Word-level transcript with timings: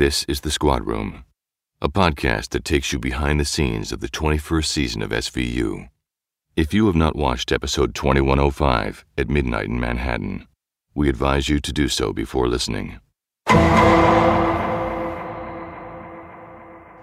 This 0.00 0.24
is 0.24 0.40
The 0.40 0.50
Squad 0.50 0.86
Room, 0.86 1.24
a 1.82 1.90
podcast 1.90 2.48
that 2.52 2.64
takes 2.64 2.90
you 2.90 2.98
behind 2.98 3.38
the 3.38 3.44
scenes 3.44 3.92
of 3.92 4.00
the 4.00 4.08
21st 4.08 4.64
season 4.64 5.02
of 5.02 5.10
SVU. 5.10 5.90
If 6.56 6.72
you 6.72 6.86
have 6.86 6.96
not 6.96 7.16
watched 7.16 7.52
episode 7.52 7.94
2105 7.94 9.04
at 9.18 9.28
midnight 9.28 9.66
in 9.66 9.78
Manhattan, 9.78 10.48
we 10.94 11.10
advise 11.10 11.50
you 11.50 11.60
to 11.60 11.70
do 11.70 11.86
so 11.86 12.14
before 12.14 12.48
listening. 12.48 12.98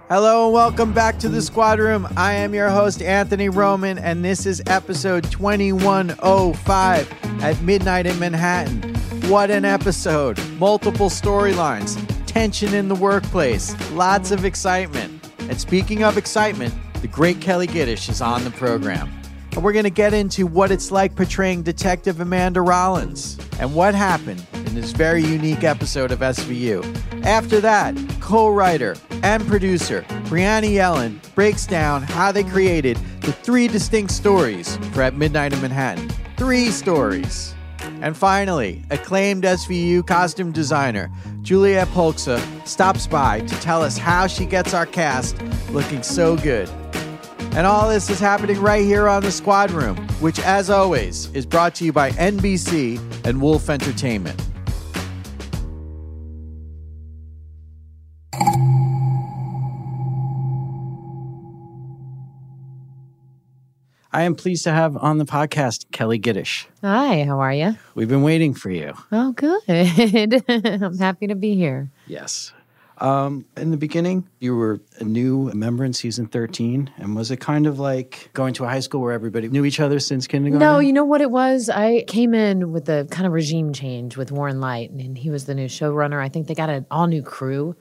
Hello 0.10 0.46
and 0.46 0.54
welcome 0.56 0.92
back 0.92 1.20
to 1.20 1.30
the 1.30 1.44
Squad 1.44 1.78
Room. 1.78 2.08
I 2.18 2.34
am 2.34 2.56
your 2.56 2.72
host, 2.72 3.04
Anthony 3.04 3.50
Roman, 3.50 4.00
and 4.00 4.26
this 4.26 4.48
is 4.48 4.64
episode 4.66 5.24
2105 5.26 7.44
at 7.44 7.62
midnight 7.62 8.08
in 8.08 8.18
Manhattan. 8.18 8.96
What 9.30 9.52
an 9.52 9.66
episode! 9.66 10.40
Multiple 10.58 11.12
storylines, 11.12 12.04
tension 12.38 12.76
in 12.76 12.88
the 12.88 12.94
workplace, 12.94 13.76
lots 13.94 14.30
of 14.30 14.46
excitement. 14.46 15.28
And 15.40 15.60
speaking 15.60 16.04
of 16.04 16.20
excitement, 16.20 16.72
the 17.02 17.08
great 17.08 17.38
Kelli 17.38 17.66
Giddish 17.66 18.10
is 18.10 18.22
on 18.22 18.44
the 18.44 18.52
program. 18.52 19.12
And 19.54 19.64
we're 19.64 19.74
going 19.74 19.86
to 19.86 19.90
get 19.90 20.14
into 20.14 20.46
what 20.46 20.70
it's 20.70 20.92
like 20.92 21.16
portraying 21.16 21.64
Detective 21.64 22.22
Amanda 22.22 22.62
Rollins 22.62 23.40
and 23.60 23.74
what 23.74 23.96
happened 23.96 24.46
in 24.54 24.76
this 24.76 24.92
very 24.92 25.24
unique 25.24 25.64
episode 25.64 26.12
of 26.12 26.20
SVU. 26.20 26.86
After 27.26 27.60
that, 27.62 27.98
co 28.20 28.50
writer 28.50 28.96
and 29.24 29.44
producer 29.48 30.04
Brianna 30.26 30.70
Yellen 30.70 31.18
breaks 31.34 31.66
down 31.66 32.04
how 32.04 32.32
they 32.32 32.44
created 32.44 32.98
the 33.22 33.32
three 33.34 33.68
distinct 33.68 34.12
stories 34.12 34.78
for 34.94 35.02
At 35.02 35.16
Midnight 35.16 35.54
in 35.54 35.62
Manhattan. 35.62 36.08
Three 36.38 36.70
stories. 36.70 37.56
And 38.02 38.16
finally, 38.16 38.84
acclaimed 38.92 39.44
SVU 39.44 40.06
costume 40.06 40.52
designer 40.52 41.12
Juliet 41.42 41.88
Polcsa 41.90 42.40
stops 42.68 43.08
by 43.08 43.40
to 43.40 43.56
tell 43.62 43.82
us 43.82 43.98
how 43.98 44.28
she 44.28 44.46
gets 44.46 44.74
our 44.74 44.86
cast 44.86 45.42
looking 45.72 46.04
so 46.04 46.38
good. 46.38 46.70
And 47.54 47.66
all 47.66 47.90
this 47.90 48.10
is 48.10 48.20
happening 48.20 48.60
right 48.62 48.86
here 48.86 49.08
on 49.08 49.24
the 49.24 49.32
Squad 49.32 49.72
Room, 49.72 49.98
which, 50.20 50.40
as 50.40 50.70
always, 50.70 51.32
is 51.34 51.46
brought 51.46 51.74
to 51.76 51.86
you 51.86 51.92
by 51.92 52.12
NBC 52.12 53.00
and 53.26 53.42
Wolf 53.42 53.70
Entertainment. 53.70 54.47
I 64.12 64.24
am 64.24 64.36
pleased 64.36 64.64
to 64.64 64.72
have 64.72 64.96
on 64.96 65.18
the 65.18 65.26
podcast 65.26 65.88
Kelli 65.92 66.20
Giddish. 66.20 66.68
Hi, 66.82 67.24
how 67.26 67.40
are 67.40 67.54
you? 67.54 67.78
We've 67.94 68.08
been 68.08 68.24
waiting 68.24 68.54
for 68.54 68.70
you. 68.70 68.94
Oh, 69.12 69.34
good. 69.34 69.62
I'm 70.48 70.98
happy 70.98 71.28
to 71.28 71.36
be 71.36 71.56
here. 71.56 71.92
Yes. 72.08 72.54
Um, 73.00 73.46
in 73.58 73.70
the 73.70 73.78
beginning, 73.78 74.28
you 74.40 74.56
were 74.56 74.80
a 75.00 75.04
new 75.04 75.52
member 75.54 75.84
in 75.84 75.94
season 75.94 76.26
13. 76.26 76.90
And 76.98 77.16
was 77.16 77.32
it 77.32 77.38
kind 77.38 77.68
of 77.68 77.80
like 77.80 78.30
going 78.34 78.54
to 78.56 78.64
a 78.64 78.68
high 78.68 78.80
school 78.80 79.02
where 79.02 79.12
everybody 79.12 79.50
knew 79.50 79.66
each 79.66 79.80
other 79.80 80.00
since 80.00 80.26
kindergarten? 80.26 80.60
No, 80.60 80.80
you 80.80 80.94
know 80.94 81.06
what 81.06 81.22
it 81.22 81.30
was? 81.30 81.70
I 81.70 82.04
came 82.08 82.34
in 82.34 82.72
with 82.72 82.86
the 82.86 83.08
kind 83.12 83.28
of 83.28 83.34
regime 83.34 83.74
change 83.74 84.18
with 84.18 84.32
Warren 84.32 84.62
Leight, 84.62 84.90
and 84.90 85.18
he 85.18 85.30
was 85.30 85.46
the 85.46 85.54
new 85.54 85.68
showrunner. 85.68 86.24
I 86.24 86.30
think 86.30 86.48
they 86.48 86.56
got 86.56 86.70
an 86.70 86.86
all 86.90 87.08
new 87.08 87.22
crew 87.22 87.76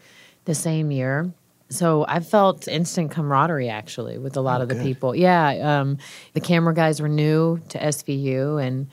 the 0.45 0.55
same 0.55 0.91
year. 0.91 1.33
So 1.69 2.05
I 2.09 2.21
felt 2.21 2.69
instant 2.69 3.11
camaraderie 3.11 3.69
actually 3.69 4.19
with 4.19 4.37
a 4.37 4.41
lot 4.41 4.61
Oh, 4.61 4.63
of 4.65 4.69
the 4.69 4.75
good. 4.77 4.85
people. 4.85 5.15
Yeah, 5.17 5.81
um, 5.81 5.99
the 6.33 6.41
camera 6.41 6.73
guys 6.75 7.01
were 7.03 7.09
new 7.09 7.59
to 7.71 7.79
SVU, 7.79 8.63
and 8.65 8.87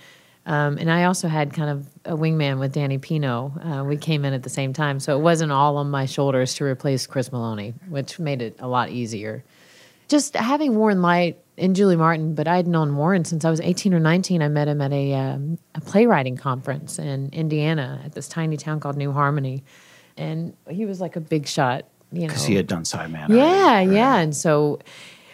um, 0.45 0.77
and 0.77 0.91
I 0.91 1.05
also 1.05 1.27
had 1.27 1.53
kind 1.53 1.69
of 1.69 1.87
a 2.03 2.17
wingman 2.17 2.59
with 2.59 2.73
Danny 2.73 2.97
Pino. 2.97 3.53
Uh, 3.63 3.83
we 3.85 3.95
came 3.95 4.25
in 4.25 4.33
at 4.33 4.43
the 4.43 4.49
same 4.49 4.73
time, 4.73 4.99
so 4.99 5.17
it 5.17 5.21
wasn't 5.21 5.51
all 5.51 5.77
on 5.77 5.89
my 5.89 6.05
shoulders 6.05 6.55
to 6.55 6.65
replace 6.65 7.07
Chris 7.07 7.29
Meloni, 7.29 7.73
which 7.89 8.19
made 8.19 8.41
it 8.41 8.55
a 8.59 8.67
lot 8.67 8.89
easier. 8.89 9.43
Just 10.09 10.35
having 10.35 10.75
Warren 10.75 11.01
Leight 11.01 11.37
and 11.57 11.75
Julie 11.75 11.95
Martin, 11.95 12.35
but 12.35 12.47
I'd 12.47 12.67
known 12.67 12.95
Warren 12.97 13.23
since 13.23 13.45
I 13.45 13.49
was 13.49 13.61
18 13.61 13.93
or 13.93 13.99
19. 14.01 14.41
I 14.41 14.47
met 14.49 14.67
him 14.67 14.81
at 14.81 14.91
a, 14.91 15.13
um, 15.13 15.57
a 15.75 15.81
playwriting 15.81 16.35
conference 16.35 16.99
in 16.99 17.29
Indiana 17.31 18.01
at 18.03 18.11
this 18.13 18.27
tiny 18.27 18.57
town 18.57 18.79
called 18.81 18.97
New 18.97 19.11
Harmony. 19.13 19.63
And 20.17 20.55
he 20.69 20.85
was 20.85 20.99
like 20.99 21.15
a 21.15 21.21
big 21.21 21.47
shot, 21.47 21.85
you 22.13 22.21
know. 22.21 22.27
Because 22.27 22.45
he 22.45 22.55
had 22.55 22.67
done 22.67 22.83
Sideman. 22.83 23.29
Yeah, 23.29 23.81
yeah. 23.81 24.17
And 24.17 24.35
so 24.35 24.79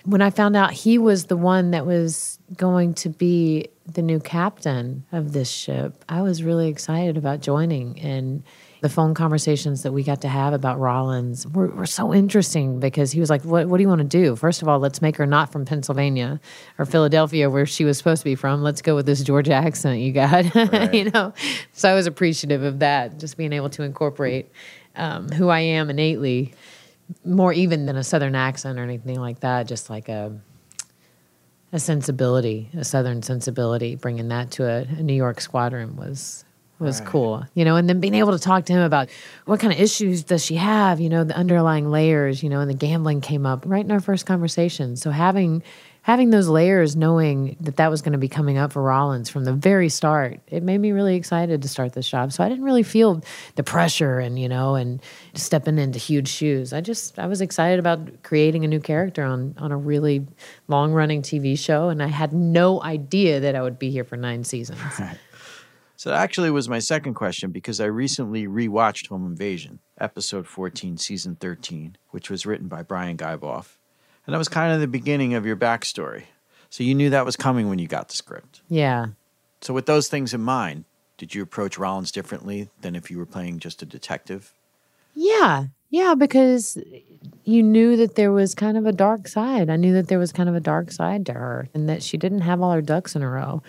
when 0.05 0.21
I 0.21 0.29
found 0.29 0.55
out 0.55 0.71
he 0.71 0.97
was 0.97 1.25
the 1.25 1.37
one 1.37 1.71
that 1.71 1.85
was 1.85 2.39
going 2.55 2.93
to 2.95 3.09
be 3.09 3.67
the 3.85 4.01
new 4.01 4.19
captain 4.19 5.05
of 5.11 5.33
this 5.33 5.49
ship, 5.49 6.03
I 6.07 6.21
was 6.21 6.43
really 6.43 6.69
excited 6.69 7.17
about 7.17 7.41
joining. 7.41 7.99
And 7.99 8.43
the 8.81 8.89
phone 8.89 9.13
conversations 9.13 9.83
that 9.83 9.91
we 9.91 10.03
got 10.03 10.21
to 10.21 10.29
have 10.29 10.53
about 10.53 10.79
Rollins 10.79 11.45
were, 11.47 11.67
were 11.67 11.85
so 11.85 12.13
interesting 12.13 12.79
because 12.79 13.11
he 13.11 13.19
was 13.19 13.29
like, 13.29 13.43
what, 13.43 13.67
what 13.67 13.77
do 13.77 13.83
you 13.83 13.89
want 13.89 13.99
to 13.99 14.07
do? 14.07 14.35
First 14.35 14.61
of 14.61 14.67
all, 14.67 14.79
let's 14.79 15.01
make 15.01 15.17
her 15.17 15.25
not 15.25 15.51
from 15.51 15.65
Pennsylvania 15.65 16.39
or 16.77 16.85
Philadelphia, 16.85 17.49
where 17.49 17.65
she 17.65 17.83
was 17.83 17.97
supposed 17.97 18.21
to 18.21 18.25
be 18.25 18.35
from. 18.35 18.63
Let's 18.63 18.81
go 18.81 18.95
with 18.95 19.05
this 19.05 19.21
Georgia 19.21 19.53
accent 19.53 19.99
you 19.99 20.13
got, 20.13 20.55
you 20.93 21.11
know? 21.11 21.33
So 21.73 21.91
I 21.91 21.93
was 21.93 22.07
appreciative 22.07 22.63
of 22.63 22.79
that, 22.79 23.19
just 23.19 23.35
being 23.35 23.51
able 23.51 23.69
to 23.71 23.83
incorporate 23.83 24.49
um, 24.99 25.29
who 25.29 25.49
I 25.49 25.59
am 25.61 25.89
innately 25.89 26.53
more 27.25 27.53
even 27.53 27.85
than 27.85 27.95
a 27.95 28.03
southern 28.03 28.35
accent 28.35 28.77
or 28.77 28.83
anything 28.83 29.19
like 29.19 29.39
that 29.39 29.67
just 29.67 29.89
like 29.89 30.09
a 30.09 30.39
a 31.71 31.79
sensibility 31.79 32.69
a 32.77 32.83
southern 32.83 33.21
sensibility 33.23 33.95
bringing 33.95 34.27
that 34.27 34.51
to 34.51 34.63
a, 34.63 34.81
a 34.81 35.01
new 35.01 35.13
york 35.13 35.41
squadron 35.41 35.95
was 35.95 36.45
was 36.77 37.01
cool 37.01 37.43
you 37.55 37.65
know 37.65 37.75
and 37.75 37.89
then 37.89 37.99
being 37.99 38.13
able 38.13 38.31
to 38.31 38.39
talk 38.39 38.63
to 38.65 38.71
him 38.71 38.81
about 38.81 39.09
what 39.45 39.59
kind 39.59 39.73
of 39.73 39.79
issues 39.79 40.23
does 40.23 40.45
she 40.45 40.55
have 40.55 41.01
you 41.01 41.09
know 41.09 41.25
the 41.25 41.35
underlying 41.35 41.91
layers 41.91 42.41
you 42.41 42.49
know 42.49 42.61
and 42.61 42.69
the 42.69 42.75
gambling 42.75 43.19
came 43.19 43.45
up 43.45 43.63
right 43.65 43.83
in 43.83 43.91
our 43.91 43.99
first 43.99 44.25
conversation. 44.25 44.95
So 44.95 45.11
having 45.11 45.61
having 46.01 46.29
those 46.29 46.47
layers 46.47 46.95
knowing 46.95 47.57
that 47.59 47.75
that 47.77 47.89
was 47.91 48.01
going 48.01 48.13
to 48.13 48.19
be 48.19 48.27
coming 48.27 48.57
up 48.57 48.71
for 48.71 48.81
rollins 48.81 49.29
from 49.29 49.43
the 49.43 49.53
very 49.53 49.89
start 49.89 50.39
it 50.47 50.63
made 50.63 50.79
me 50.79 50.91
really 50.91 51.15
excited 51.15 51.61
to 51.61 51.67
start 51.67 51.93
this 51.93 52.09
job. 52.09 52.31
So 52.31 52.43
i 52.43 52.49
didn't 52.49 52.63
really 52.63 52.83
feel 52.83 53.21
the 53.55 53.63
pressure 53.63 54.19
and 54.19 54.39
you 54.39 54.49
know 54.49 54.75
and 54.75 55.01
stepping 55.33 55.77
into 55.77 55.99
huge 55.99 56.27
shoes. 56.27 56.73
I 56.73 56.81
just 56.81 57.19
i 57.19 57.27
was 57.27 57.41
excited 57.41 57.79
about 57.79 58.23
creating 58.23 58.65
a 58.65 58.67
new 58.67 58.79
character 58.79 59.23
on 59.23 59.55
on 59.57 59.71
a 59.71 59.77
really 59.77 60.25
long 60.67 60.93
running 60.93 61.21
tv 61.21 61.57
show 61.57 61.89
and 61.89 62.01
i 62.01 62.07
had 62.07 62.33
no 62.33 62.81
idea 62.81 63.39
that 63.39 63.55
i 63.55 63.61
would 63.61 63.79
be 63.79 63.91
here 63.91 64.03
for 64.03 64.17
nine 64.17 64.43
seasons. 64.43 64.79
So 65.99 66.11
that 66.11 66.21
actually 66.21 66.49
was 66.49 66.69
my 66.69 66.79
second 66.79 67.15
question 67.15 67.51
because 67.51 67.81
I 67.81 67.85
recently 67.87 68.47
rewatched 68.47 69.09
Home 69.09 69.25
Invasion, 69.25 69.79
episode 69.99 70.47
14, 70.47 70.95
season 70.95 71.35
13, 71.35 71.97
which 72.11 72.29
was 72.29 72.45
written 72.45 72.69
by 72.69 72.83
Brian 72.83 73.17
Guyboff. 73.17 73.78
And 74.29 74.35
that 74.35 74.37
was 74.37 74.47
kind 74.47 74.71
of 74.71 74.79
the 74.79 74.85
beginning 74.85 75.33
of 75.33 75.43
your 75.43 75.55
backstory. 75.55 76.25
So 76.69 76.83
you 76.83 76.93
knew 76.93 77.09
that 77.09 77.25
was 77.25 77.35
coming 77.35 77.67
when 77.67 77.79
you 77.79 77.87
got 77.87 78.09
the 78.09 78.15
script. 78.15 78.61
yeah 78.69 79.07
So 79.59 79.73
with 79.73 79.87
those 79.87 80.07
things 80.07 80.35
in 80.35 80.41
mind, 80.41 80.85
did 81.17 81.33
you 81.33 81.41
approach 81.41 81.79
Rollins 81.79 82.11
differently 82.11 82.69
than 82.81 82.95
if 82.95 83.09
you 83.09 83.17
were 83.17 83.25
playing 83.25 83.57
just 83.57 83.81
a 83.81 83.87
detective? 83.87 84.53
Yeah, 85.15 85.63
yeah, 85.89 86.13
because 86.13 86.77
you 87.43 87.63
knew 87.63 87.97
that 87.97 88.13
there 88.13 88.31
was 88.31 88.53
kind 88.53 88.77
of 88.77 88.85
a 88.85 88.91
dark 88.91 89.27
side. 89.27 89.67
I 89.67 89.77
knew 89.77 89.93
that 89.93 90.09
there 90.09 90.19
was 90.19 90.31
kind 90.31 90.47
of 90.47 90.53
a 90.53 90.59
dark 90.59 90.91
side 90.91 91.25
to 91.25 91.33
her 91.33 91.67
and 91.73 91.89
that 91.89 92.03
she 92.03 92.15
didn't 92.15 92.41
have 92.41 92.61
all 92.61 92.71
her 92.71 92.83
ducks 92.83 93.15
in 93.15 93.23
a 93.23 93.29
row. 93.31 93.63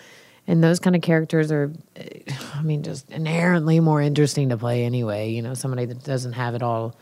And 0.45 0.63
those 0.63 0.79
kind 0.79 0.95
of 0.95 1.01
characters 1.01 1.51
are, 1.51 1.73
eh, 1.95 2.19
I 2.53 2.61
mean, 2.61 2.83
just 2.83 3.09
inherently 3.09 3.79
more 3.79 3.99
interesting 3.99 4.49
to 4.49 4.57
play 4.57 4.85
anyway. 4.85 5.31
You 5.31 5.41
know, 5.41 5.55
somebody 5.55 5.85
that 5.85 6.03
doesn't 6.03 6.33
have 6.33 6.53
it 6.53 6.61
all, 6.61 6.95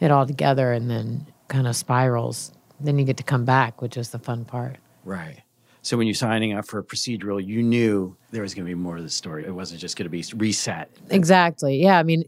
it 0.00 0.10
all 0.10 0.26
together 0.26 0.72
and 0.72 0.90
then 0.90 1.26
kind 1.48 1.66
of 1.66 1.76
spirals. 1.76 2.52
Then 2.82 2.98
you 2.98 3.04
get 3.04 3.16
to 3.18 3.22
come 3.22 3.44
back, 3.44 3.80
which 3.82 3.96
is 3.96 4.10
the 4.10 4.18
fun 4.18 4.44
part. 4.44 4.76
Right. 5.04 5.42
So 5.84 5.96
when 5.96 6.06
you're 6.06 6.14
signing 6.14 6.52
up 6.52 6.64
for 6.64 6.78
a 6.78 6.84
procedural, 6.84 7.44
you 7.44 7.60
knew 7.60 8.16
there 8.30 8.42
was 8.42 8.54
going 8.54 8.64
to 8.64 8.70
be 8.70 8.74
more 8.74 8.96
of 8.98 9.02
the 9.02 9.10
story. 9.10 9.44
It 9.44 9.50
wasn't 9.50 9.80
just 9.80 9.96
going 9.96 10.04
to 10.04 10.10
be 10.10 10.24
reset. 10.36 10.88
Exactly. 11.10 11.82
Yeah. 11.82 11.98
I 11.98 12.04
mean, 12.04 12.22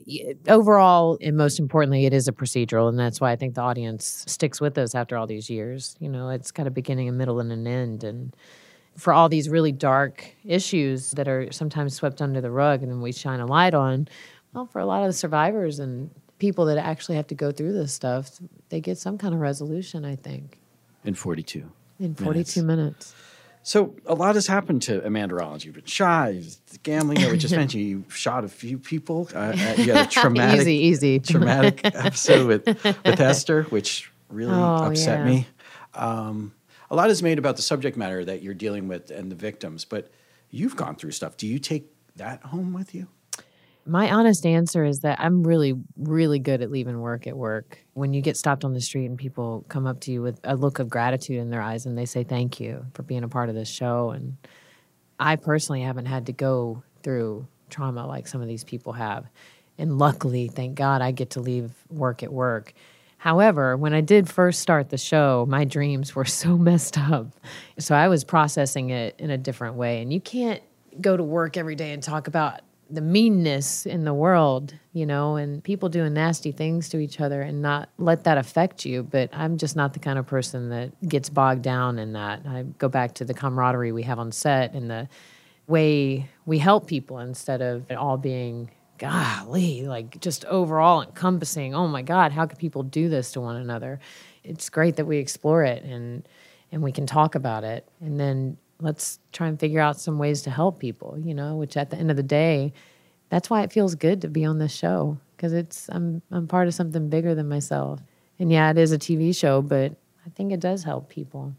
overall, 0.48 1.18
and 1.20 1.36
most 1.36 1.60
importantly, 1.60 2.04
it 2.04 2.12
is 2.12 2.26
a 2.26 2.32
procedural. 2.32 2.88
And 2.88 2.98
that's 2.98 3.20
why 3.20 3.30
I 3.30 3.36
think 3.36 3.54
the 3.54 3.60
audience 3.60 4.24
sticks 4.26 4.60
with 4.60 4.76
us 4.76 4.96
after 4.96 5.16
all 5.16 5.28
these 5.28 5.48
years. 5.48 5.94
You 6.00 6.08
know, 6.08 6.30
it's 6.30 6.50
got 6.50 6.66
a 6.66 6.70
beginning, 6.70 7.08
a 7.08 7.12
middle, 7.12 7.38
and 7.38 7.52
an 7.52 7.68
end. 7.68 8.02
And 8.02 8.34
for 8.96 9.12
all 9.12 9.28
these 9.28 9.48
really 9.48 9.72
dark 9.72 10.34
issues 10.44 11.12
that 11.12 11.28
are 11.28 11.52
sometimes 11.52 11.94
swept 11.94 12.20
under 12.20 12.40
the 12.40 12.50
rug 12.50 12.82
and 12.82 12.90
then 12.90 13.00
we 13.00 13.12
shine 13.12 13.38
a 13.38 13.46
light 13.46 13.74
on, 13.74 14.08
well, 14.52 14.66
for 14.66 14.80
a 14.80 14.86
lot 14.86 15.02
of 15.02 15.08
the 15.08 15.12
survivors 15.12 15.78
and 15.78 16.10
people 16.46 16.66
that 16.66 16.76
actually 16.78 17.16
have 17.16 17.26
to 17.28 17.34
go 17.34 17.50
through 17.52 17.72
this 17.72 17.92
stuff, 17.92 18.30
they 18.68 18.80
get 18.80 18.98
some 18.98 19.16
kind 19.18 19.32
of 19.34 19.40
resolution, 19.40 20.04
I 20.04 20.16
think, 20.16 20.58
In 21.04 21.14
42. 21.14 21.70
in 21.98 22.14
42 22.14 22.62
minutes. 22.62 23.14
So 23.62 23.94
a 24.04 24.14
lot 24.14 24.34
has 24.34 24.46
happened 24.46 24.82
to 24.82 25.02
Amanda 25.06 25.34
Rollins. 25.36 25.64
You've 25.64 25.74
been 25.74 25.86
shot. 25.86 26.34
You've 26.34 26.54
the 26.70 26.78
gambling 26.82 27.20
that 27.22 27.30
we 27.32 27.38
just 27.38 27.54
mentioned. 27.62 27.82
You 27.84 28.04
shot 28.10 28.44
a 28.44 28.48
few 28.48 28.78
people. 28.78 29.26
Uh, 29.34 29.38
uh, 29.38 29.74
you 29.78 29.92
had 29.94 30.06
a 30.06 30.10
traumatic, 30.20 30.60
Easy, 30.60 30.74
easy. 30.74 31.18
traumatic 31.18 31.80
episode 31.84 32.46
with 32.46 32.66
with 32.66 33.20
Esther, 33.20 33.62
which 33.64 34.12
really 34.28 34.52
Oh, 34.52 34.84
upset 34.84 35.20
yeah. 35.20 35.24
me. 35.24 35.46
Um, 35.94 36.52
a 36.90 36.94
lot 36.96 37.08
is 37.08 37.22
made 37.22 37.38
about 37.38 37.56
the 37.56 37.62
subject 37.62 37.96
matter 37.96 38.22
that 38.24 38.42
you're 38.42 38.52
dealing 38.54 38.86
with 38.86 39.10
and 39.10 39.30
the 39.32 39.36
victims, 39.36 39.86
but 39.86 40.10
you've 40.50 40.76
gone 40.76 40.96
through 40.96 41.12
stuff. 41.12 41.36
Do 41.38 41.46
you 41.46 41.58
take 41.58 41.90
that 42.16 42.42
home 42.42 42.74
with 42.74 42.94
you? 42.94 43.06
My 43.86 44.10
honest 44.10 44.46
answer 44.46 44.84
is 44.84 45.00
that 45.00 45.20
I'm 45.20 45.44
really, 45.44 45.74
really 45.96 46.38
good 46.38 46.62
at 46.62 46.70
leaving 46.70 47.00
work 47.00 47.26
at 47.26 47.36
work. 47.36 47.84
When 47.92 48.14
you 48.14 48.22
get 48.22 48.36
stopped 48.36 48.64
on 48.64 48.72
the 48.72 48.80
street 48.80 49.06
and 49.06 49.18
people 49.18 49.64
come 49.68 49.86
up 49.86 50.00
to 50.00 50.12
you 50.12 50.22
with 50.22 50.40
a 50.44 50.56
look 50.56 50.78
of 50.78 50.88
gratitude 50.88 51.38
in 51.38 51.50
their 51.50 51.60
eyes 51.60 51.84
and 51.84 51.96
they 51.96 52.06
say 52.06 52.24
thank 52.24 52.60
you 52.60 52.86
for 52.94 53.02
being 53.02 53.24
a 53.24 53.28
part 53.28 53.50
of 53.50 53.54
this 53.54 53.68
show. 53.68 54.10
And 54.10 54.36
I 55.20 55.36
personally 55.36 55.82
haven't 55.82 56.06
had 56.06 56.26
to 56.26 56.32
go 56.32 56.82
through 57.02 57.46
trauma 57.68 58.06
like 58.06 58.26
some 58.26 58.40
of 58.40 58.48
these 58.48 58.64
people 58.64 58.94
have. 58.94 59.26
And 59.76 59.98
luckily, 59.98 60.48
thank 60.48 60.76
God, 60.76 61.02
I 61.02 61.10
get 61.10 61.30
to 61.30 61.40
leave 61.40 61.72
work 61.90 62.22
at 62.22 62.32
work. 62.32 62.72
However, 63.18 63.76
when 63.76 63.94
I 63.94 64.00
did 64.00 64.28
first 64.28 64.60
start 64.60 64.90
the 64.90 64.98
show, 64.98 65.46
my 65.48 65.64
dreams 65.64 66.14
were 66.14 66.24
so 66.26 66.56
messed 66.56 66.98
up. 66.98 67.28
So 67.78 67.94
I 67.94 68.08
was 68.08 68.24
processing 68.24 68.90
it 68.90 69.14
in 69.18 69.30
a 69.30 69.38
different 69.38 69.76
way. 69.76 70.00
And 70.00 70.12
you 70.12 70.20
can't 70.20 70.62
go 71.00 71.16
to 71.16 71.22
work 71.22 71.56
every 71.56 71.74
day 71.74 71.92
and 71.92 72.02
talk 72.02 72.28
about 72.28 72.60
the 72.90 73.00
meanness 73.00 73.86
in 73.86 74.04
the 74.04 74.14
world, 74.14 74.74
you 74.92 75.06
know, 75.06 75.36
and 75.36 75.62
people 75.62 75.88
doing 75.88 76.14
nasty 76.14 76.52
things 76.52 76.88
to 76.90 76.98
each 76.98 77.20
other 77.20 77.42
and 77.42 77.62
not 77.62 77.88
let 77.98 78.24
that 78.24 78.38
affect 78.38 78.84
you. 78.84 79.02
But 79.02 79.30
I'm 79.32 79.56
just 79.58 79.76
not 79.76 79.92
the 79.92 79.98
kind 79.98 80.18
of 80.18 80.26
person 80.26 80.68
that 80.70 81.08
gets 81.08 81.28
bogged 81.28 81.62
down 81.62 81.98
in 81.98 82.12
that. 82.12 82.42
I 82.46 82.62
go 82.78 82.88
back 82.88 83.14
to 83.14 83.24
the 83.24 83.34
camaraderie 83.34 83.92
we 83.92 84.02
have 84.04 84.18
on 84.18 84.32
set 84.32 84.74
and 84.74 84.90
the 84.90 85.08
way 85.66 86.28
we 86.46 86.58
help 86.58 86.86
people 86.86 87.18
instead 87.18 87.62
of 87.62 87.90
it 87.90 87.94
all 87.94 88.16
being 88.16 88.70
golly, 88.98 89.86
like 89.86 90.20
just 90.20 90.44
overall 90.44 91.02
encompassing. 91.02 91.74
Oh 91.74 91.88
my 91.88 92.02
God, 92.02 92.32
how 92.32 92.46
could 92.46 92.58
people 92.58 92.82
do 92.82 93.08
this 93.08 93.32
to 93.32 93.40
one 93.40 93.56
another? 93.56 94.00
It's 94.42 94.68
great 94.68 94.96
that 94.96 95.06
we 95.06 95.18
explore 95.18 95.64
it 95.64 95.82
and 95.84 96.28
and 96.70 96.82
we 96.82 96.90
can 96.90 97.06
talk 97.06 97.36
about 97.36 97.62
it. 97.62 97.88
And 98.00 98.18
then 98.18 98.56
let's 98.84 99.18
try 99.32 99.48
and 99.48 99.58
figure 99.58 99.80
out 99.80 99.98
some 99.98 100.18
ways 100.18 100.42
to 100.42 100.50
help 100.50 100.78
people, 100.78 101.18
you 101.18 101.34
know, 101.34 101.56
which 101.56 101.76
at 101.76 101.90
the 101.90 101.96
end 101.96 102.10
of 102.10 102.16
the 102.16 102.22
day, 102.22 102.72
that's 103.30 103.50
why 103.50 103.62
it 103.62 103.72
feels 103.72 103.94
good 103.94 104.20
to 104.20 104.28
be 104.28 104.44
on 104.44 104.58
this 104.58 104.72
show 104.72 105.18
because 105.36 105.52
it's 105.52 105.88
I'm 105.88 106.22
I'm 106.30 106.46
part 106.46 106.68
of 106.68 106.74
something 106.74 107.08
bigger 107.08 107.34
than 107.34 107.48
myself. 107.48 108.00
And 108.38 108.52
yeah, 108.52 108.70
it 108.70 108.78
is 108.78 108.92
a 108.92 108.98
TV 108.98 109.36
show, 109.36 109.62
but 109.62 109.92
I 110.26 110.30
think 110.30 110.52
it 110.52 110.60
does 110.60 110.84
help 110.84 111.08
people. 111.08 111.54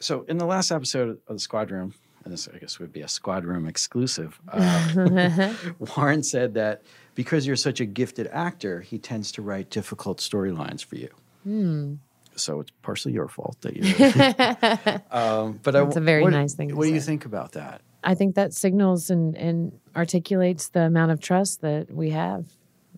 So 0.00 0.24
in 0.28 0.38
the 0.38 0.46
last 0.46 0.70
episode 0.70 1.18
of 1.28 1.36
the 1.36 1.40
Squad 1.40 1.70
Room, 1.70 1.94
and 2.24 2.32
this 2.32 2.48
I 2.52 2.58
guess 2.58 2.78
would 2.78 2.92
be 2.92 3.02
a 3.02 3.08
Squad 3.08 3.44
Room 3.44 3.66
exclusive, 3.66 4.40
uh, 4.48 5.54
Warren 5.96 6.22
said 6.22 6.54
that 6.54 6.82
because 7.14 7.46
you're 7.46 7.56
such 7.56 7.80
a 7.80 7.86
gifted 7.86 8.26
actor, 8.28 8.80
he 8.80 8.98
tends 8.98 9.32
to 9.32 9.42
write 9.42 9.70
difficult 9.70 10.18
storylines 10.18 10.84
for 10.84 10.96
you. 10.96 11.10
Hmm. 11.44 11.94
So 12.36 12.60
it's 12.60 12.70
partially 12.82 13.12
your 13.12 13.28
fault 13.28 13.56
that 13.62 13.76
you. 13.76 13.82
um, 15.10 15.60
but 15.62 15.72
That's 15.72 15.96
a 15.96 16.00
very 16.00 16.22
what, 16.22 16.32
nice 16.32 16.54
thing 16.54 16.68
to 16.70 16.74
What 16.76 16.84
do 16.84 16.92
you 16.92 17.00
think 17.00 17.24
about 17.24 17.52
that? 17.52 17.82
I 18.02 18.14
think 18.14 18.34
that 18.34 18.52
signals 18.52 19.10
and, 19.10 19.36
and 19.36 19.72
articulates 19.96 20.68
the 20.68 20.82
amount 20.82 21.12
of 21.12 21.20
trust 21.20 21.62
that 21.62 21.90
we 21.90 22.10
have. 22.10 22.46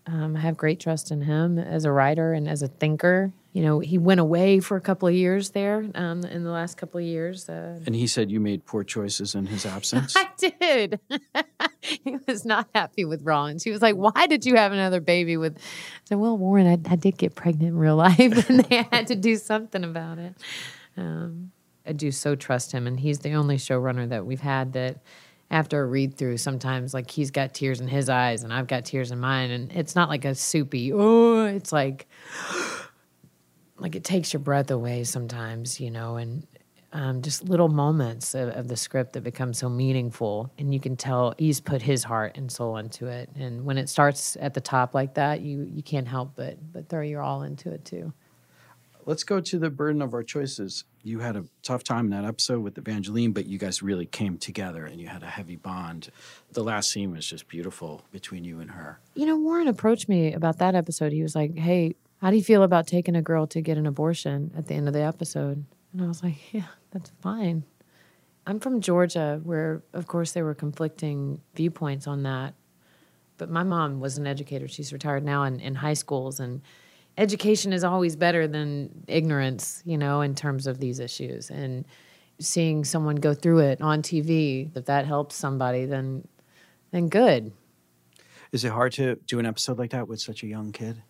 Um, 0.06 0.36
I 0.36 0.40
have 0.40 0.56
great 0.56 0.78
trust 0.78 1.10
in 1.10 1.22
him 1.22 1.58
as 1.58 1.84
a 1.84 1.90
writer 1.90 2.32
and 2.32 2.48
as 2.48 2.62
a 2.62 2.68
thinker. 2.68 3.32
You 3.52 3.62
know, 3.62 3.78
he 3.80 3.98
went 3.98 4.20
away 4.20 4.60
for 4.60 4.76
a 4.76 4.80
couple 4.80 5.08
of 5.08 5.14
years 5.14 5.50
there 5.50 5.84
um, 5.94 6.22
in 6.24 6.44
the 6.44 6.50
last 6.50 6.76
couple 6.76 6.98
of 6.98 7.06
years. 7.06 7.48
Uh, 7.48 7.80
And 7.86 7.94
he 7.94 8.06
said 8.06 8.30
you 8.30 8.38
made 8.38 8.66
poor 8.66 8.84
choices 8.84 9.34
in 9.34 9.46
his 9.46 9.64
absence. 9.64 10.14
I 10.16 10.28
did. 10.36 11.00
he 12.04 12.18
was 12.26 12.44
not 12.44 12.68
happy 12.74 13.04
with 13.04 13.22
Rollins. 13.22 13.62
He 13.62 13.70
was 13.70 13.82
like, 13.82 13.96
"Why 13.96 14.26
did 14.26 14.44
you 14.44 14.56
have 14.56 14.72
another 14.72 15.00
baby 15.00 15.36
with?" 15.36 15.56
I 15.58 15.60
said, 16.04 16.18
"Well, 16.18 16.36
Warren, 16.36 16.66
I, 16.66 16.92
I 16.92 16.96
did 16.96 17.18
get 17.18 17.34
pregnant 17.34 17.70
in 17.70 17.78
real 17.78 17.96
life, 17.96 18.18
and 18.48 18.60
they 18.60 18.86
had 18.90 19.08
to 19.08 19.16
do 19.16 19.36
something 19.36 19.84
about 19.84 20.18
it." 20.18 20.34
Um, 20.96 21.52
I 21.86 21.92
do 21.92 22.10
so 22.10 22.34
trust 22.34 22.72
him, 22.72 22.86
and 22.86 22.98
he's 22.98 23.20
the 23.20 23.32
only 23.34 23.56
showrunner 23.56 24.08
that 24.08 24.26
we've 24.26 24.40
had 24.40 24.72
that. 24.74 24.98
After 25.48 25.80
a 25.80 25.86
read 25.86 26.16
through, 26.16 26.38
sometimes 26.38 26.92
like 26.92 27.08
he's 27.08 27.30
got 27.30 27.54
tears 27.54 27.80
in 27.80 27.86
his 27.86 28.08
eyes 28.08 28.42
and 28.42 28.52
I've 28.52 28.66
got 28.66 28.84
tears 28.84 29.12
in 29.12 29.20
mine, 29.20 29.52
and 29.52 29.70
it's 29.70 29.94
not 29.94 30.08
like 30.08 30.24
a 30.24 30.34
soupy. 30.34 30.92
Oh, 30.92 31.44
it's 31.44 31.70
like 31.70 32.08
like 33.78 33.94
it 33.94 34.02
takes 34.02 34.32
your 34.32 34.40
breath 34.40 34.72
away 34.72 35.04
sometimes, 35.04 35.80
you 35.80 35.92
know, 35.92 36.16
and 36.16 36.44
um, 36.96 37.20
just 37.20 37.44
little 37.44 37.68
moments 37.68 38.34
of, 38.34 38.48
of 38.48 38.68
the 38.68 38.76
script 38.76 39.12
that 39.12 39.20
become 39.20 39.52
so 39.52 39.68
meaningful, 39.68 40.50
and 40.58 40.72
you 40.72 40.80
can 40.80 40.96
tell 40.96 41.34
he's 41.36 41.60
put 41.60 41.82
his 41.82 42.02
heart 42.02 42.38
and 42.38 42.50
soul 42.50 42.78
into 42.78 43.06
it. 43.06 43.28
And 43.36 43.66
when 43.66 43.76
it 43.76 43.90
starts 43.90 44.34
at 44.40 44.54
the 44.54 44.62
top 44.62 44.94
like 44.94 45.12
that, 45.14 45.42
you 45.42 45.70
you 45.70 45.82
can't 45.82 46.08
help 46.08 46.32
but 46.36 46.56
but 46.72 46.88
throw 46.88 47.02
your 47.02 47.20
all 47.20 47.42
into 47.42 47.70
it 47.70 47.84
too. 47.84 48.14
Let's 49.04 49.24
go 49.24 49.40
to 49.40 49.58
the 49.58 49.68
burden 49.68 50.00
of 50.00 50.14
our 50.14 50.22
choices. 50.22 50.84
You 51.02 51.20
had 51.20 51.36
a 51.36 51.44
tough 51.62 51.84
time 51.84 52.06
in 52.06 52.10
that 52.12 52.24
episode 52.24 52.60
with 52.60 52.78
Evangeline, 52.78 53.32
but 53.32 53.46
you 53.46 53.58
guys 53.58 53.82
really 53.82 54.06
came 54.06 54.38
together 54.38 54.86
and 54.86 54.98
you 54.98 55.06
had 55.06 55.22
a 55.22 55.26
heavy 55.26 55.54
bond. 55.54 56.10
The 56.52 56.64
last 56.64 56.90
scene 56.90 57.12
was 57.12 57.26
just 57.26 57.46
beautiful 57.46 58.02
between 58.10 58.42
you 58.42 58.58
and 58.58 58.70
her. 58.70 58.98
You 59.14 59.26
know, 59.26 59.36
Warren 59.36 59.68
approached 59.68 60.08
me 60.08 60.32
about 60.32 60.58
that 60.58 60.74
episode. 60.74 61.12
He 61.12 61.22
was 61.22 61.34
like, 61.36 61.58
"Hey, 61.58 61.94
how 62.22 62.30
do 62.30 62.36
you 62.36 62.42
feel 62.42 62.62
about 62.62 62.86
taking 62.86 63.14
a 63.14 63.22
girl 63.22 63.46
to 63.48 63.60
get 63.60 63.76
an 63.76 63.86
abortion 63.86 64.50
at 64.56 64.66
the 64.66 64.74
end 64.74 64.88
of 64.88 64.94
the 64.94 65.02
episode?" 65.02 65.66
And 65.92 66.02
I 66.02 66.06
was 66.06 66.22
like, 66.22 66.36
"Yeah, 66.52 66.68
that's 66.90 67.10
fine." 67.20 67.64
I'm 68.46 68.60
from 68.60 68.80
Georgia, 68.80 69.40
where 69.42 69.82
of 69.92 70.06
course 70.06 70.32
there 70.32 70.44
were 70.44 70.54
conflicting 70.54 71.40
viewpoints 71.54 72.06
on 72.06 72.22
that. 72.22 72.54
But 73.38 73.50
my 73.50 73.64
mom 73.64 74.00
was 74.00 74.18
an 74.18 74.26
educator. 74.26 74.68
She's 74.68 74.92
retired 74.92 75.24
now 75.24 75.42
in, 75.42 75.58
in 75.60 75.74
high 75.74 75.94
schools 75.94 76.38
and 76.40 76.62
education 77.18 77.72
is 77.72 77.84
always 77.84 78.16
better 78.16 78.46
than 78.46 79.04
ignorance, 79.06 79.82
you 79.84 79.98
know, 79.98 80.20
in 80.20 80.34
terms 80.34 80.66
of 80.66 80.78
these 80.78 81.00
issues. 81.00 81.50
And 81.50 81.84
seeing 82.38 82.84
someone 82.84 83.16
go 83.16 83.34
through 83.34 83.60
it 83.60 83.80
on 83.80 84.02
TV, 84.02 84.70
if 84.76 84.84
that 84.86 85.06
helps 85.06 85.34
somebody, 85.34 85.86
then 85.86 86.26
then 86.90 87.08
good. 87.08 87.52
Is 88.52 88.64
it 88.64 88.70
hard 88.70 88.92
to 88.92 89.16
do 89.26 89.38
an 89.38 89.46
episode 89.46 89.78
like 89.78 89.90
that 89.90 90.08
with 90.08 90.20
such 90.20 90.42
a 90.42 90.46
young 90.46 90.72
kid? 90.72 91.02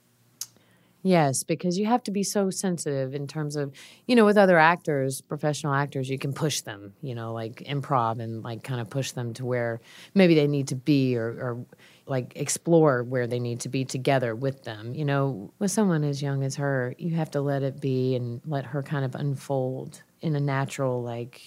Yes, 1.07 1.45
because 1.45 1.79
you 1.79 1.87
have 1.87 2.03
to 2.03 2.11
be 2.11 2.25
so 2.25 2.51
sensitive 2.51 3.15
in 3.15 3.29
terms 3.29 3.55
of, 3.55 3.73
you 4.09 4.17
know, 4.17 4.25
with 4.25 4.37
other 4.37 4.59
actors, 4.59 5.21
professional 5.21 5.73
actors, 5.73 6.11
you 6.11 6.19
can 6.19 6.33
push 6.33 6.63
them, 6.63 6.95
you 7.01 7.15
know, 7.15 7.33
like 7.33 7.63
improv 7.65 8.19
and 8.21 8.43
like 8.43 8.65
kind 8.65 8.81
of 8.81 8.91
push 8.91 9.13
them 9.13 9.33
to 9.35 9.45
where 9.45 9.81
maybe 10.15 10.35
they 10.35 10.49
need 10.49 10.67
to 10.69 10.75
be 10.75 11.17
or, 11.17 11.27
or 11.29 11.65
like 12.07 12.33
explore 12.35 13.05
where 13.05 13.29
they 13.29 13.39
need 13.39 13.61
to 13.61 13.69
be 13.69 13.85
together 13.85 14.35
with 14.35 14.65
them. 14.65 14.97
You 14.97 15.05
know, 15.05 15.53
with 15.61 15.71
someone 15.71 16.03
as 16.03 16.21
young 16.21 16.43
as 16.43 16.57
her, 16.57 16.93
you 16.99 17.15
have 17.15 17.31
to 17.33 17.41
let 17.41 17.63
it 17.63 17.81
be 17.81 18.17
and 18.17 18.41
let 18.45 18.65
her 18.65 18.83
kind 18.83 19.05
of 19.05 19.15
unfold 19.15 20.03
in 20.23 20.35
a 20.35 20.41
natural, 20.41 21.05
like, 21.05 21.41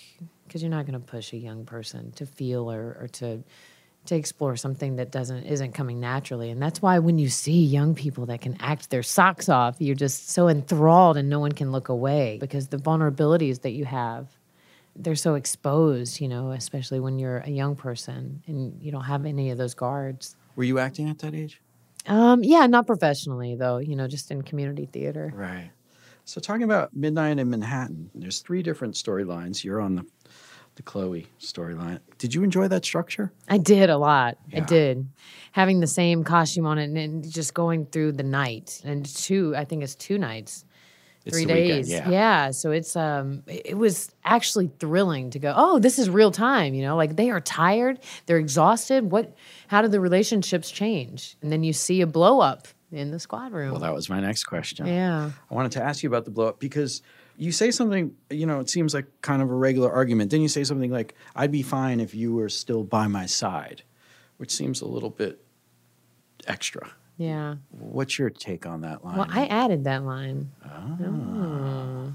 because 0.48 0.62
you're 0.64 0.72
not 0.72 0.86
going 0.86 0.98
to 0.98 1.06
push 1.06 1.34
a 1.34 1.38
young 1.38 1.66
person 1.66 2.14
to 2.14 2.26
feel 2.26 2.72
or, 2.72 2.96
or 3.02 3.08
to 3.10 3.44
to 4.10 4.16
explore 4.16 4.56
something 4.58 4.98
that 4.98 5.12
doesn't 5.12 5.44
isn't 5.46 5.72
coming 5.74 6.00
naturally 6.00 6.50
and 6.50 6.62
that's 6.62 6.82
why 6.82 7.00
when 7.00 7.18
you 7.18 7.30
see 7.30 7.64
young 7.64 7.96
people 7.96 8.26
that 8.26 8.42
can 8.42 8.56
act 8.60 8.90
their 8.90 9.04
socks 9.04 9.48
off 9.50 9.76
you're 9.80 9.96
just 9.96 10.30
so 10.30 10.48
enthralled 10.50 11.16
and 11.18 11.30
no 11.30 11.40
one 11.40 11.52
can 11.52 11.72
look 11.72 11.90
away 11.90 12.38
because 12.42 12.68
the 12.68 12.78
vulnerabilities 12.78 13.62
that 13.62 13.72
you 13.72 13.86
have 13.86 14.28
they're 14.96 15.16
so 15.16 15.36
exposed 15.36 16.20
you 16.20 16.28
know 16.28 16.52
especially 16.52 17.00
when 17.00 17.18
you're 17.20 17.40
a 17.40 17.50
young 17.50 17.76
person 17.76 18.44
and 18.48 18.82
you 18.82 18.92
don't 18.92 19.06
have 19.06 19.26
any 19.26 19.50
of 19.52 19.58
those 19.58 19.74
guards 19.74 20.36
Were 20.56 20.64
you 20.66 20.80
acting 20.80 21.10
at 21.10 21.20
that 21.20 21.34
age? 21.34 21.62
um 22.08 22.44
yeah 22.44 22.66
not 22.68 22.88
professionally 22.88 23.56
though 23.56 23.78
you 23.78 23.96
know 23.96 24.08
just 24.08 24.32
in 24.32 24.42
community 24.42 24.86
theater 24.86 25.32
Right. 25.36 25.72
So 26.26 26.40
talking 26.40 26.62
about 26.64 26.96
Midnight 26.96 27.40
in 27.40 27.50
Manhattan, 27.50 28.12
there's 28.14 28.42
three 28.42 28.62
different 28.62 28.94
storylines. 28.94 29.64
You're 29.64 29.82
on 29.82 29.96
the 29.96 30.06
the 30.80 30.84
Chloe 30.84 31.28
storyline. 31.42 32.00
Did 32.20 32.34
you 32.34 32.42
enjoy 32.42 32.70
that 32.70 32.86
structure? 32.86 33.34
I 33.50 33.58
did 33.58 33.90
a 33.90 33.98
lot. 33.98 34.38
I 34.56 34.62
did. 34.62 35.10
Having 35.52 35.82
the 35.82 35.88
same 35.88 36.24
costume 36.24 36.66
on 36.66 36.78
it 36.78 36.90
and, 36.90 37.30
just 37.30 37.54
going 37.54 37.86
through 37.88 38.14
the 38.14 38.24
night 38.24 38.82
and 38.86 39.06
two, 39.06 39.54
I 39.58 39.66
think 39.66 39.84
it's 39.84 39.94
two 39.94 40.18
nights. 40.18 40.64
It's 41.26 41.36
three 41.36 41.44
the 41.44 41.54
weekend, 41.54 41.86
days. 41.86 41.90
yeah. 41.90 42.52
So 42.52 42.72
it's 42.72 42.96
um 42.96 43.44
it 43.46 43.72
it 43.72 43.78
was 43.78 44.10
actually 44.24 44.72
thrilling 44.80 45.32
to 45.32 45.40
go, 45.40 45.54
oh, 45.54 45.80
this 45.80 46.00
is 46.00 46.10
real 46.10 46.32
time, 46.32 46.74
you 46.74 46.82
know, 46.82 46.96
like 46.96 47.18
they 47.18 47.30
are 47.30 47.42
tired, 47.42 48.00
they're 48.26 48.38
exhausted. 48.38 49.12
What 49.12 49.36
how 49.68 49.82
do 49.82 49.90
the 49.90 50.00
relationships 50.00 50.72
change? 50.72 51.36
And 51.42 51.52
then 51.52 51.62
you 51.62 51.74
see 51.74 52.00
a 52.00 52.08
blow 52.08 52.40
up 52.40 52.70
in 52.90 53.12
the 53.12 53.20
squad 53.20 53.52
room. 53.52 53.72
Well, 53.72 53.82
that 53.82 53.94
was 53.94 54.10
my 54.10 54.22
next 54.22 54.46
question. 54.46 54.88
yeah. 54.88 55.32
I 55.52 55.54
wanted 55.54 55.74
to 55.74 55.84
ask 55.84 56.04
you 56.04 56.10
about 56.10 56.24
the 56.24 56.32
blow 56.32 56.48
up 56.48 56.60
because 56.62 57.02
you 57.40 57.54
say 57.54 57.72
something, 57.72 58.14
you 58.30 58.46
know, 58.46 58.60
it 58.60 58.70
seems 58.70 58.94
like 58.94 59.06
kind 59.22 59.42
of 59.42 59.50
a 59.50 59.54
regular 59.54 59.90
argument. 59.92 60.30
Then 60.30 60.42
you 60.42 60.50
say 60.50 60.66
something 60.66 60.92
like, 60.92 61.16
I'd 61.36 61.52
be 61.52 61.62
fine 61.62 62.02
if 62.02 62.14
you 62.14 62.34
were 62.36 62.50
still 62.50 62.84
by 62.84 63.08
my 63.08 63.26
side, 63.26 63.84
which 64.38 64.52
seems 64.52 64.82
a 64.82 64.86
little 64.86 65.10
bit 65.10 65.40
extra. 66.48 66.92
Yeah. 67.16 67.56
What's 67.72 68.20
your 68.20 68.30
take 68.30 68.66
on 68.66 68.82
that 68.82 69.06
line? 69.06 69.18
Well, 69.18 69.28
I 69.30 69.46
added 69.48 69.86
that 69.86 70.04
line. 70.04 70.52
Oh. 70.66 72.14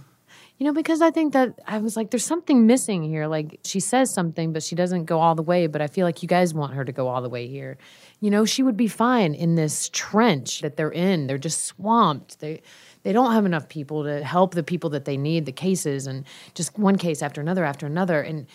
You 0.59 0.66
know, 0.66 0.73
because 0.73 1.00
I 1.00 1.11
think 1.11 1.33
that 1.33 1.59
I 1.66 1.78
was 1.78 1.97
like, 1.97 2.11
there's 2.11 2.25
something 2.25 2.66
missing 2.66 3.02
here. 3.02 3.26
Like, 3.26 3.61
she 3.64 3.81
says 3.81 4.12
something, 4.12 4.52
but 4.52 4.62
she 4.62 4.75
doesn't 4.75 5.07
go 5.07 5.21
all 5.21 5.35
the 5.35 5.43
way. 5.43 5.66
But 5.66 5.81
I 5.81 5.87
feel 5.88 6.07
like 6.07 6.23
you 6.23 6.28
guys 6.28 6.54
want 6.54 6.75
her 6.75 6.85
to 6.85 6.93
go 6.93 7.09
all 7.09 7.23
the 7.23 7.28
way 7.28 7.49
here. 7.49 7.76
You 8.21 8.31
know, 8.31 8.45
she 8.45 8.62
would 8.62 8.76
be 8.76 8.88
fine 8.88 9.35
in 9.35 9.57
this 9.57 9.88
trench 9.93 10.61
that 10.61 10.76
they're 10.76 10.93
in. 10.93 11.26
They're 11.26 11.38
just 11.38 11.64
swamped. 11.64 12.40
They, 12.40 12.62
they 13.04 13.12
don't 13.12 13.32
have 13.32 13.46
enough 13.46 13.68
people 13.68 14.02
to 14.04 14.25
help 14.25 14.54
the 14.54 14.62
people 14.62 14.90
that 14.90 15.04
they 15.04 15.16
need, 15.16 15.46
the 15.46 15.52
cases, 15.52 16.06
and 16.06 16.25
just 16.54 16.76
one 16.78 16.96
case 16.96 17.23
after 17.23 17.40
another 17.40 17.64
after 17.64 17.87
another. 17.87 18.20
And 18.20 18.46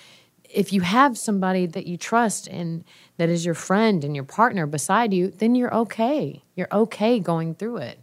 if 0.44 0.74
you 0.74 0.82
have 0.82 1.18
somebody 1.18 1.68
that 1.68 1.86
you 1.86 1.96
trust 1.96 2.48
and 2.48 2.84
that 3.18 3.30
is 3.30 3.46
your 3.46 3.54
friend 3.54 4.04
and 4.04 4.16
your 4.16 4.26
partner 4.26 4.66
beside 4.66 5.14
you, 5.14 5.30
then 5.30 5.56
you're 5.56 5.74
okay. 5.74 6.44
You're 6.56 6.68
okay 6.72 7.20
going 7.20 7.56
through 7.56 7.78
it. 7.78 8.00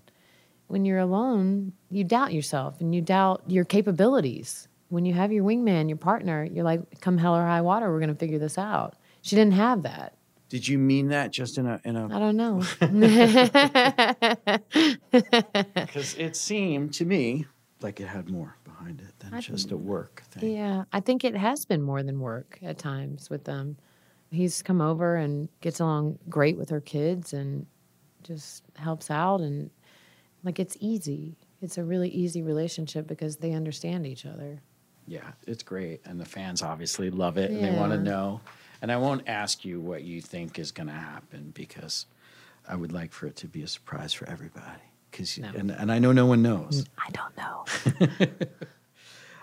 When 0.69 0.85
you're 0.85 1.01
alone, 1.01 1.73
you 1.91 2.05
doubt 2.05 2.33
yourself 2.33 2.81
and 2.81 2.95
you 2.95 3.01
doubt 3.01 3.43
your 3.49 3.65
capabilities. 3.65 4.69
When 4.89 5.05
you 5.05 5.15
have 5.15 5.33
your 5.33 5.45
wingman, 5.45 5.89
your 5.89 5.99
partner, 5.99 6.45
you're 6.45 6.65
like, 6.65 7.01
come 7.01 7.19
hell 7.19 7.37
or 7.37 7.45
high 7.45 7.61
water, 7.61 7.91
we're 7.91 7.99
going 7.99 8.09
to 8.09 8.15
figure 8.15 8.39
this 8.39 8.57
out. 8.57 8.95
She 9.23 9.35
didn't 9.35 9.55
have 9.55 9.83
that. 9.83 10.15
Did 10.49 10.69
you 10.69 10.79
mean 10.79 11.09
that 11.09 11.33
just 11.33 11.59
in 11.59 11.67
a 11.67 11.81
in 11.85 11.97
I 11.97 12.05
a? 12.05 12.09
don't 12.09 12.37
know. 12.37 12.63
Because 15.75 16.15
it 16.17 16.37
seemed 16.37 16.95
to 16.95 17.05
me 17.05 17.47
like 17.81 18.01
it 18.01 18.09
had 18.09 18.31
more 18.31 18.57
behind 18.65 19.01
it 19.01 19.19
than 19.19 19.35
I- 19.35 19.41
just 19.41 19.71
a 19.73 19.77
work 19.77 20.23
thing. 20.31 20.57
Yeah, 20.57 20.85
I 20.93 21.01
think 21.01 21.25
it 21.25 21.37
has 21.37 21.65
been 21.65 21.83
more 21.83 22.03
than 22.03 22.21
work 22.21 22.59
at 22.63 22.79
times 22.79 23.31
with 23.31 23.45
them. 23.45 23.77
He's 24.31 24.63
come 24.63 24.81
over 24.81 25.17
and 25.17 25.49
gets 25.61 25.81
along 25.81 26.19
great 26.29 26.57
with 26.57 26.71
her 26.71 26.81
kids 26.81 27.33
and 27.33 27.67
just 28.23 28.65
helps 28.77 29.11
out 29.11 29.41
and 29.41 29.71
like 30.45 30.59
it's 30.59 30.77
easy. 30.81 31.37
It's 31.63 31.79
a 31.79 31.85
really 31.85 32.09
easy 32.11 32.43
relationship 32.43 33.07
because 33.07 33.37
they 33.37 33.53
understand 33.53 34.07
each 34.07 34.27
other. 34.27 34.61
Yeah, 35.09 35.31
it's 35.47 35.63
great, 35.63 36.01
and 36.05 36.21
the 36.21 36.25
fans 36.25 36.63
obviously 36.63 37.11
love 37.11 37.39
it, 37.39 37.53
and 37.53 37.63
they 37.65 37.71
want 37.79 37.93
to 37.93 37.99
know. 37.99 38.41
And 38.83 38.93
I 38.93 38.97
won't 38.97 39.29
ask 39.29 39.65
you 39.65 39.81
what 39.81 40.03
you 40.03 40.21
think 40.21 40.59
is 40.59 40.71
going 40.73 40.89
to 40.89 40.93
happen 40.93 41.51
because 41.55 42.07
I 42.69 42.77
would 42.77 42.93
like 42.93 43.13
for 43.13 43.27
it 43.27 43.37
to 43.37 43.47
be 43.49 43.63
a 43.63 43.69
surprise 43.69 44.13
for 44.13 44.29
everybody. 44.29 44.83
Because 45.11 45.39
No. 45.39 45.49
and 45.57 45.71
and 45.71 45.91
I 45.91 45.99
know 45.99 46.13
no 46.13 46.27
one 46.27 46.43
knows. 46.43 46.85
I 46.99 47.11
don't 47.11 47.37
know. 47.37 48.37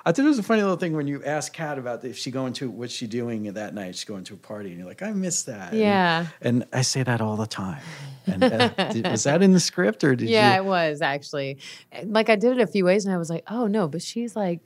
I 0.05 0.11
thought 0.11 0.25
it 0.25 0.27
was 0.27 0.37
a 0.39 0.43
funny 0.43 0.61
little 0.61 0.75
thing 0.75 0.97
when 0.97 1.07
you 1.07 1.23
asked 1.23 1.53
Kat 1.53 1.77
about 1.79 2.03
if 2.03 2.17
she 2.17 2.29
going 2.29 2.51
to 2.53 2.69
what's 2.69 2.91
she 2.93 3.07
doing 3.07 3.43
that 3.53 3.73
night. 3.73 3.95
She's 3.95 4.03
going 4.03 4.25
to 4.25 4.33
a 4.33 4.37
party, 4.37 4.67
and 4.69 4.77
you're 4.77 4.87
like, 4.87 5.01
I 5.01 5.11
miss 5.13 5.43
that. 5.43 5.71
And- 5.71 5.79
Yeah. 5.79 6.25
And, 6.41 6.65
I 6.73 6.81
say 6.81 7.03
that 7.03 7.21
all 7.21 7.37
the 7.37 7.47
time. 7.47 7.81
And 8.27 8.43
uh, 8.43 8.67
did- 8.91 9.07
was 9.07 9.23
that 9.23 9.41
in 9.41 9.53
the 9.53 9.61
script 9.61 10.03
or 10.03 10.13
did 10.13 10.27
yeah, 10.29 10.55
you? 10.55 10.61
it 10.61 10.65
was 10.65 11.01
actually. 11.01 11.59
Like 12.03 12.29
I 12.29 12.35
did 12.35 12.57
it 12.57 12.61
a 12.61 12.67
few 12.67 12.83
ways 12.83 13.05
and 13.05 13.13
I 13.15 13.17
was 13.17 13.29
like, 13.29 13.45
oh 13.49 13.67
no, 13.67 13.87
but 13.87 14.01
she's 14.01 14.35
like 14.35 14.59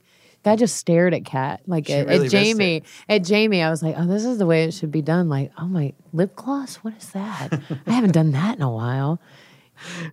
I 0.44 0.56
just 0.56 0.76
stared 0.76 1.12
at 1.14 1.24
Kat, 1.24 1.60
like 1.66 1.90
at, 1.90 2.06
really 2.06 2.16
at 2.16 2.22
missed 2.22 2.34
it. 2.34 2.38
Jamie. 2.38 2.82
At 3.08 3.24
Jamie, 3.24 3.62
I 3.62 3.70
was 3.70 3.82
like, 3.82 3.96
"Oh, 3.98 4.06
this 4.06 4.24
is 4.24 4.38
the 4.38 4.46
way 4.46 4.64
it 4.64 4.72
should 4.72 4.90
be 4.90 5.02
done." 5.02 5.28
Like, 5.28 5.52
"Oh 5.58 5.66
my 5.66 5.92
lip 6.12 6.34
gloss, 6.36 6.76
what 6.76 6.94
is 6.96 7.10
that? 7.10 7.60
I 7.86 7.90
haven't 7.92 8.12
done 8.12 8.32
that 8.32 8.56
in 8.56 8.62
a 8.62 8.70
while." 8.70 9.20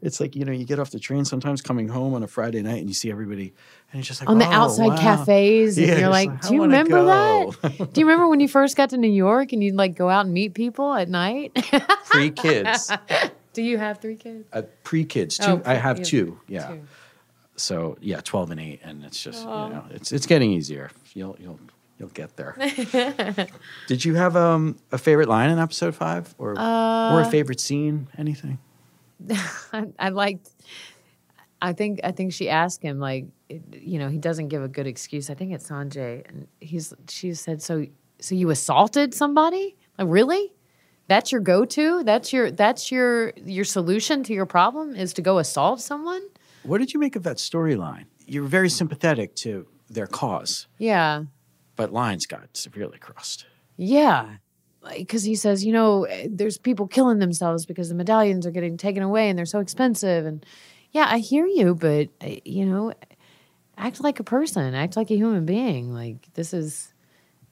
It's 0.02 0.20
like 0.20 0.36
you 0.36 0.46
know, 0.46 0.52
you 0.52 0.66
get 0.66 0.78
off 0.78 0.92
the 0.92 1.00
train 1.00 1.26
sometimes 1.26 1.62
coming 1.62 1.88
home 1.88 2.14
on 2.14 2.22
a 2.22 2.28
Friday 2.28 2.62
night, 2.62 2.80
and 2.80 2.88
you 2.88 2.94
see 2.94 3.10
everybody, 3.10 3.54
and 3.92 4.00
it's 4.00 4.08
just 4.08 4.22
like 4.22 4.30
on 4.30 4.38
the 4.38 4.46
"Oh, 4.46 4.52
outside 4.52 4.90
wow." 4.90 4.98
cafes 4.98 5.78
and 5.78 5.88
Yeah, 5.88 6.00
you're 6.00 6.10
like, 6.10 6.30
like, 6.30 6.42
do 6.42 6.54
you 6.54 6.62
remember 6.64 6.98
go." 6.98 7.54
that 7.62 7.78
do 7.94 8.02
you 8.02 8.06
remember 8.06 8.28
when 8.28 8.40
you 8.40 8.48
first 8.48 8.76
got 8.78 8.90
to 8.92 8.98
new 8.98 9.08
york 9.12 9.54
and 9.54 9.64
you'd 9.64 9.76
like 9.76 9.96
go 9.96 10.10
out 10.10 10.26
and 10.26 10.34
meet 10.34 10.54
people 10.54 10.94
at 10.94 11.10
night 11.10 11.52
Three 12.06 12.30
kids, 12.30 12.92
do 13.54 13.64
you 13.64 13.78
have 13.78 14.00
three 14.00 14.18
kids 14.18 14.46
uh, 14.54 14.64
pre 14.84 15.04
kids. 15.06 15.38
Two. 15.38 15.46
Oh, 15.46 15.62
I 15.66 15.76
have 15.76 15.98
pre- 15.98 16.06
two. 16.06 16.40
Yeah. 16.48 16.68
Two. 16.68 16.82
So 17.56 17.98
yeah, 18.02 18.22
twelve 18.22 18.52
and 18.52 18.60
eight, 18.60 18.82
and 18.84 19.04
it's 19.06 19.22
just 19.22 19.46
Oh. 19.48 19.68
you 19.68 19.74
know, 19.74 19.86
it's 19.92 20.12
it's 20.12 20.26
getting 20.26 20.52
easier. 20.52 20.92
You'll 21.14 21.36
you'll 21.40 21.60
you'll 21.98 22.10
get 22.10 22.36
there. 22.36 22.56
Did 23.88 24.04
you 24.04 24.16
have 24.16 24.36
um, 24.36 24.78
a 24.92 24.98
favorite 24.98 25.30
line 25.30 25.50
in 25.50 25.60
episode 25.60 25.96
five, 25.96 26.34
or 26.38 26.52
or 26.52 26.60
Uh, 26.60 27.28
a 27.28 27.32
favorite 27.32 27.60
scene? 27.60 28.08
Anything? 28.18 28.60
I, 29.74 29.86
I 29.98 30.10
liked 30.10 30.50
i 31.62 31.72
think 31.72 32.02
i 32.04 32.12
think 32.12 32.34
she 32.34 32.50
asked 32.50 32.82
him 32.82 33.00
like 33.00 33.26
it- 33.48 33.64
you 33.82 33.98
know 33.98 34.10
he 34.10 34.18
doesn't 34.18 34.50
give 34.50 34.62
a 34.62 34.68
good 34.68 34.86
excuse 34.86 35.30
i 35.30 35.34
think 35.34 35.54
it's 35.54 35.70
sanjay 35.70 36.22
and 36.28 36.48
he's 36.60 36.94
she 37.08 37.34
said 37.34 37.62
so 37.62 37.86
so 38.20 38.36
you 38.36 38.50
assaulted 38.50 39.14
somebody 39.14 39.74
like 39.98 40.08
really 40.10 40.52
that's 41.08 41.32
your 41.32 41.40
go-to 41.40 42.04
that's 42.04 42.34
your 42.34 42.52
that's 42.52 42.92
your 42.92 43.32
your 43.38 43.64
solution 43.64 44.22
to 44.22 44.34
your 44.34 44.46
problem 44.46 44.94
is 44.98 45.14
to 45.14 45.22
go 45.22 45.38
assault 45.40 45.80
someone 45.80 46.22
What 46.66 46.80
did 46.80 46.94
you 46.94 47.00
make 47.00 47.16
of 47.16 47.24
that 47.24 47.38
storyline? 47.38 48.06
You 48.26 48.42
were 48.42 48.48
very 48.48 48.70
sympathetic 48.70 49.36
to 49.38 49.68
their 49.90 50.08
cause, 50.08 50.68
yeah 50.78 51.26
but 51.76 51.92
lines 51.92 52.26
got 52.26 52.56
severely 52.56 52.98
crossed. 52.98 53.46
Yeah. 53.78 54.38
Because 54.98 55.24
he 55.24 55.36
says, 55.36 55.66
you 55.66 55.74
know, 55.74 56.04
eh, 56.04 56.28
there's 56.30 56.58
people 56.58 56.88
killing 56.88 57.20
themselves 57.20 57.66
because 57.66 57.90
the 57.90 57.96
medallions 57.96 58.46
are 58.46 58.52
getting 58.52 58.78
taken 58.78 59.04
away 59.04 59.30
and 59.30 59.38
they're 59.38 59.46
so 59.46 59.60
expensive. 59.60 60.26
And 60.26 60.46
yeah, 60.92 61.08
I 61.10 61.20
hear 61.20 61.46
you, 61.46 61.76
but, 61.76 62.10
eh, 62.22 62.40
you 62.46 62.66
know, 62.66 62.94
act 63.78 64.02
like 64.02 64.20
a 64.20 64.24
person, 64.24 64.74
act 64.76 64.96
like 64.96 65.10
a 65.10 65.16
human 65.16 65.46
being. 65.46 65.94
Like, 65.94 66.34
this 66.36 66.54
is, 66.54 66.94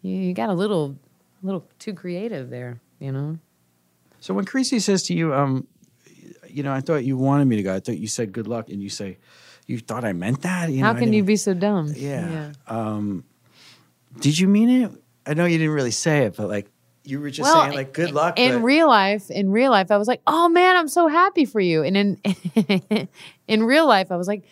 you, 0.01 0.15
you 0.15 0.33
got 0.33 0.49
a 0.49 0.53
little, 0.53 0.97
little 1.41 1.67
too 1.79 1.93
creative 1.93 2.49
there, 2.49 2.79
you 2.99 3.11
know? 3.11 3.39
So 4.19 4.33
when 4.33 4.45
Carisi 4.45 4.79
says 4.79 5.03
to 5.03 5.13
you, 5.13 5.33
um, 5.33 5.67
you 6.49 6.63
know, 6.63 6.73
I 6.73 6.81
thought 6.81 7.03
you 7.03 7.17
wanted 7.17 7.45
me 7.45 7.55
to 7.57 7.63
go. 7.63 7.75
I 7.75 7.79
thought 7.79 7.97
you 7.97 8.07
said 8.07 8.31
good 8.31 8.47
luck, 8.47 8.69
and 8.69 8.81
you 8.81 8.89
say, 8.89 9.17
you 9.67 9.79
thought 9.79 10.03
I 10.03 10.13
meant 10.13 10.41
that. 10.41 10.71
You 10.71 10.83
How 10.83 10.93
I 10.93 10.99
can 10.99 11.13
you 11.13 11.23
be 11.23 11.35
so 11.35 11.53
dumb? 11.53 11.93
Yeah. 11.95 12.53
Um, 12.67 13.23
did 14.19 14.37
you 14.37 14.47
mean 14.47 14.69
it? 14.69 14.91
I 15.25 15.33
know 15.33 15.45
you 15.45 15.57
didn't 15.57 15.73
really 15.73 15.91
say 15.91 16.25
it, 16.25 16.35
but 16.35 16.49
like 16.49 16.67
you 17.05 17.19
were 17.19 17.29
just 17.29 17.51
saying, 17.51 17.73
like, 17.73 17.93
good 17.93 18.11
luck. 18.11 18.37
In 18.39 18.55
but- 18.55 18.63
real 18.63 18.87
life, 18.87 19.29
in 19.29 19.51
real 19.51 19.71
life, 19.71 19.91
I 19.91 19.97
was 19.97 20.07
like, 20.07 20.21
"Oh 20.27 20.49
man, 20.49 20.75
I'm 20.75 20.87
so 20.87 21.07
happy 21.07 21.45
for 21.45 21.59
you." 21.59 21.83
And 21.83 21.97
in 21.97 22.17
in 23.47 23.63
real 23.63 23.87
life, 23.87 24.11
I 24.11 24.17
was 24.17 24.27
like, 24.27 24.43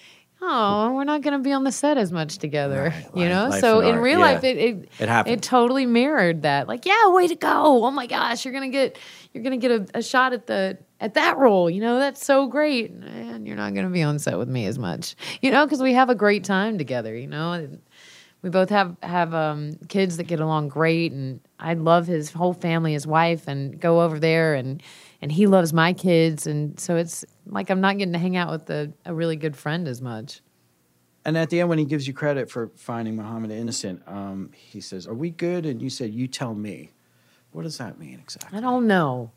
"Oh, 0.42 0.94
we're 0.94 1.04
not 1.04 1.22
going 1.22 1.38
to 1.38 1.44
be 1.44 1.52
on 1.52 1.64
the 1.64 1.72
set 1.72 1.98
as 1.98 2.12
much 2.12 2.38
together," 2.38 2.94
Right, 2.94 3.08
you 3.16 3.30
know. 3.30 3.50
life 3.50 3.62
so 3.62 3.80
in 3.82 3.96
art, 3.96 4.04
real 4.04 4.20
yeah. 4.20 4.26
life, 4.26 4.44
it 4.44 4.58
it, 4.58 4.90
It 5.00 5.10
happened. 5.10 5.36
It 5.36 5.42
totally 5.42 5.86
mirrored 5.86 6.42
that. 6.44 6.68
Like, 6.68 6.86
yeah, 6.86 7.10
way 7.10 7.28
to 7.28 7.36
go! 7.36 7.86
Oh 7.86 7.92
my 7.92 8.08
gosh, 8.08 8.46
you're 8.46 8.54
gonna 8.54 8.70
get 8.70 8.98
you're 9.34 9.44
gonna 9.44 9.58
get 9.58 9.72
a, 9.72 9.88
a 9.96 10.02
shot 10.02 10.34
at 10.34 10.48
the 10.48 10.78
at 11.00 11.14
that 11.16 11.38
role. 11.38 11.70
You 11.70 11.82
know, 11.82 12.00
that's 12.00 12.26
so 12.26 12.48
great, 12.48 12.92
and 12.92 13.48
you're 13.48 13.56
not 13.56 13.74
going 13.74 13.86
to 13.86 13.92
be 13.92 14.04
on 14.04 14.20
set 14.20 14.38
with 14.38 14.50
me 14.50 14.66
as 14.68 14.78
much, 14.78 15.16
you 15.42 15.52
know, 15.52 15.66
because 15.66 15.82
we 15.82 15.94
have 15.94 16.10
a 16.10 16.16
great 16.16 16.44
time 16.44 16.78
together. 16.78 17.16
You 17.16 17.28
know. 17.28 17.54
And, 17.54 17.82
we 18.42 18.50
both 18.50 18.70
have 18.70 18.96
have 19.04 19.34
um, 19.34 19.74
kids 19.88 20.18
that 20.18 20.24
get 20.24 20.40
along 20.40 20.70
great, 20.70 21.12
and 21.12 21.42
I 21.60 21.76
love 21.76 22.08
his 22.08 22.32
whole 22.32 22.54
family, 22.54 22.94
his 22.94 23.06
wife, 23.06 23.48
and 23.48 23.80
go 23.80 24.02
over 24.02 24.20
there, 24.20 24.56
and 24.56 24.82
and 25.22 25.32
he 25.32 25.48
loves 25.48 25.72
my 25.74 25.94
kids, 25.94 26.48
and 26.48 26.80
so 26.80 26.96
it's 26.96 27.24
like 27.46 27.70
I'm 27.70 27.82
not 27.82 27.98
getting 27.98 28.14
to 28.14 28.20
hang 28.20 28.38
out 28.38 28.50
with 28.52 28.70
a, 28.70 28.92
a 29.06 29.14
really 29.14 29.36
good 29.36 29.56
friend 29.56 29.88
as 29.88 30.02
much. 30.02 30.42
And 31.24 31.38
at 31.38 31.50
the 31.52 31.60
end, 31.60 31.70
when 31.70 31.78
he 31.78 31.86
gives 31.86 32.08
you 32.08 32.14
credit 32.14 32.50
for 32.50 32.72
finding 32.76 33.16
Muhammad 33.16 33.52
innocent, 33.52 34.02
um, 34.08 34.50
he 34.56 34.82
says, 34.82 35.08
"Are 35.08 35.14
we 35.14 35.30
good?" 35.30 35.66
And 35.66 35.82
you 35.82 35.90
said, 35.90 36.14
"You 36.14 36.28
tell 36.28 36.54
me." 36.56 36.94
What 37.52 37.64
does 37.64 37.78
that 37.80 38.00
mean 38.00 38.18
exactly? 38.20 38.58
I 38.58 38.62
don't 38.62 38.88
know. 38.88 39.32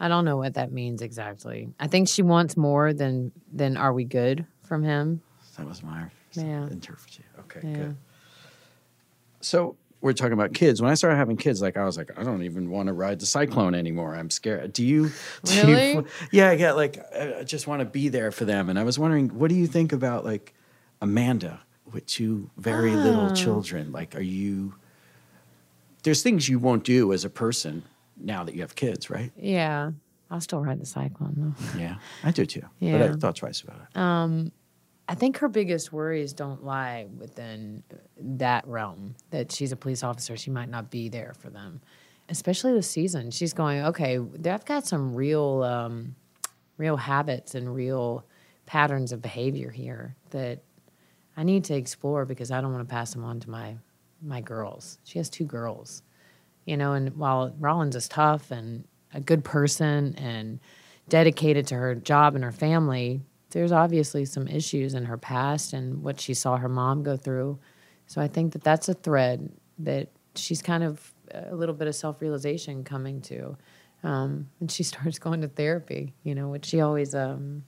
I 0.00 0.08
don't 0.08 0.24
know 0.24 0.38
what 0.38 0.54
that 0.54 0.72
means 0.72 1.02
exactly. 1.02 1.68
I 1.78 1.86
think 1.86 2.08
she 2.08 2.22
wants 2.22 2.56
more 2.56 2.92
than 2.92 3.30
than 3.52 3.76
are 3.76 3.92
we 3.92 4.04
good 4.04 4.46
from 4.64 4.82
him. 4.82 5.22
That 5.56 5.66
was 5.68 5.82
my 5.82 6.06
Yeah. 6.32 6.66
interpretation. 6.68 7.24
Okay, 7.40 7.60
Yeah. 7.62 7.76
good. 7.76 7.96
So 9.40 9.76
we're 10.02 10.12
talking 10.12 10.34
about 10.34 10.52
kids. 10.52 10.82
When 10.82 10.90
I 10.90 10.94
started 10.94 11.16
having 11.16 11.36
kids, 11.36 11.62
like 11.62 11.76
I 11.78 11.84
was 11.84 11.96
like, 11.96 12.10
I 12.18 12.24
don't 12.24 12.42
even 12.42 12.68
want 12.70 12.88
to 12.88 12.92
ride 12.92 13.20
the 13.20 13.26
cyclone 13.26 13.74
anymore. 13.74 14.14
I'm 14.14 14.28
scared. 14.30 14.72
Do 14.72 14.84
you? 14.84 15.10
Do 15.44 15.54
you- 15.54 15.62
Really? 15.74 16.06
yeah, 16.32 16.50
I 16.50 16.56
get 16.56 16.76
like 16.76 16.98
I 17.14 17.38
I 17.40 17.44
just 17.44 17.66
want 17.66 17.80
to 17.80 17.86
be 17.86 18.08
there 18.08 18.30
for 18.32 18.44
them. 18.44 18.68
And 18.68 18.78
I 18.78 18.82
was 18.84 18.98
wondering, 18.98 19.28
what 19.38 19.48
do 19.48 19.54
you 19.54 19.66
think 19.66 19.92
about 19.92 20.24
like 20.24 20.52
Amanda 21.00 21.60
with 21.90 22.04
two 22.06 22.50
very 22.58 22.94
little 22.94 23.26
Ah. 23.30 23.34
children? 23.34 23.92
Like, 23.92 24.14
are 24.16 24.20
you? 24.20 24.74
There's 26.02 26.22
things 26.22 26.48
you 26.48 26.58
won't 26.58 26.84
do 26.84 27.12
as 27.12 27.24
a 27.24 27.30
person 27.30 27.84
now 28.16 28.42
that 28.44 28.54
you 28.54 28.62
have 28.62 28.74
kids, 28.74 29.08
right? 29.08 29.30
Yeah, 29.36 29.92
I'll 30.30 30.40
still 30.40 30.60
ride 30.60 30.80
the 30.80 30.86
cyclone 30.86 31.34
though. 31.36 31.78
Yeah, 31.80 31.96
I 32.24 32.32
do 32.32 32.44
too. 32.44 32.62
Yeah. 32.80 32.98
But 32.98 33.02
I 33.10 33.12
thought 33.14 33.36
twice 33.36 33.60
about 33.60 33.76
it. 33.88 33.96
Um, 33.96 34.50
I 35.08 35.14
think 35.14 35.38
her 35.38 35.48
biggest 35.48 35.92
worries 35.92 36.32
don't 36.32 36.64
lie 36.64 37.06
within 37.18 37.82
that 38.16 38.66
realm. 38.66 39.14
That 39.30 39.52
she's 39.52 39.72
a 39.72 39.76
police 39.76 40.02
officer, 40.02 40.36
she 40.36 40.50
might 40.50 40.68
not 40.68 40.90
be 40.90 41.08
there 41.08 41.34
for 41.38 41.50
them, 41.50 41.80
especially 42.28 42.72
this 42.72 42.88
season. 42.88 43.30
She's 43.30 43.52
going, 43.52 43.82
okay, 43.84 44.18
I've 44.46 44.64
got 44.64 44.86
some 44.86 45.14
real, 45.14 45.62
um, 45.64 46.14
real 46.78 46.96
habits 46.96 47.54
and 47.54 47.74
real 47.74 48.24
patterns 48.66 49.12
of 49.12 49.20
behavior 49.20 49.70
here 49.70 50.16
that 50.30 50.62
I 51.36 51.42
need 51.42 51.64
to 51.64 51.74
explore 51.74 52.24
because 52.24 52.50
I 52.50 52.60
don't 52.60 52.72
want 52.72 52.88
to 52.88 52.92
pass 52.92 53.12
them 53.12 53.24
on 53.24 53.40
to 53.40 53.50
my 53.50 53.76
my 54.24 54.40
girls. 54.40 54.98
She 55.04 55.18
has 55.18 55.28
two 55.28 55.44
girls, 55.44 56.02
you 56.64 56.76
know, 56.76 56.92
and 56.92 57.16
while 57.16 57.52
Rollins 57.58 57.96
is 57.96 58.08
tough 58.08 58.50
and 58.52 58.84
a 59.12 59.20
good 59.20 59.44
person 59.44 60.14
and 60.16 60.60
dedicated 61.08 61.66
to 61.68 61.74
her 61.74 61.94
job 61.96 62.34
and 62.34 62.44
her 62.44 62.52
family, 62.52 63.20
there's 63.52 63.72
obviously 63.72 64.24
some 64.24 64.48
issues 64.48 64.94
in 64.94 65.04
her 65.04 65.16
past 65.18 65.72
and 65.72 66.02
what 66.02 66.20
she 66.20 66.34
saw 66.34 66.56
her 66.56 66.68
mom 66.68 67.02
go 67.02 67.16
through. 67.16 67.58
So 68.06 68.20
I 68.20 68.28
think 68.28 68.52
that 68.52 68.62
that's 68.64 68.88
a 68.88 68.94
thread 68.94 69.50
that 69.78 70.08
she's 70.34 70.60
kind 70.62 70.82
of 70.84 71.12
a 71.32 71.54
little 71.54 71.74
bit 71.74 71.88
of 71.88 71.94
self 71.94 72.20
realization 72.20 72.84
coming 72.84 73.20
to. 73.22 73.56
Um, 74.02 74.48
and 74.60 74.70
she 74.70 74.82
starts 74.92 75.18
going 75.18 75.40
to 75.42 75.48
therapy, 75.48 76.12
you 76.24 76.34
know, 76.34 76.48
which 76.48 76.66
she 76.66 76.80
always, 76.80 77.14
um, 77.14 77.64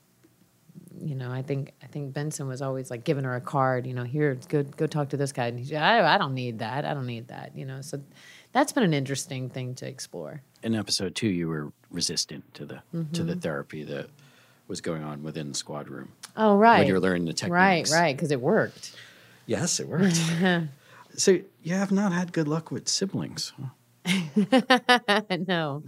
you 1.01 1.15
know, 1.15 1.31
I 1.31 1.43
think 1.43 1.73
I 1.83 1.87
think 1.87 2.13
Benson 2.13 2.47
was 2.49 2.63
always 2.63 2.91
like 2.91 3.05
giving 3.05 3.25
her 3.25 3.35
a 3.37 3.41
card, 3.41 3.87
you 3.87 3.95
know, 3.95 4.05
here, 4.05 4.39
go 4.49 4.63
go 4.63 4.87
talk 4.87 5.09
to 5.11 5.17
this 5.17 5.33
guy, 5.33 5.47
and 5.47 5.59
he's, 5.59 5.73
I, 5.73 6.15
I 6.15 6.19
don't 6.19 6.35
need 6.35 6.59
that, 6.61 6.85
I 6.85 6.95
don't 6.95 7.07
need 7.07 7.29
that, 7.29 7.57
you 7.57 7.65
know. 7.65 7.81
So 7.81 8.01
that's 8.53 8.73
been 8.73 8.85
an 8.85 8.95
interesting 8.95 9.49
thing 9.51 9.75
to 9.77 9.89
explore. 9.89 10.43
In 10.63 10.75
episode 10.75 11.15
two, 11.15 11.29
you 11.29 11.49
were 11.49 11.73
resistant 11.91 12.53
to 12.55 12.65
the 12.67 12.75
to 12.75 12.81
Mm-hmm. 12.97 13.27
the 13.27 13.37
therapy 13.37 13.83
that 13.85 14.09
was 14.69 14.81
going 14.81 15.03
on 15.03 15.23
within 15.23 15.49
the 15.49 15.55
squad 15.55 15.89
room 15.89 16.13
Oh, 16.37 16.57
right. 16.57 16.79
when 16.79 16.87
you 16.87 16.95
were 16.95 17.01
learning 17.01 17.27
the 17.27 17.33
techniques. 17.33 17.51
Right, 17.51 18.01
right, 18.01 18.17
because 18.17 18.31
it 18.31 18.41
worked. 18.41 18.95
Yes, 19.47 19.79
it 19.81 19.89
worked. 19.89 20.21
so 21.17 21.39
you 21.63 21.75
have 21.75 21.93
not 21.93 22.13
had 22.13 22.33
good 22.33 22.49
luck 22.49 22.71
with 22.71 22.89
siblings. 22.89 23.53
huh? 23.61 23.69
no. 25.49 25.83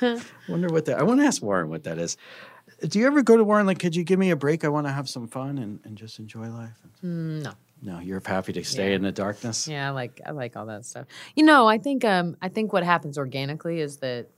wonder 0.48 0.68
what 0.68 0.84
that. 0.86 0.98
I 0.98 1.02
want 1.02 1.20
to 1.20 1.26
ask 1.26 1.42
Warren 1.42 1.68
what 1.68 1.84
that 1.84 1.98
is. 1.98 2.16
Do 2.86 2.98
you 2.98 3.06
ever 3.06 3.22
go 3.22 3.36
to 3.36 3.44
Warren 3.44 3.66
like, 3.66 3.78
could 3.78 3.96
you 3.96 4.04
give 4.04 4.18
me 4.18 4.30
a 4.30 4.36
break? 4.36 4.64
I 4.64 4.68
want 4.68 4.86
to 4.86 4.92
have 4.92 5.08
some 5.08 5.26
fun 5.28 5.58
and, 5.58 5.80
and 5.84 5.96
just 5.96 6.18
enjoy 6.18 6.48
life. 6.48 6.76
No. 7.02 7.52
No, 7.82 8.00
you're 8.00 8.22
happy 8.24 8.52
to 8.54 8.64
stay 8.64 8.90
Yeah. 8.90 8.96
in 8.96 9.02
the 9.02 9.12
darkness. 9.12 9.68
Yeah, 9.68 9.88
I 9.88 9.90
like 9.90 10.20
I 10.26 10.30
like 10.30 10.56
all 10.56 10.66
that 10.66 10.84
stuff. 10.86 11.06
You 11.34 11.44
know, 11.44 11.68
I 11.68 11.76
think 11.78 12.04
um 12.04 12.36
I 12.40 12.48
think 12.48 12.72
what 12.72 12.82
happens 12.82 13.18
organically 13.18 13.80
is 13.80 13.98
that 13.98 14.28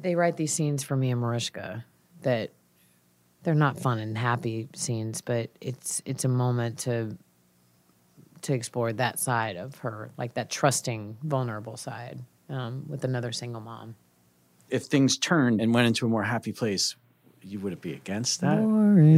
they 0.00 0.14
write 0.14 0.36
these 0.38 0.52
scenes 0.54 0.82
for 0.82 0.96
me 0.96 1.10
and 1.10 1.20
Mariska 1.20 1.84
that 2.22 2.50
they're 3.42 3.54
not 3.54 3.78
fun 3.78 3.98
and 3.98 4.16
happy 4.16 4.68
scenes, 4.74 5.20
but 5.20 5.50
it's 5.60 6.00
it's 6.04 6.24
a 6.24 6.28
moment 6.28 6.78
to 6.80 7.16
to 8.42 8.52
explore 8.52 8.92
that 8.92 9.18
side 9.18 9.56
of 9.56 9.76
her, 9.76 10.10
like 10.18 10.34
that 10.34 10.50
trusting, 10.50 11.16
vulnerable 11.22 11.76
side 11.76 12.20
um, 12.48 12.84
with 12.88 13.04
another 13.04 13.32
single 13.32 13.60
mom. 13.60 13.94
If 14.68 14.84
things 14.84 15.16
turned 15.16 15.60
and 15.60 15.72
went 15.72 15.86
into 15.86 16.06
a 16.06 16.08
more 16.08 16.24
happy 16.24 16.52
place, 16.52 16.96
you 17.42 17.60
wouldn't 17.60 17.82
be 17.82 17.92
against 17.92 18.40
that. 18.40 18.58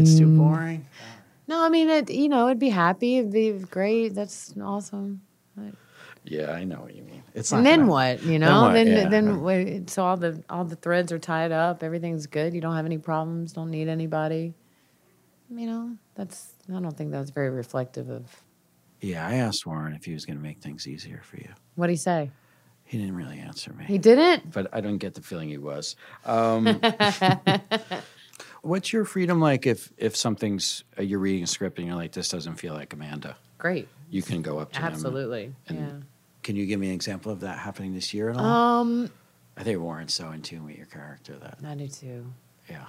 It's 0.00 0.18
too 0.18 0.26
boring. 0.36 0.86
No, 1.46 1.62
I 1.62 1.68
mean, 1.68 1.88
it, 1.90 2.10
you 2.10 2.28
know, 2.28 2.46
it'd 2.46 2.58
be 2.58 2.70
happy, 2.70 3.18
it'd 3.18 3.32
be 3.32 3.52
great. 3.52 4.14
That's 4.14 4.54
awesome. 4.62 5.22
Yeah, 6.24 6.52
I 6.52 6.64
know 6.64 6.80
what 6.80 6.94
you 6.94 7.02
mean. 7.02 7.22
It's 7.34 7.52
And 7.52 7.62
not 7.64 7.70
then 7.70 7.78
gonna- 7.80 7.90
what? 7.90 8.22
You 8.22 8.38
know, 8.38 8.62
what? 8.62 8.72
then 8.72 8.86
Yeah. 8.86 9.08
then 9.08 9.42
wait, 9.42 9.90
so 9.90 10.04
all 10.04 10.16
the 10.16 10.42
all 10.48 10.64
the 10.64 10.76
threads 10.76 11.12
are 11.12 11.18
tied 11.18 11.52
up. 11.52 11.82
Everything's 11.82 12.26
good. 12.26 12.54
You 12.54 12.60
don't 12.60 12.74
have 12.76 12.86
any 12.86 12.98
problems. 12.98 13.52
Don't 13.52 13.70
need 13.70 13.88
anybody. 13.88 14.54
You 15.50 15.66
know, 15.66 15.96
that's 16.14 16.54
I 16.74 16.80
don't 16.80 16.96
think 16.96 17.10
that's 17.12 17.30
very 17.30 17.50
reflective 17.50 18.08
of 18.08 18.42
Yeah, 19.00 19.26
I 19.26 19.34
asked 19.34 19.66
Warren 19.66 19.92
if 19.94 20.06
he 20.06 20.14
was 20.14 20.24
going 20.24 20.38
to 20.38 20.42
make 20.42 20.60
things 20.60 20.86
easier 20.88 21.20
for 21.22 21.36
you. 21.36 21.50
what 21.74 21.88
did 21.88 21.92
he 21.92 21.96
say. 21.98 22.30
He 22.86 22.98
didn't 22.98 23.16
really 23.16 23.38
answer 23.38 23.72
me. 23.72 23.84
He 23.86 23.98
didn't. 23.98 24.50
but 24.52 24.68
I 24.72 24.80
don't 24.80 24.98
get 24.98 25.14
the 25.14 25.20
feeling 25.22 25.48
he 25.50 25.58
was. 25.58 25.96
Um, 26.24 26.80
what's 28.62 28.92
your 28.92 29.04
freedom 29.04 29.40
like 29.40 29.66
if 29.66 29.92
if 29.98 30.16
something's 30.16 30.84
uh, 30.98 31.02
you're 31.02 31.18
reading 31.18 31.42
a 31.42 31.46
script 31.46 31.78
and 31.78 31.86
you're 31.86 31.96
like 31.96 32.12
this 32.12 32.28
doesn't 32.28 32.54
feel 32.56 32.74
like 32.74 32.92
Amanda? 32.92 33.36
Great. 33.58 33.88
You 34.10 34.22
can 34.22 34.42
go 34.42 34.58
up 34.58 34.72
to 34.72 34.80
them. 34.80 34.92
Absolutely. 34.92 35.54
and- 35.68 36.04
Can 36.44 36.56
you 36.56 36.66
give 36.66 36.78
me 36.78 36.88
an 36.88 36.94
example 36.94 37.32
of 37.32 37.40
that 37.40 37.58
happening 37.58 37.94
this 37.94 38.14
year 38.14 38.30
at 38.30 38.36
all? 38.36 38.44
Um, 38.44 39.10
I 39.56 39.62
think 39.64 39.80
Warren's 39.80 40.14
so 40.14 40.30
in 40.30 40.42
tune 40.42 40.64
with 40.64 40.76
your 40.76 40.86
character 40.86 41.34
that 41.40 41.58
I 41.66 41.74
do 41.74 41.88
too. 41.88 42.26
yeah. 42.68 42.84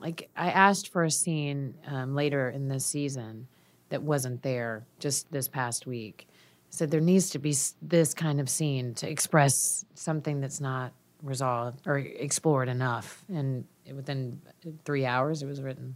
like 0.00 0.28
I 0.36 0.50
asked 0.50 0.88
for 0.88 1.04
a 1.04 1.10
scene 1.10 1.74
um, 1.86 2.14
later 2.14 2.50
in 2.50 2.68
this 2.68 2.84
season 2.84 3.46
that 3.90 4.02
wasn't 4.02 4.42
there 4.42 4.84
just 4.98 5.30
this 5.30 5.46
past 5.46 5.86
week. 5.86 6.26
I 6.28 6.34
said 6.70 6.90
there 6.90 7.00
needs 7.00 7.30
to 7.30 7.38
be 7.38 7.54
this 7.80 8.12
kind 8.12 8.40
of 8.40 8.50
scene 8.50 8.94
to 8.94 9.08
express 9.08 9.84
something 9.94 10.40
that's 10.40 10.60
not 10.60 10.92
resolved 11.22 11.86
or 11.86 11.98
explored 11.98 12.68
enough, 12.68 13.24
and 13.32 13.64
within 13.94 14.40
three 14.84 15.06
hours 15.06 15.42
it 15.42 15.46
was 15.46 15.62
written. 15.62 15.94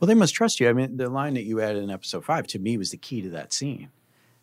Well, 0.00 0.08
they 0.08 0.14
must 0.14 0.34
trust 0.34 0.58
you. 0.58 0.68
I 0.68 0.72
mean, 0.72 0.96
the 0.96 1.08
line 1.08 1.34
that 1.34 1.44
you 1.44 1.60
added 1.60 1.84
in 1.84 1.90
episode 1.90 2.24
five 2.24 2.48
to 2.48 2.58
me 2.58 2.76
was 2.76 2.90
the 2.90 2.96
key 2.96 3.22
to 3.22 3.28
that 3.30 3.52
scene. 3.52 3.90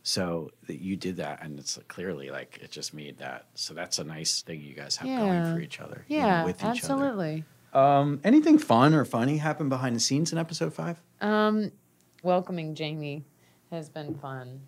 So 0.07 0.51
that 0.67 0.79
you 0.79 0.95
did 0.95 1.17
that, 1.17 1.41
and 1.43 1.57
it's 1.57 1.79
clearly 1.88 2.29
like 2.29 2.59
it 2.62 2.69
just 2.69 2.93
made 2.93 3.17
that. 3.17 3.47
So 3.55 3.74
that's 3.74 3.97
a 3.97 4.03
nice 4.03 4.43
thing 4.43 4.62
you 4.62 4.75
guys 4.75 4.95
have 4.97 5.07
going 5.07 5.51
for 5.51 5.59
each 5.59 5.79
other. 5.79 6.05
you 6.07 6.19
know, 6.19 6.25
Yeah, 6.27 6.45
with 6.45 6.57
each 6.57 6.63
other. 6.63 6.69
absolutely. 6.93 7.43
Um, 7.74 8.21
anything 8.24 8.59
fun 8.59 8.93
or 8.93 9.03
funny 9.03 9.38
happened 9.38 9.69
behind 9.71 9.95
the 9.95 10.00
scenes 10.00 10.31
in 10.31 10.37
episode 10.37 10.75
five? 10.75 11.01
Um, 11.22 11.72
welcoming 12.22 12.75
Jamie 12.75 13.24
has 13.72 13.89
been 13.89 14.13
fun. 14.13 14.61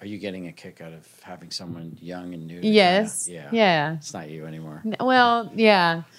Are 0.00 0.06
you 0.06 0.18
getting 0.18 0.48
a 0.48 0.52
kick 0.52 0.80
out 0.80 0.92
of 0.92 1.06
having 1.22 1.52
someone 1.52 1.96
young 2.00 2.34
and 2.34 2.48
new? 2.48 2.58
Yes. 2.60 3.26
kinda- 3.26 3.42
yeah. 3.52 3.56
Yeah. 3.56 3.94
It's 3.94 4.12
not 4.12 4.28
you 4.28 4.44
anymore. 4.44 4.82
N- 4.84 4.96
Well, 4.98 5.52
yeah. 5.54 6.02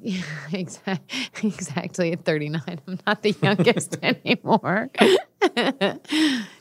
Yeah, 0.00 0.22
exactly. 0.52 1.48
Exactly. 1.48 2.12
At 2.12 2.24
39, 2.24 2.62
I'm 2.86 3.00
not 3.04 3.20
the 3.22 3.34
youngest 3.42 3.96
anymore. 4.02 4.90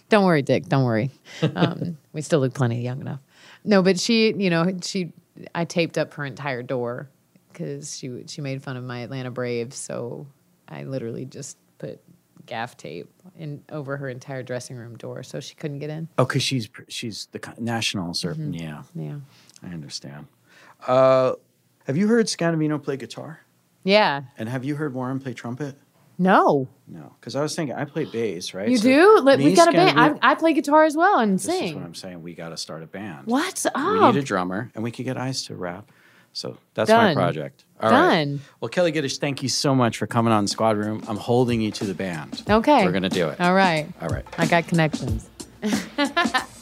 don't 0.09 0.25
worry, 0.25 0.41
Dick. 0.41 0.67
Don't 0.67 0.83
worry. 0.85 1.11
Um, 1.55 1.97
we 2.13 2.21
still 2.21 2.39
look 2.39 2.53
plenty 2.53 2.81
young 2.81 3.01
enough. 3.01 3.19
No, 3.63 3.81
but 3.81 3.99
she, 3.99 4.33
you 4.33 4.49
know, 4.49 4.77
she, 4.81 5.11
I 5.53 5.65
taped 5.65 5.97
up 5.97 6.13
her 6.15 6.25
entire 6.25 6.63
door 6.63 7.09
because 7.51 7.97
she 7.97 8.23
she 8.27 8.41
made 8.41 8.63
fun 8.63 8.77
of 8.77 8.83
my 8.83 8.99
Atlanta 8.99 9.31
Braves. 9.31 9.77
So 9.77 10.27
I 10.67 10.83
literally 10.83 11.25
just 11.25 11.57
put 11.77 11.99
gaff 12.45 12.77
tape 12.77 13.09
in 13.37 13.61
over 13.71 13.97
her 13.97 14.07
entire 14.07 14.41
dressing 14.41 14.77
room 14.77 14.95
door 14.97 15.21
so 15.23 15.39
she 15.39 15.53
couldn't 15.55 15.79
get 15.79 15.89
in. 15.89 16.07
Oh, 16.17 16.25
because 16.25 16.43
she's 16.43 16.69
she's 16.87 17.27
the 17.31 17.53
national 17.59 18.13
serpent. 18.13 18.55
Mm-hmm. 18.55 18.63
Yeah, 18.63 18.83
Yeah. 18.95 19.17
I 19.63 19.73
understand. 19.73 20.27
Uh, 20.87 21.33
have 21.85 21.97
you 21.97 22.07
heard 22.07 22.27
Scanavino 22.27 22.81
play 22.81 22.95
guitar? 22.97 23.41
Yeah. 23.83 24.23
And 24.37 24.47
have 24.49 24.63
you 24.63 24.75
heard 24.75 24.93
Warren 24.93 25.19
play 25.19 25.33
trumpet? 25.33 25.75
No. 26.17 26.67
No, 26.87 27.13
because 27.19 27.35
I 27.35 27.41
was 27.41 27.55
thinking 27.55 27.75
I 27.75 27.85
play 27.85 28.05
bass, 28.05 28.53
right? 28.53 28.69
You 28.69 28.77
So 28.77 28.83
do? 28.83 29.19
Like, 29.21 29.39
We've 29.39 29.55
got 29.55 29.67
a 29.67 29.71
band. 29.71 29.97
Scanavino- 29.97 30.19
I, 30.21 30.31
I 30.31 30.35
play 30.35 30.53
guitar 30.53 30.85
as 30.85 30.95
well 30.95 31.19
and 31.19 31.33
This 31.37 31.47
is 31.47 31.53
sing. 31.59 31.75
what 31.75 31.83
I'm 31.83 31.93
saying. 31.95 32.23
We 32.23 32.33
got 32.33 32.49
to 32.49 32.57
start 32.57 32.81
a 32.81 32.87
band. 32.87 33.27
What's 33.27 33.65
up? 33.65 33.75
We 33.75 33.99
need 34.11 34.15
a 34.15 34.23
drummer, 34.23 34.71
and 34.73 34.83
we 34.83 34.91
could 34.91 35.05
get 35.05 35.17
Ice 35.17 35.43
to 35.47 35.55
rap. 35.55 35.91
So 36.33 36.57
that's 36.75 36.89
my 36.89 37.13
project. 37.13 37.65
All 37.81 37.89
right. 37.91 38.25
Done. 38.25 38.41
Well, 38.61 38.69
Kelli 38.69 38.93
Giddish, 38.93 39.17
thank 39.17 39.41
you 39.43 39.49
so 39.49 39.73
much 39.75 39.97
for 39.97 40.07
coming 40.07 40.31
on 40.31 40.47
Squad 40.47 40.77
Room. 40.77 41.03
I'm 41.07 41.17
holding 41.17 41.61
you 41.61 41.71
to 41.71 41.85
the 41.85 41.93
band. 41.95 42.43
Okay. 42.49 42.85
We're 42.85 42.91
gonna 42.91 43.09
do 43.09 43.29
it. 43.29 43.41
all 43.41 43.53
right. 43.53 43.87
All 44.01 44.07
right. 44.09 44.25
I 44.37 44.45
got 44.45 44.67
connections. 44.67 45.29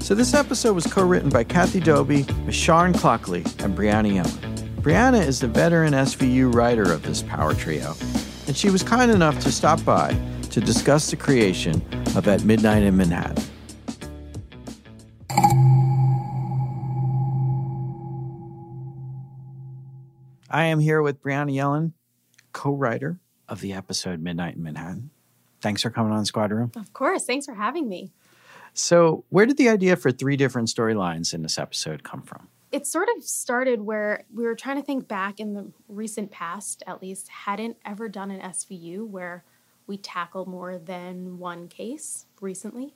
So 0.00 0.14
this 0.14 0.34
episode 0.34 0.74
was 0.74 0.86
co-written 0.86 1.30
by 1.30 1.42
Kathy 1.42 1.80
Dobie, 1.80 2.22
Micharne 2.46 2.94
Cloughley, 2.94 3.42
and 3.64 3.76
Brianna 3.76 4.22
Yellen. 4.22 4.55
Brianna 4.86 5.20
is 5.20 5.40
the 5.40 5.48
veteran 5.48 5.94
SVU 5.94 6.54
writer 6.54 6.92
of 6.92 7.02
this 7.02 7.20
power 7.20 7.54
trio, 7.54 7.96
and 8.46 8.56
she 8.56 8.70
was 8.70 8.84
kind 8.84 9.10
enough 9.10 9.36
to 9.40 9.50
stop 9.50 9.84
by 9.84 10.16
to 10.50 10.60
discuss 10.60 11.10
the 11.10 11.16
creation 11.16 11.82
of 12.14 12.28
At 12.28 12.44
Midnight 12.44 12.84
in 12.84 12.96
Manhattan. 12.96 13.44
I 20.48 20.66
am 20.66 20.78
here 20.78 21.02
with 21.02 21.20
Brianna 21.20 21.52
Yellen, 21.52 21.90
co-writer 22.52 23.18
of 23.48 23.60
the 23.60 23.72
episode 23.72 24.20
Midnight 24.20 24.54
in 24.54 24.62
Manhattan. 24.62 25.10
Thanks 25.60 25.82
for 25.82 25.90
coming 25.90 26.12
on 26.12 26.24
Squad 26.26 26.52
Room. 26.52 26.70
Of 26.76 26.92
course. 26.92 27.24
Thanks 27.24 27.46
for 27.46 27.54
having 27.54 27.88
me. 27.88 28.12
So, 28.72 29.24
where 29.30 29.46
did 29.46 29.56
the 29.56 29.68
idea 29.68 29.96
for 29.96 30.12
three 30.12 30.36
different 30.36 30.68
storylines 30.68 31.34
in 31.34 31.42
this 31.42 31.58
episode 31.58 32.04
come 32.04 32.22
from? 32.22 32.46
It 32.72 32.86
sort 32.86 33.08
of 33.16 33.22
started 33.22 33.80
where 33.80 34.24
we 34.32 34.44
were 34.44 34.54
trying 34.54 34.76
to 34.76 34.82
think 34.82 35.06
back 35.06 35.38
in 35.38 35.54
the 35.54 35.70
recent 35.88 36.30
past, 36.30 36.82
at 36.86 37.00
least, 37.00 37.28
hadn't 37.28 37.76
ever 37.84 38.08
done 38.08 38.30
an 38.30 38.40
SVU 38.40 39.06
where 39.06 39.44
we 39.86 39.96
tackle 39.96 40.46
more 40.46 40.78
than 40.78 41.38
one 41.38 41.68
case 41.68 42.26
recently. 42.40 42.94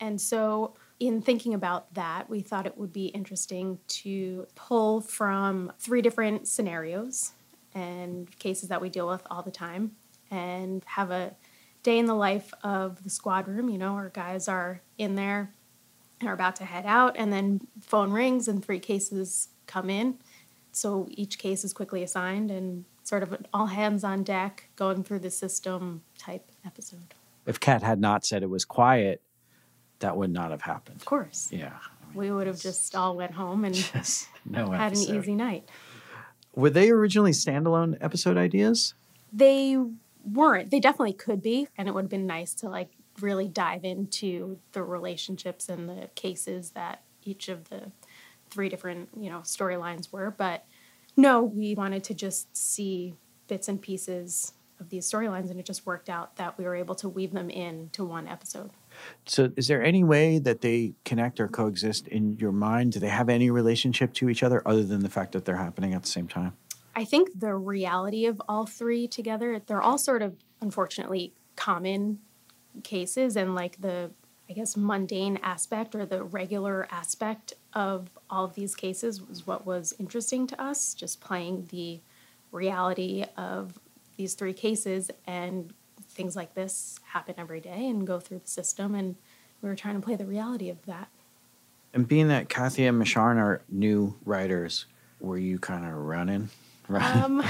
And 0.00 0.20
so, 0.20 0.74
in 0.98 1.22
thinking 1.22 1.54
about 1.54 1.94
that, 1.94 2.28
we 2.28 2.40
thought 2.40 2.66
it 2.66 2.76
would 2.76 2.92
be 2.92 3.06
interesting 3.06 3.78
to 3.86 4.46
pull 4.54 5.00
from 5.00 5.72
three 5.78 6.02
different 6.02 6.48
scenarios 6.48 7.32
and 7.74 8.36
cases 8.38 8.68
that 8.70 8.80
we 8.80 8.88
deal 8.88 9.08
with 9.08 9.22
all 9.30 9.42
the 9.42 9.50
time 9.50 9.92
and 10.30 10.82
have 10.84 11.10
a 11.10 11.34
day 11.82 11.98
in 11.98 12.06
the 12.06 12.14
life 12.14 12.52
of 12.62 13.02
the 13.02 13.10
squad 13.10 13.46
room. 13.46 13.68
You 13.68 13.78
know, 13.78 13.94
our 13.94 14.10
guys 14.10 14.48
are 14.48 14.82
in 14.98 15.14
there 15.14 15.52
and 16.20 16.28
are 16.28 16.34
about 16.34 16.56
to 16.56 16.64
head 16.64 16.84
out, 16.86 17.16
and 17.16 17.32
then 17.32 17.60
phone 17.80 18.12
rings 18.12 18.46
and 18.46 18.64
three 18.64 18.78
cases 18.78 19.48
come 19.66 19.90
in. 19.90 20.18
So 20.72 21.08
each 21.10 21.38
case 21.38 21.64
is 21.64 21.72
quickly 21.72 22.02
assigned 22.02 22.50
and 22.50 22.84
sort 23.02 23.22
of 23.22 23.32
an 23.32 23.46
all 23.52 23.66
hands 23.66 24.04
on 24.04 24.22
deck 24.22 24.68
going 24.76 25.02
through 25.02 25.18
the 25.20 25.30
system 25.30 26.02
type 26.18 26.50
episode. 26.64 27.14
If 27.46 27.58
Kat 27.58 27.82
had 27.82 28.00
not 28.00 28.24
said 28.24 28.42
it 28.42 28.50
was 28.50 28.64
quiet, 28.64 29.22
that 29.98 30.16
would 30.16 30.30
not 30.30 30.50
have 30.50 30.62
happened. 30.62 31.00
Of 31.00 31.06
course. 31.06 31.48
Yeah. 31.50 31.72
We 32.14 32.30
would 32.30 32.46
have 32.46 32.60
just 32.60 32.94
all 32.94 33.16
went 33.16 33.32
home 33.32 33.64
and. 33.64 33.76
No 34.46 34.70
had 34.70 34.96
an 34.96 34.98
easy 34.98 35.34
night. 35.34 35.68
Were 36.54 36.70
they 36.70 36.90
originally 36.90 37.32
standalone 37.32 37.98
episode 38.00 38.38
ideas? 38.38 38.94
They 39.30 39.76
weren't. 40.24 40.70
They 40.70 40.80
definitely 40.80 41.12
could 41.12 41.42
be, 41.42 41.68
and 41.76 41.88
it 41.88 41.94
would 41.94 42.04
have 42.04 42.10
been 42.10 42.26
nice 42.26 42.54
to 42.54 42.68
like 42.68 42.88
really 43.22 43.48
dive 43.48 43.84
into 43.84 44.58
the 44.72 44.82
relationships 44.82 45.68
and 45.68 45.88
the 45.88 46.08
cases 46.14 46.70
that 46.70 47.02
each 47.22 47.48
of 47.48 47.68
the 47.68 47.90
three 48.50 48.68
different, 48.68 49.08
you 49.18 49.30
know, 49.30 49.40
storylines 49.40 50.12
were, 50.12 50.30
but 50.30 50.64
no, 51.16 51.42
we 51.42 51.74
wanted 51.74 52.04
to 52.04 52.14
just 52.14 52.56
see 52.56 53.14
bits 53.46 53.68
and 53.68 53.80
pieces 53.80 54.54
of 54.80 54.88
these 54.88 55.10
storylines 55.10 55.50
and 55.50 55.60
it 55.60 55.66
just 55.66 55.84
worked 55.84 56.08
out 56.08 56.36
that 56.36 56.56
we 56.56 56.64
were 56.64 56.74
able 56.74 56.94
to 56.94 57.08
weave 57.08 57.32
them 57.32 57.50
in 57.50 57.90
to 57.92 58.04
one 58.04 58.26
episode. 58.26 58.70
So, 59.26 59.52
is 59.56 59.68
there 59.68 59.82
any 59.82 60.02
way 60.02 60.38
that 60.38 60.62
they 60.62 60.94
connect 61.04 61.38
or 61.38 61.48
coexist 61.48 62.08
in 62.08 62.36
your 62.38 62.52
mind? 62.52 62.92
Do 62.92 63.00
they 63.00 63.08
have 63.08 63.28
any 63.28 63.50
relationship 63.50 64.14
to 64.14 64.28
each 64.28 64.42
other 64.42 64.62
other 64.66 64.82
than 64.82 65.00
the 65.00 65.08
fact 65.08 65.32
that 65.32 65.44
they're 65.44 65.56
happening 65.56 65.94
at 65.94 66.02
the 66.02 66.08
same 66.08 66.26
time? 66.26 66.54
I 66.96 67.04
think 67.04 67.38
the 67.38 67.54
reality 67.54 68.26
of 68.26 68.42
all 68.48 68.66
three 68.66 69.06
together, 69.06 69.60
they're 69.64 69.82
all 69.82 69.98
sort 69.98 70.22
of 70.22 70.34
unfortunately 70.60 71.34
common 71.56 72.18
cases 72.82 73.36
and 73.36 73.54
like 73.54 73.80
the 73.80 74.10
I 74.48 74.52
guess 74.52 74.76
mundane 74.76 75.38
aspect 75.44 75.94
or 75.94 76.04
the 76.04 76.24
regular 76.24 76.88
aspect 76.90 77.52
of 77.72 78.10
all 78.28 78.44
of 78.44 78.54
these 78.54 78.74
cases 78.74 79.22
was 79.22 79.46
what 79.46 79.64
was 79.64 79.94
interesting 80.00 80.48
to 80.48 80.60
us, 80.60 80.92
just 80.92 81.20
playing 81.20 81.68
the 81.70 82.00
reality 82.50 83.24
of 83.36 83.78
these 84.16 84.34
three 84.34 84.52
cases 84.52 85.08
and 85.24 85.72
things 86.08 86.34
like 86.34 86.54
this 86.54 86.98
happen 87.04 87.36
every 87.38 87.60
day 87.60 87.86
and 87.86 88.08
go 88.08 88.18
through 88.18 88.40
the 88.40 88.48
system 88.48 88.96
and 88.96 89.14
we 89.62 89.68
were 89.68 89.76
trying 89.76 89.94
to 89.94 90.04
play 90.04 90.16
the 90.16 90.26
reality 90.26 90.68
of 90.68 90.84
that. 90.86 91.08
And 91.94 92.08
being 92.08 92.26
that 92.28 92.48
Kathy 92.48 92.86
and 92.86 93.00
Micharne 93.00 93.36
are 93.36 93.62
new 93.68 94.16
writers, 94.24 94.86
were 95.20 95.38
you 95.38 95.58
kind 95.60 95.84
of 95.84 95.92
running, 95.92 96.50
running, 96.88 97.22
Um, 97.22 97.44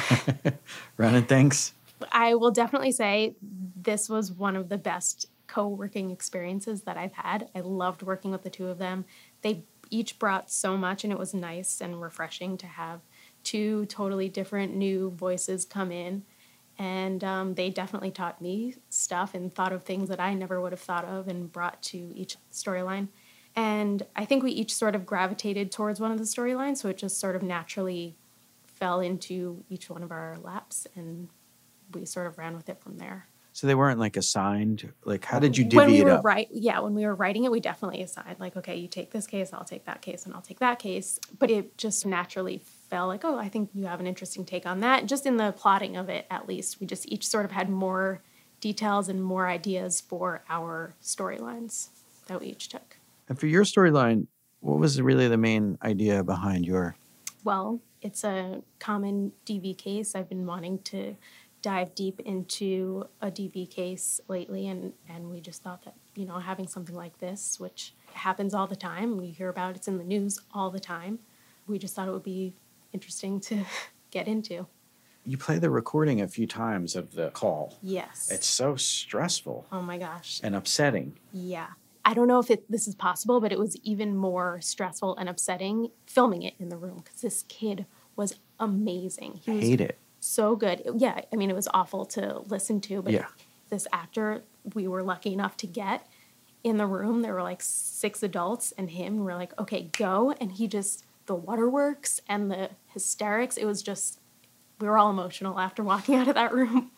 running 0.99 1.25
things? 1.25 1.73
I 2.13 2.35
will 2.35 2.51
definitely 2.51 2.93
say 2.93 3.37
this 3.43 4.09
was 4.09 4.33
one 4.33 4.57
of 4.57 4.69
the 4.69 4.79
best 4.79 5.27
co-working 5.47 6.11
experiences 6.11 6.83
that 6.83 6.97
I've 6.97 7.13
had. 7.13 7.49
I 7.55 7.61
loved 7.61 8.03
working 8.03 8.31
with 8.31 8.43
the 8.43 8.51
two 8.51 8.69
of 8.69 8.79
them. 8.79 9.05
They 9.43 9.65
each 9.91 10.19
brought 10.19 10.51
so 10.51 10.77
much 10.77 11.03
and 11.03 11.13
it 11.13 11.19
was 11.19 11.35
nice 11.35 11.81
and 11.81 12.01
refreshing 12.01 12.57
to 12.59 12.67
have 12.67 13.01
two 13.43 13.87
totally 13.87 14.29
different 14.29 14.75
new 14.75 15.11
voices 15.11 15.65
come 15.65 15.91
in 15.91 16.23
and 16.81 17.23
um, 17.23 17.55
they 17.55 17.69
definitely 17.69 18.11
taught 18.11 18.41
me 18.41 18.75
stuff 18.89 19.35
and 19.35 19.53
thought 19.53 19.73
of 19.73 19.83
things 19.85 20.09
that 20.09 20.19
I 20.19 20.33
never 20.33 20.61
would 20.61 20.73
have 20.73 20.81
thought 20.81 21.05
of 21.05 21.29
and 21.29 21.53
brought 21.53 21.83
to 21.83 22.13
each 22.15 22.37
storyline. 22.51 23.09
And 23.55 24.05
I 24.17 24.25
think 24.25 24.43
we 24.43 24.53
each 24.53 24.75
sort 24.75 24.95
of 24.95 25.05
gravitated 25.05 25.71
towards 25.71 26.01
one 26.01 26.11
of 26.11 26.17
the 26.17 26.25
storylines, 26.25 26.79
so 26.79 26.89
it 26.89 26.97
just 26.97 27.21
sort 27.21 27.37
of 27.37 27.43
naturally 27.43 28.17
fell 28.65 29.01
into 29.01 29.63
each 29.69 29.91
one 29.91 30.03
of 30.03 30.11
our 30.11 30.39
laps 30.43 30.87
and 30.97 31.29
we 31.93 32.05
sort 32.05 32.27
of 32.27 32.39
ran 32.39 32.55
with 32.57 32.69
it 32.69 32.81
from 32.81 32.99
there. 32.99 33.27
So 33.53 33.67
they 33.67 33.75
weren't 33.75 33.99
like 33.99 34.17
assigned. 34.17 34.93
Like, 35.05 35.25
how 35.25 35.39
did 35.41 35.59
you 35.59 35.65
divvy 35.65 35.77
when 35.77 35.91
we 35.91 36.01
it 36.01 36.05
were 36.05 36.11
up? 36.13 36.25
Right, 36.25 36.49
yeah, 36.53 36.79
when 36.81 36.95
we 36.95 37.05
were 37.05 37.15
writing 37.15 37.45
it, 37.45 37.51
we 37.51 37.61
definitely 37.61 38.01
assigned 38.03 38.37
like, 38.39 38.57
okay, 38.57 38.77
you 38.77 38.87
take 38.87 39.11
this 39.11 39.27
case, 39.27 39.53
I'll 39.53 39.65
take 39.65 39.85
that 39.87 40.03
case, 40.03 40.25
and 40.25 40.35
I'll 40.35 40.41
take 40.41 40.61
that 40.61 40.79
case. 40.79 41.19
But 41.39 41.51
it 41.51 41.77
just 41.77 42.07
naturally 42.07 42.63
fell 42.89 43.09
like, 43.09 43.25
oh, 43.25 43.39
I 43.39 43.49
think 43.49 43.71
you 43.75 43.87
have 43.87 44.01
an 44.01 44.07
interesting 44.07 44.45
take 44.45 44.67
on 44.67 44.81
that. 44.81 45.07
Just 45.07 45.27
in 45.27 45.37
the 45.37 45.53
plotting 45.53 45.97
of 45.97 46.09
it, 46.09 46.27
at 46.31 46.47
least, 46.49 46.81
we 46.81 46.87
just 46.87 47.09
each 47.09 47.27
sort 47.27 47.45
of 47.45 47.51
had 47.51 47.69
more 47.69 48.23
details 48.61 49.09
and 49.09 49.23
more 49.23 49.49
ideas 49.49 50.01
for 50.01 50.45
our 50.49 50.95
storylines 51.03 51.89
that 52.27 52.41
we 52.41 52.49
each 52.49 52.69
took. 52.69 52.99
And 53.29 53.39
for 53.39 53.47
your 53.47 53.65
storyline, 53.65 54.27
what 54.61 54.79
was 54.79 55.01
really 55.01 55.27
the 55.27 55.37
main 55.37 55.77
idea 55.83 56.23
behind 56.23 56.67
your? 56.67 56.95
Well, 57.43 57.81
it's 58.03 58.23
a 58.23 58.63
common 58.79 59.33
DV 59.47 59.77
case. 59.77 60.15
I've 60.15 60.29
been 60.29 60.47
wanting 60.47 60.79
to 60.85 61.17
dive 61.63 61.95
deep 61.95 62.21
into 62.21 63.05
a 63.21 63.31
DV 63.31 63.71
case 63.71 64.21
lately, 64.29 64.69
and, 64.69 64.93
and 65.09 65.31
we 65.31 65.41
just 65.41 65.63
thought 65.63 65.85
that, 65.85 65.95
you 66.15 66.27
know, 66.27 66.39
having 66.39 66.67
something 66.67 66.95
like 66.95 67.19
this, 67.19 67.61
which 67.61 67.95
happens 68.13 68.55
all 68.55 68.67
the 68.67 68.77
time, 68.77 69.17
we 69.17 69.27
hear 69.27 69.49
about 69.49 69.71
it, 69.71 69.77
it's 69.77 69.89
in 69.89 69.99
the 69.99 70.05
news 70.05 70.41
all 70.53 70.71
the 70.71 70.81
time, 70.81 71.19
we 71.67 71.79
just 71.79 71.95
thought 71.95 72.09
it 72.09 72.13
would 72.13 72.23
be 72.23 72.55
interesting 72.93 73.41
to 73.41 73.65
get 74.11 74.27
into. 74.27 74.67
You 75.27 75.37
play 75.37 75.59
the 75.59 75.71
recording 75.71 76.21
a 76.21 76.29
few 76.29 76.47
times 76.47 76.97
of 76.97 77.15
the 77.15 77.31
call. 77.31 77.79
Yes. 77.83 78.31
It's 78.33 78.47
so 78.47 78.77
stressful 78.77 79.67
oh 79.71 79.83
my 79.83 79.99
gosh. 79.99 80.41
and 80.43 80.57
upsetting. 80.57 81.13
Yeah. 81.33 81.69
I 82.05 82.15
don't 82.15 82.27
know 82.27 82.39
if 82.39 82.51
it, 82.51 82.65
this 82.71 82.89
is 82.89 82.95
possible, 82.95 83.41
but 83.41 83.53
it 83.53 83.59
was 83.59 83.77
even 83.83 84.17
more 84.17 84.61
stressful 84.63 85.17
and 85.19 85.29
upsetting 85.29 85.91
filming 86.07 86.43
it 86.43 86.55
in 86.59 86.71
the 86.71 86.79
room 86.79 87.03
because 87.05 87.21
this 87.21 87.45
kid 87.49 87.85
was 88.17 88.37
amazing. 88.59 89.41
He 89.45 89.51
was 89.51 89.63
Hate 89.63 89.81
it. 89.83 89.99
So 90.21 90.55
good. 90.55 90.83
Yeah, 90.97 91.21
I 91.33 91.37
mean, 91.37 91.51
it 91.51 91.57
was 91.57 91.69
awful 91.75 92.05
to 92.07 92.41
listen 92.49 92.81
to, 92.83 93.03
but 93.03 93.13
Yeah. 93.13 93.27
this 93.71 93.87
actor 93.93 94.45
we 94.75 94.87
were 94.87 95.03
lucky 95.03 95.33
enough 95.33 95.57
to 95.59 95.67
get 95.67 96.07
in 96.63 96.77
the 96.77 96.87
room. 96.87 97.23
There 97.23 97.33
were 97.35 97.43
like 97.43 97.63
six 97.63 98.23
adults 98.23 98.73
and 98.77 98.91
him. 98.91 99.15
And 99.15 99.25
we're 99.25 99.35
like, 99.35 99.59
okay, 99.59 99.89
go. 99.97 100.33
And 100.33 100.53
he 100.53 100.69
just, 100.69 101.05
the 101.27 101.35
waterworks 101.35 102.21
and 102.29 102.51
the 102.51 102.71
hysterics, 102.89 103.57
it 103.57 103.65
was 103.65 103.83
just, 103.83 104.21
we 104.79 104.87
were 104.87 104.99
all 104.99 105.11
emotional 105.11 105.59
after 105.59 105.83
walking 105.83 106.17
out 106.17 106.29
of 106.29 106.35
that 106.35 106.53
room. 106.53 106.91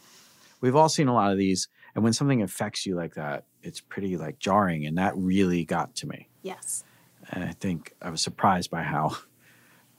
We've 0.61 0.77
all 0.77 0.89
seen 0.89 1.09
a 1.09 1.15
lot 1.15 1.33
of 1.33 1.39
these, 1.39 1.69
and 1.95 2.05
when 2.05 2.13
something 2.13 2.41
affects 2.43 2.87
you 2.87 2.95
like 2.95 3.15
that, 3.15 3.45
it's 3.63 3.81
pretty 3.81 4.17
like 4.17 4.39
jarring, 4.39 4.87
and 4.87 4.99
that 4.99 5.17
really 5.17 5.65
got 5.65 5.95
to 5.97 6.07
me. 6.07 6.29
Yes. 6.43 6.85
And 7.31 7.43
I 7.45 7.51
think 7.53 7.95
I 8.01 8.11
was 8.11 8.21
surprised 8.21 8.71
by 8.71 8.83
how 8.83 9.17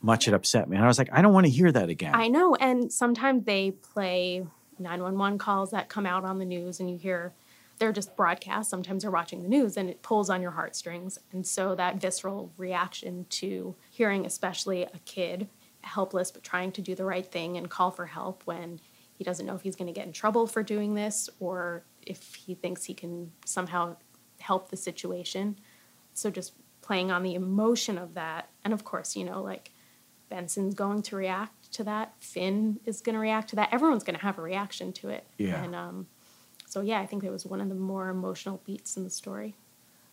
much 0.03 0.27
it 0.27 0.33
upset 0.33 0.69
me. 0.69 0.75
And 0.75 0.85
I 0.85 0.87
was 0.87 0.99
like, 0.99 1.09
I 1.11 1.21
don't 1.21 1.33
want 1.33 1.45
to 1.45 1.51
hear 1.51 1.71
that 1.71 1.89
again. 1.89 2.13
I 2.13 2.27
know. 2.27 2.55
And 2.55 2.91
sometimes 2.91 3.45
they 3.45 3.71
play 3.71 4.45
911 4.77 5.39
calls 5.39 5.71
that 5.71 5.89
come 5.89 6.05
out 6.05 6.25
on 6.25 6.37
the 6.37 6.45
news 6.45 6.79
and 6.79 6.89
you 6.91 6.97
hear 6.97 7.33
they're 7.79 7.93
just 7.93 8.15
broadcast. 8.15 8.69
Sometimes 8.69 9.03
you're 9.03 9.11
watching 9.11 9.41
the 9.41 9.49
news 9.49 9.77
and 9.77 9.89
it 9.89 10.03
pulls 10.03 10.29
on 10.29 10.41
your 10.41 10.51
heartstrings. 10.51 11.17
And 11.31 11.47
so 11.47 11.73
that 11.75 11.99
visceral 11.99 12.51
reaction 12.57 13.25
to 13.31 13.75
hearing, 13.89 14.25
especially 14.25 14.83
a 14.83 14.99
kid 15.05 15.47
helpless 15.81 16.31
but 16.31 16.43
trying 16.43 16.71
to 16.71 16.81
do 16.81 16.95
the 16.95 17.03
right 17.03 17.25
thing 17.25 17.57
and 17.57 17.69
call 17.69 17.91
for 17.91 18.05
help 18.05 18.41
when 18.45 18.79
he 19.17 19.23
doesn't 19.23 19.45
know 19.45 19.55
if 19.55 19.61
he's 19.61 19.75
going 19.75 19.87
to 19.87 19.93
get 19.93 20.07
in 20.07 20.13
trouble 20.13 20.47
for 20.47 20.63
doing 20.63 20.93
this 20.93 21.29
or 21.39 21.83
if 22.01 22.35
he 22.35 22.55
thinks 22.55 22.85
he 22.85 22.93
can 22.93 23.31
somehow 23.45 23.95
help 24.39 24.69
the 24.69 24.77
situation. 24.77 25.59
So 26.13 26.29
just 26.29 26.53
playing 26.81 27.11
on 27.11 27.23
the 27.23 27.35
emotion 27.35 27.97
of 27.97 28.13
that. 28.13 28.49
And 28.63 28.73
of 28.73 28.83
course, 28.83 29.15
you 29.15 29.25
know, 29.25 29.41
like 29.41 29.71
Benson's 30.33 30.73
going 30.73 31.03
to 31.03 31.15
react 31.15 31.71
to 31.73 31.83
that. 31.83 32.13
Finn 32.19 32.79
is 32.85 33.01
going 33.01 33.13
to 33.13 33.19
react 33.19 33.49
to 33.51 33.55
that. 33.57 33.69
Everyone's 33.71 34.03
going 34.03 34.15
to 34.17 34.21
have 34.23 34.39
a 34.39 34.41
reaction 34.41 34.91
to 34.93 35.09
it. 35.09 35.25
Yeah. 35.37 35.63
And 35.63 35.75
um, 35.75 36.07
so, 36.65 36.81
yeah, 36.81 36.99
I 36.99 37.05
think 37.05 37.23
it 37.23 37.29
was 37.29 37.45
one 37.45 37.61
of 37.61 37.69
the 37.69 37.75
more 37.75 38.09
emotional 38.09 38.59
beats 38.65 38.97
in 38.97 39.03
the 39.03 39.11
story. 39.11 39.53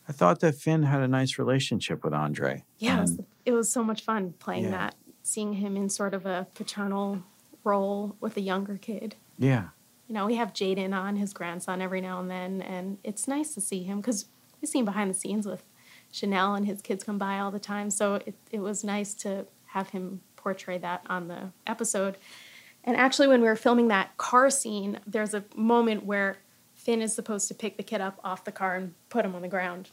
I 0.07 0.13
thought 0.13 0.41
that 0.41 0.57
Finn 0.57 0.83
had 0.83 1.01
a 1.01 1.09
nice 1.09 1.39
relationship 1.39 2.05
with 2.05 2.13
Andre. 2.13 2.65
Yeah, 2.79 2.99
it 2.99 3.01
was, 3.01 3.19
it 3.47 3.53
was 3.53 3.71
so 3.71 3.83
much 3.83 4.03
fun 4.03 4.35
playing 4.39 4.65
Yeah. 4.65 4.71
that, 4.73 4.95
seeing 5.23 5.55
him 5.55 5.75
in 5.75 5.89
sort 5.89 6.13
of 6.13 6.27
a 6.27 6.47
paternal 6.55 7.23
role 7.65 8.15
with 8.21 8.37
a 8.37 8.41
younger 8.43 8.77
kid. 8.77 9.17
yeah. 9.39 9.69
You 10.07 10.15
know, 10.15 10.27
we 10.27 10.35
have 10.35 10.53
Jaden 10.53 10.93
on, 10.93 11.15
his 11.15 11.33
grandson, 11.33 11.81
every 11.81 12.01
now 12.01 12.19
and 12.21 12.29
then, 12.29 12.61
and 12.63 12.99
it's 13.05 13.29
nice 13.29 13.55
to 13.55 13.61
see 13.61 13.85
him 13.85 14.01
because 14.01 14.27
we 14.61 14.67
see 14.67 14.81
him 14.81 14.85
behind 14.85 15.09
the 15.09 15.15
scenes 15.15 15.47
with 15.47 15.63
Chanel 16.11 16.57
and 16.57 16.67
his 16.67 16.83
kids 16.83 17.05
come 17.05 17.17
by 17.17 17.39
all 17.39 17.53
the 17.53 17.61
time. 17.61 17.91
So 17.91 18.17
it, 18.17 18.35
it 18.51 18.59
was 18.59 18.83
nice 18.83 19.15
to 19.23 19.47
have 19.73 19.91
him 19.91 20.21
portray 20.37 20.79
that 20.79 21.03
on 21.09 21.29
the 21.29 21.51
episode. 21.67 22.17
And 22.83 22.97
actually, 22.97 23.29
when 23.29 23.41
we 23.41 23.47
were 23.47 23.57
filming 23.57 23.89
that 23.89 24.17
car 24.17 24.51
scene, 24.51 25.01
there's 25.07 25.35
a 25.35 25.45
moment 25.55 26.05
where 26.05 26.39
Finn 26.75 27.03
is 27.03 27.13
supposed 27.13 27.47
to 27.49 27.55
pick 27.55 27.77
the 27.77 27.83
kid 27.83 28.01
up 28.01 28.19
off 28.25 28.45
the 28.45 28.53
car 28.53 28.77
and 28.77 28.95
put 29.11 29.25
him 29.25 29.35
on 29.35 29.43
the 29.43 29.49
ground. 29.49 29.91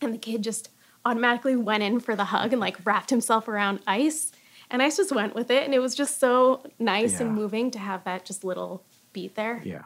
And 0.00 0.12
the 0.12 0.18
kid 0.18 0.42
just 0.42 0.70
automatically 1.04 1.54
went 1.54 1.82
in 1.82 2.00
for 2.00 2.16
the 2.16 2.24
hug 2.24 2.52
and 2.52 2.60
like 2.60 2.84
wrapped 2.84 3.10
himself 3.10 3.46
around 3.46 3.80
Ice. 3.86 4.32
And 4.70 4.82
Ice 4.82 4.96
just 4.96 5.12
went 5.12 5.34
with 5.34 5.50
it. 5.50 5.64
And 5.64 5.72
it 5.72 5.78
was 5.78 5.94
just 5.94 6.18
so 6.18 6.68
nice 6.78 7.20
and 7.20 7.32
moving 7.32 7.70
to 7.70 7.78
have 7.78 8.02
that 8.04 8.24
just 8.24 8.42
little 8.42 8.82
beat 9.12 9.36
there. 9.36 9.62
Yeah. 9.64 9.84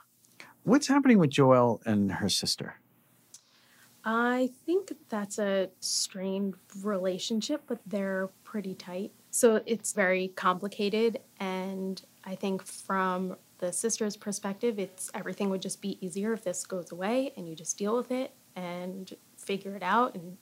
What's 0.65 0.89
happening 0.89 1.19
with 1.19 1.31
Joelle 1.31 1.81
and 1.85 2.11
her 2.13 2.29
sister? 2.31 2.77
I 4.03 4.49
think 4.65 4.93
that's 5.11 5.39
a 5.39 5.69
strained 5.81 6.55
relationship, 6.83 7.65
but 7.67 7.81
they're 7.87 8.31
pretty 8.45 8.75
tight. 8.75 9.13
So 9.31 9.63
it's 9.67 9.93
very 9.93 10.29
complicated. 10.29 11.21
And 11.39 12.01
I 12.25 12.35
think 12.35 12.63
from 12.63 13.37
the 13.59 13.73
sister's 13.73 14.17
perspective, 14.17 14.79
it's 14.79 15.11
everything 15.15 15.51
would 15.51 15.63
just 15.63 15.81
be 15.81 16.05
easier 16.05 16.33
if 16.33 16.45
this 16.45 16.65
goes 16.67 16.93
away 16.93 17.33
and 17.37 17.49
you 17.49 17.55
just 17.55 17.79
deal 17.79 17.97
with 17.97 18.11
it 18.11 18.33
and 18.57 19.15
figure 19.37 19.77
it 19.77 19.83
out 19.83 20.15
and 20.15 20.37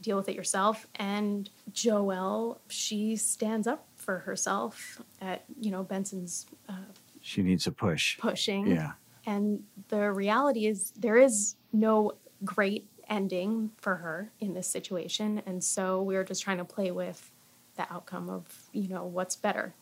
deal 0.00 0.16
with 0.16 0.28
it 0.28 0.34
yourself. 0.34 0.86
And 0.96 1.50
Joelle, 1.72 2.58
she 2.68 3.16
stands 3.16 3.66
up 3.66 3.88
for 3.96 4.18
herself 4.20 5.02
at, 5.20 5.44
you 5.58 5.70
know, 5.70 5.82
Benson's 5.82 6.46
uh, 6.68 6.74
She 7.20 7.42
needs 7.42 7.66
a 7.66 7.72
push. 7.72 8.18
pushing. 8.18 8.68
Yeah. 8.68 8.92
And 9.26 9.64
the 9.88 10.12
reality 10.12 10.66
is, 10.66 10.92
there 10.92 11.16
is 11.18 11.56
no 11.72 12.12
great 12.44 12.88
ending 13.08 13.70
for 13.76 13.96
her 13.96 14.30
in 14.40 14.54
this 14.54 14.68
situation. 14.68 15.42
And 15.44 15.62
so 15.62 16.02
we're 16.02 16.24
just 16.24 16.42
trying 16.42 16.58
to 16.58 16.64
play 16.64 16.90
with 16.90 17.30
the 17.78 17.90
outcome 17.92 18.28
of, 18.28 18.44
you 18.72 18.88
know, 18.88 19.04
what's 19.06 19.36
better. 19.36 19.74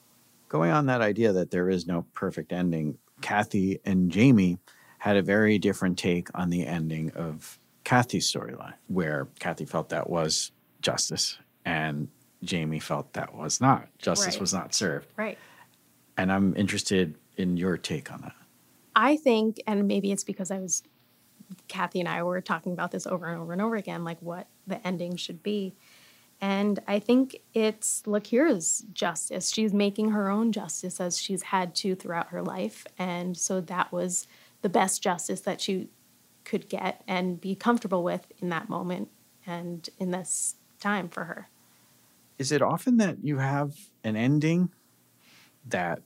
Going 0.48 0.70
on 0.70 0.86
that 0.86 1.00
idea 1.00 1.32
that 1.32 1.50
there 1.50 1.68
is 1.68 1.88
no 1.88 2.06
perfect 2.14 2.52
ending, 2.52 2.98
Kathy 3.20 3.80
and 3.84 4.12
Jamie 4.12 4.58
had 4.98 5.16
a 5.16 5.22
very 5.22 5.58
different 5.58 5.98
take 5.98 6.28
on 6.38 6.50
the 6.50 6.64
ending 6.64 7.10
of 7.12 7.58
Kathy's 7.82 8.30
storyline, 8.30 8.74
where 8.86 9.26
Kathy 9.40 9.64
felt 9.64 9.88
that 9.88 10.08
was 10.08 10.52
justice 10.80 11.38
and 11.64 12.08
Jamie 12.44 12.78
felt 12.78 13.12
that 13.14 13.34
was 13.34 13.60
not. 13.60 13.88
Justice 13.98 14.34
Right. 14.34 14.40
was 14.40 14.54
not 14.54 14.74
served. 14.74 15.08
Right. 15.16 15.38
And 16.16 16.30
I'm 16.30 16.54
interested 16.56 17.16
in 17.36 17.56
your 17.56 17.76
take 17.76 18.12
on 18.12 18.20
that. 18.20 18.34
I 18.94 19.16
think, 19.16 19.60
and 19.66 19.88
maybe 19.88 20.12
it's 20.12 20.24
because 20.24 20.50
I 20.50 20.58
was 20.58 20.82
Kathy 21.68 22.00
and 22.00 22.08
I 22.08 22.22
were 22.22 22.40
talking 22.40 22.72
about 22.72 22.90
this 22.90 23.06
over 23.06 23.26
and 23.26 23.40
over 23.40 23.52
and 23.52 23.62
over 23.62 23.76
again, 23.76 24.04
like 24.04 24.20
what 24.20 24.48
the 24.66 24.84
ending 24.86 25.16
should 25.16 25.42
be. 25.42 25.74
And 26.40 26.80
I 26.86 26.98
think 26.98 27.36
it's 27.54 28.02
Lakira's 28.02 28.84
justice. 28.92 29.50
She's 29.50 29.72
making 29.72 30.10
her 30.10 30.28
own 30.28 30.52
justice 30.52 31.00
as 31.00 31.18
she's 31.18 31.44
had 31.44 31.74
to 31.76 31.94
throughout 31.94 32.28
her 32.28 32.42
life. 32.42 32.86
And 32.98 33.36
so 33.36 33.60
that 33.62 33.90
was 33.90 34.26
the 34.62 34.68
best 34.68 35.02
justice 35.02 35.40
that 35.42 35.60
she 35.60 35.88
could 36.44 36.68
get 36.68 37.02
and 37.08 37.40
be 37.40 37.54
comfortable 37.54 38.02
with 38.02 38.30
in 38.38 38.50
that 38.50 38.68
moment 38.68 39.08
and 39.46 39.88
in 39.98 40.10
this 40.10 40.56
time 40.78 41.08
for 41.08 41.24
her. 41.24 41.48
Is 42.38 42.52
it 42.52 42.60
often 42.60 42.98
that 42.98 43.24
you 43.24 43.38
have 43.38 43.74
an 44.04 44.16
ending 44.16 44.70
that 45.66 46.02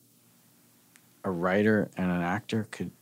a 1.25 1.31
writer 1.31 1.91
and 1.97 2.11
an 2.11 2.23
actor 2.23 2.67
could 2.71 2.93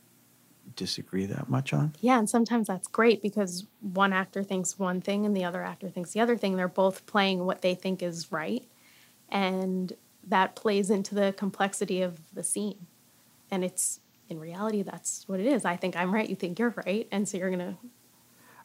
disagree 0.79 1.25
that 1.27 1.49
much 1.49 1.73
on? 1.73 1.93
Yeah, 1.99 2.17
and 2.17 2.29
sometimes 2.29 2.67
that's 2.67 2.87
great 2.87 3.21
because 3.21 3.67
one 3.81 4.13
actor 4.13 4.41
thinks 4.43 4.79
one 4.79 5.01
thing 5.01 5.25
and 5.25 5.35
the 5.35 5.43
other 5.43 5.63
actor 5.63 5.89
thinks 5.89 6.11
the 6.11 6.21
other 6.21 6.37
thing. 6.37 6.55
They're 6.55 6.67
both 6.67 7.05
playing 7.05 7.45
what 7.45 7.61
they 7.61 7.75
think 7.75 8.01
is 8.01 8.31
right. 8.31 8.65
And 9.29 9.93
that 10.27 10.55
plays 10.55 10.89
into 10.89 11.13
the 11.13 11.33
complexity 11.37 12.01
of 12.01 12.19
the 12.33 12.43
scene. 12.43 12.87
And 13.51 13.63
it's 13.63 13.99
in 14.29 14.39
reality, 14.39 14.81
that's 14.83 15.27
what 15.27 15.39
it 15.39 15.45
is. 15.45 15.65
I 15.65 15.75
think 15.75 15.95
I'm 15.95 16.13
right, 16.13 16.29
you 16.29 16.35
think 16.35 16.59
you're 16.59 16.73
right. 16.85 17.07
And 17.11 17.27
so 17.27 17.37
you're 17.37 17.49
going 17.49 17.59
to. 17.59 17.77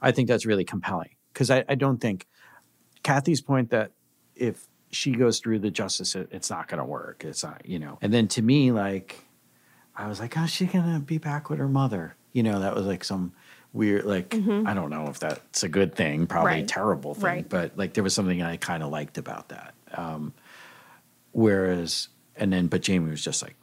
I 0.00 0.12
think 0.12 0.29
that's 0.29 0.46
really 0.46 0.64
compelling 0.64 1.16
because 1.33 1.50
I, 1.50 1.64
I 1.68 1.74
don't 1.74 1.98
think 1.98 2.27
Kathy's 3.03 3.40
point 3.40 3.70
that 3.70 3.92
if 4.37 4.66
she 4.90 5.12
goes 5.12 5.40
through 5.40 5.59
the 5.61 5.70
justice, 5.70 6.14
it, 6.14 6.29
it's 6.31 6.50
not 6.50 6.68
going 6.68 6.79
to 6.79 6.85
work. 6.85 7.24
It's 7.24 7.42
not, 7.42 7.62
you 7.64 7.79
know. 7.79 7.98
And 8.03 8.12
then 8.12 8.29
to 8.29 8.42
me, 8.42 8.70
like, 8.70 9.24
I 9.96 10.09
was 10.09 10.20
like, 10.20 10.35
how's 10.35 10.50
she 10.50 10.66
gonna 10.66 11.00
be 11.00 11.18
back 11.18 11.50
with 11.50 11.59
her 11.59 11.68
mother? 11.68 12.16
You 12.33 12.42
know, 12.42 12.61
that 12.61 12.74
was 12.74 12.85
like 12.87 13.04
some 13.04 13.33
weird, 13.72 14.04
like 14.04 14.35
I 14.35 14.74
don't 14.74 14.90
know 14.90 15.07
if 15.09 15.18
that's 15.20 15.62
a 15.62 15.68
good 15.68 15.94
thing, 15.94 16.26
probably 16.26 16.52
a 16.52 16.54
Right. 16.57 16.68
terrible 16.68 17.14
thing, 17.14 17.24
Right. 17.24 17.48
but 17.48 17.76
like 17.76 17.94
there 17.94 18.04
was 18.04 18.14
something 18.14 18.42
I 18.42 18.57
kind 18.57 18.83
of 18.83 18.90
liked 18.90 19.18
about 19.18 19.48
that. 19.50 19.74
Um, 19.92 20.33
whereas, 21.33 22.09
and 22.37 22.52
then, 22.52 22.66
but 22.66 22.83
Jamie 22.83 23.11
was 23.11 23.22
just 23.22 23.42
like, 23.42 23.54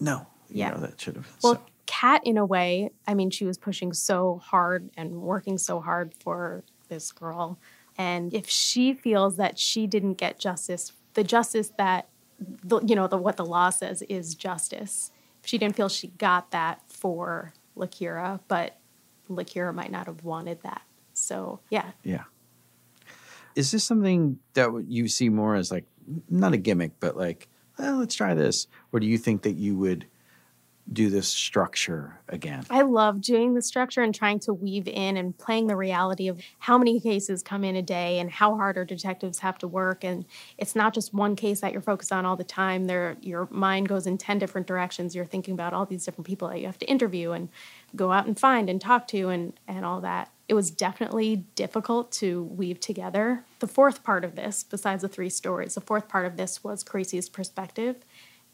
no, 0.00 0.26
you 0.48 0.58
Yeah. 0.60 0.70
know, 0.70 0.78
that 0.78 1.00
should 1.00 1.16
have. 1.16 1.28
Well, 1.42 1.54
so- 1.56 1.62
Kat, 1.86 2.20
in 2.26 2.36
a 2.36 2.44
way, 2.44 2.90
I 3.06 3.14
mean, 3.14 3.30
she 3.30 3.46
was 3.46 3.56
pushing 3.56 3.94
so 3.94 4.36
hard 4.44 4.90
and 4.96 5.22
working 5.22 5.56
so 5.56 5.80
hard 5.80 6.12
for 6.20 6.62
this 6.88 7.12
girl. 7.12 7.58
And 7.96 8.34
if 8.34 8.46
she 8.48 8.92
feels 8.92 9.36
that 9.36 9.58
she 9.58 9.86
didn't 9.86 10.14
get 10.14 10.38
justice, 10.38 10.92
the 11.14 11.24
justice 11.24 11.72
that, 11.78 12.08
the, 12.38 12.80
you 12.80 12.94
know, 12.94 13.06
the, 13.06 13.16
what 13.16 13.38
the 13.38 13.44
law 13.44 13.70
says 13.70 14.02
is 14.02 14.34
justice. 14.34 15.10
She 15.48 15.56
didn't 15.56 15.76
feel 15.76 15.88
she 15.88 16.08
got 16.08 16.50
that 16.50 16.82
for 16.88 17.54
Lakira, 17.74 18.40
but 18.48 18.78
Lakira 19.30 19.74
might 19.74 19.90
not 19.90 20.04
have 20.04 20.22
wanted 20.22 20.60
that. 20.60 20.82
So, 21.14 21.60
yeah, 21.70 21.92
Yeah. 22.02 22.24
Is 23.54 23.70
this 23.70 23.82
something 23.82 24.40
that 24.52 24.84
you 24.88 25.08
see 25.08 25.30
more 25.30 25.54
as 25.54 25.70
like 25.70 25.86
not 26.28 26.52
a 26.52 26.58
gimmick, 26.58 27.00
but 27.00 27.16
like, 27.16 27.48
well, 27.78 27.96
let's 27.96 28.14
try 28.14 28.34
this, 28.34 28.66
or 28.92 29.00
do 29.00 29.06
you 29.06 29.16
think 29.16 29.40
that 29.40 29.54
you 29.54 29.74
would 29.78 30.04
do 30.92 31.10
this 31.10 31.28
structure 31.28 32.18
again? 32.28 32.64
I 32.70 32.82
love 32.82 33.20
doing 33.20 33.54
the 33.54 33.62
structure 33.62 34.02
and 34.02 34.14
trying 34.14 34.38
to 34.40 34.54
weave 34.54 34.88
in 34.88 35.16
and 35.16 35.36
playing 35.36 35.66
the 35.66 35.76
reality 35.76 36.28
of 36.28 36.40
how 36.58 36.78
many 36.78 36.98
cases 37.00 37.42
come 37.42 37.64
in 37.64 37.76
a 37.76 37.82
day 37.82 38.18
and 38.18 38.30
how 38.30 38.56
hard 38.56 38.78
our 38.78 38.84
detectives 38.84 39.40
have 39.40 39.58
to 39.58 39.68
work. 39.68 40.02
And 40.04 40.24
it's 40.56 40.74
not 40.74 40.94
just 40.94 41.12
one 41.12 41.36
case 41.36 41.60
that 41.60 41.72
you're 41.72 41.82
focused 41.82 42.12
on 42.12 42.24
all 42.24 42.36
the 42.36 42.44
time. 42.44 42.86
There, 42.86 43.16
your 43.20 43.48
mind 43.50 43.88
goes 43.88 44.06
in 44.06 44.18
ten 44.18 44.38
different 44.38 44.66
directions. 44.66 45.14
You're 45.14 45.26
thinking 45.26 45.54
about 45.54 45.74
all 45.74 45.84
these 45.84 46.04
different 46.04 46.26
people 46.26 46.48
that 46.48 46.60
you 46.60 46.66
have 46.66 46.78
to 46.78 46.86
interview 46.86 47.32
and 47.32 47.48
go 47.94 48.12
out 48.12 48.26
and 48.26 48.38
find 48.38 48.70
and 48.70 48.80
talk 48.80 49.08
to 49.08 49.28
and 49.28 49.58
and 49.66 49.84
all 49.84 50.00
that. 50.00 50.30
It 50.48 50.54
was 50.54 50.70
definitely 50.70 51.44
difficult 51.56 52.10
to 52.12 52.44
weave 52.44 52.80
together. 52.80 53.44
The 53.58 53.66
fourth 53.66 54.02
part 54.02 54.24
of 54.24 54.34
this, 54.34 54.62
besides 54.62 55.02
the 55.02 55.08
three 55.08 55.28
stories, 55.28 55.74
the 55.74 55.82
fourth 55.82 56.08
part 56.08 56.24
of 56.24 56.38
this 56.38 56.64
was 56.64 56.82
Carisi's 56.82 57.28
perspective 57.28 57.96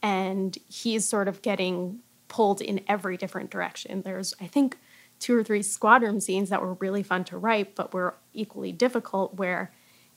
and 0.04 0.58
he's 0.68 1.08
sort 1.08 1.28
of 1.28 1.40
getting 1.40 2.00
pulled 2.28 2.60
in 2.60 2.80
every 2.88 3.16
different 3.16 3.50
direction. 3.50 4.02
There's, 4.02 4.34
I 4.40 4.46
think, 4.46 4.78
two 5.20 5.36
or 5.36 5.44
three 5.44 5.62
squad 5.62 6.02
room 6.02 6.20
scenes 6.20 6.50
that 6.50 6.60
were 6.60 6.74
really 6.74 7.02
fun 7.02 7.24
to 7.24 7.38
write, 7.38 7.74
but 7.74 7.94
were 7.94 8.16
equally 8.32 8.72
difficult, 8.72 9.34
where 9.34 9.72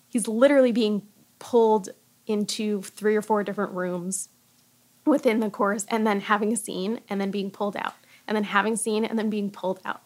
he's 0.08 0.28
literally 0.28 0.72
being 0.72 1.04
pulled 1.40 1.90
into 2.26 2.82
three 2.82 3.16
or 3.16 3.22
four 3.22 3.44
different 3.44 3.74
rooms 3.74 4.30
within 5.06 5.40
the 5.40 5.50
course, 5.50 5.86
and 5.90 6.06
then 6.06 6.20
having 6.20 6.52
a 6.52 6.58
scene, 6.58 7.00
and 7.10 7.22
then 7.22 7.32
being 7.32 7.50
pulled 7.50 7.78
out, 7.78 7.94
and 8.28 8.36
then 8.36 8.44
having 8.44 8.74
a 8.74 8.78
scene, 8.78 9.06
and 9.06 9.18
then 9.18 9.30
being 9.30 9.50
pulled 9.50 9.80
out. 9.86 10.02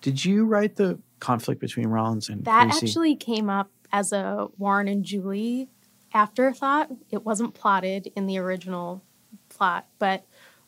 Did 0.00 0.24
you 0.24 0.46
write 0.46 0.76
the 0.76 0.98
conflict 1.18 1.60
between 1.60 1.88
Rollins 1.88 2.30
and 2.30 2.44
That 2.44 2.68
Carisi? 2.68 2.82
actually 2.82 3.16
came 3.16 3.50
up 3.50 3.70
as 3.92 4.12
a 4.12 4.48
Warren 4.56 4.88
and 4.88 5.04
Julie 5.04 5.68
afterthought. 6.14 6.90
It 7.10 7.26
wasn't 7.26 7.52
plotted 7.52 8.10
in 8.16 8.26
the 8.26 8.38
original 8.38 9.02
plot, 9.50 9.86
but 9.98 10.24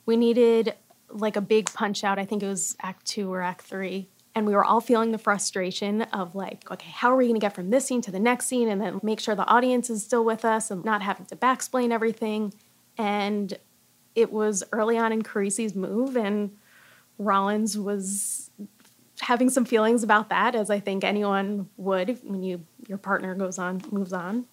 we 0.07 0.17
needed 0.17 0.75
like 1.09 1.37
a 1.37 1.41
big 1.41 1.73
punch 1.73 2.05
out. 2.05 2.19
I 2.19 2.25
think 2.25 2.43
it 2.43 2.49
was 2.49 2.77
act 2.81 3.07
two 3.07 3.33
or 3.33 3.43
act 3.43 3.63
three. 3.63 4.09
And 4.35 4.47
we 4.47 4.55
were 4.55 4.65
all 4.65 4.81
feeling 4.81 5.13
the 5.13 5.19
frustration 5.19 6.03
of 6.03 6.35
like, 6.35 6.71
okay, 6.71 6.91
how 6.91 7.13
are 7.13 7.17
we 7.17 7.27
going 7.27 7.39
to 7.39 7.41
get 7.41 7.55
from 7.55 7.69
this 7.69 7.85
scene 7.85 8.01
to 8.03 8.11
the 8.11 8.19
next 8.19 8.47
scene 8.47 8.69
and 8.69 8.81
then 8.81 8.99
make 9.03 9.21
sure 9.21 9.35
the 9.35 9.47
audience 9.47 9.91
is 9.91 10.03
still 10.03 10.25
with 10.25 10.45
us 10.45 10.71
and 10.71 10.85
not 10.85 11.03
having 11.03 11.27
to 11.27 11.37
backsplain 11.37 11.91
everything. 11.91 12.55
And 12.97 13.59
it 14.15 14.33
was 14.33 14.65
early 14.73 14.97
on 14.97 15.13
in 15.13 15.23
Carisi's 15.23 15.75
move, 15.75 16.17
and 16.17 16.57
Rollins 17.19 17.79
was 17.79 18.51
having 19.21 19.51
some 19.51 19.65
feelings 19.65 20.03
about 20.03 20.29
that, 20.31 20.55
as 20.55 20.71
I 20.71 20.81
think 20.81 21.05
anyone 21.05 21.69
would 21.77 22.19
when 22.23 22.43
you 22.43 22.65
your 22.89 22.99
partner 22.99 23.35
goes 23.35 23.59
on 23.59 23.83
moves 23.91 24.13
on. 24.13 24.47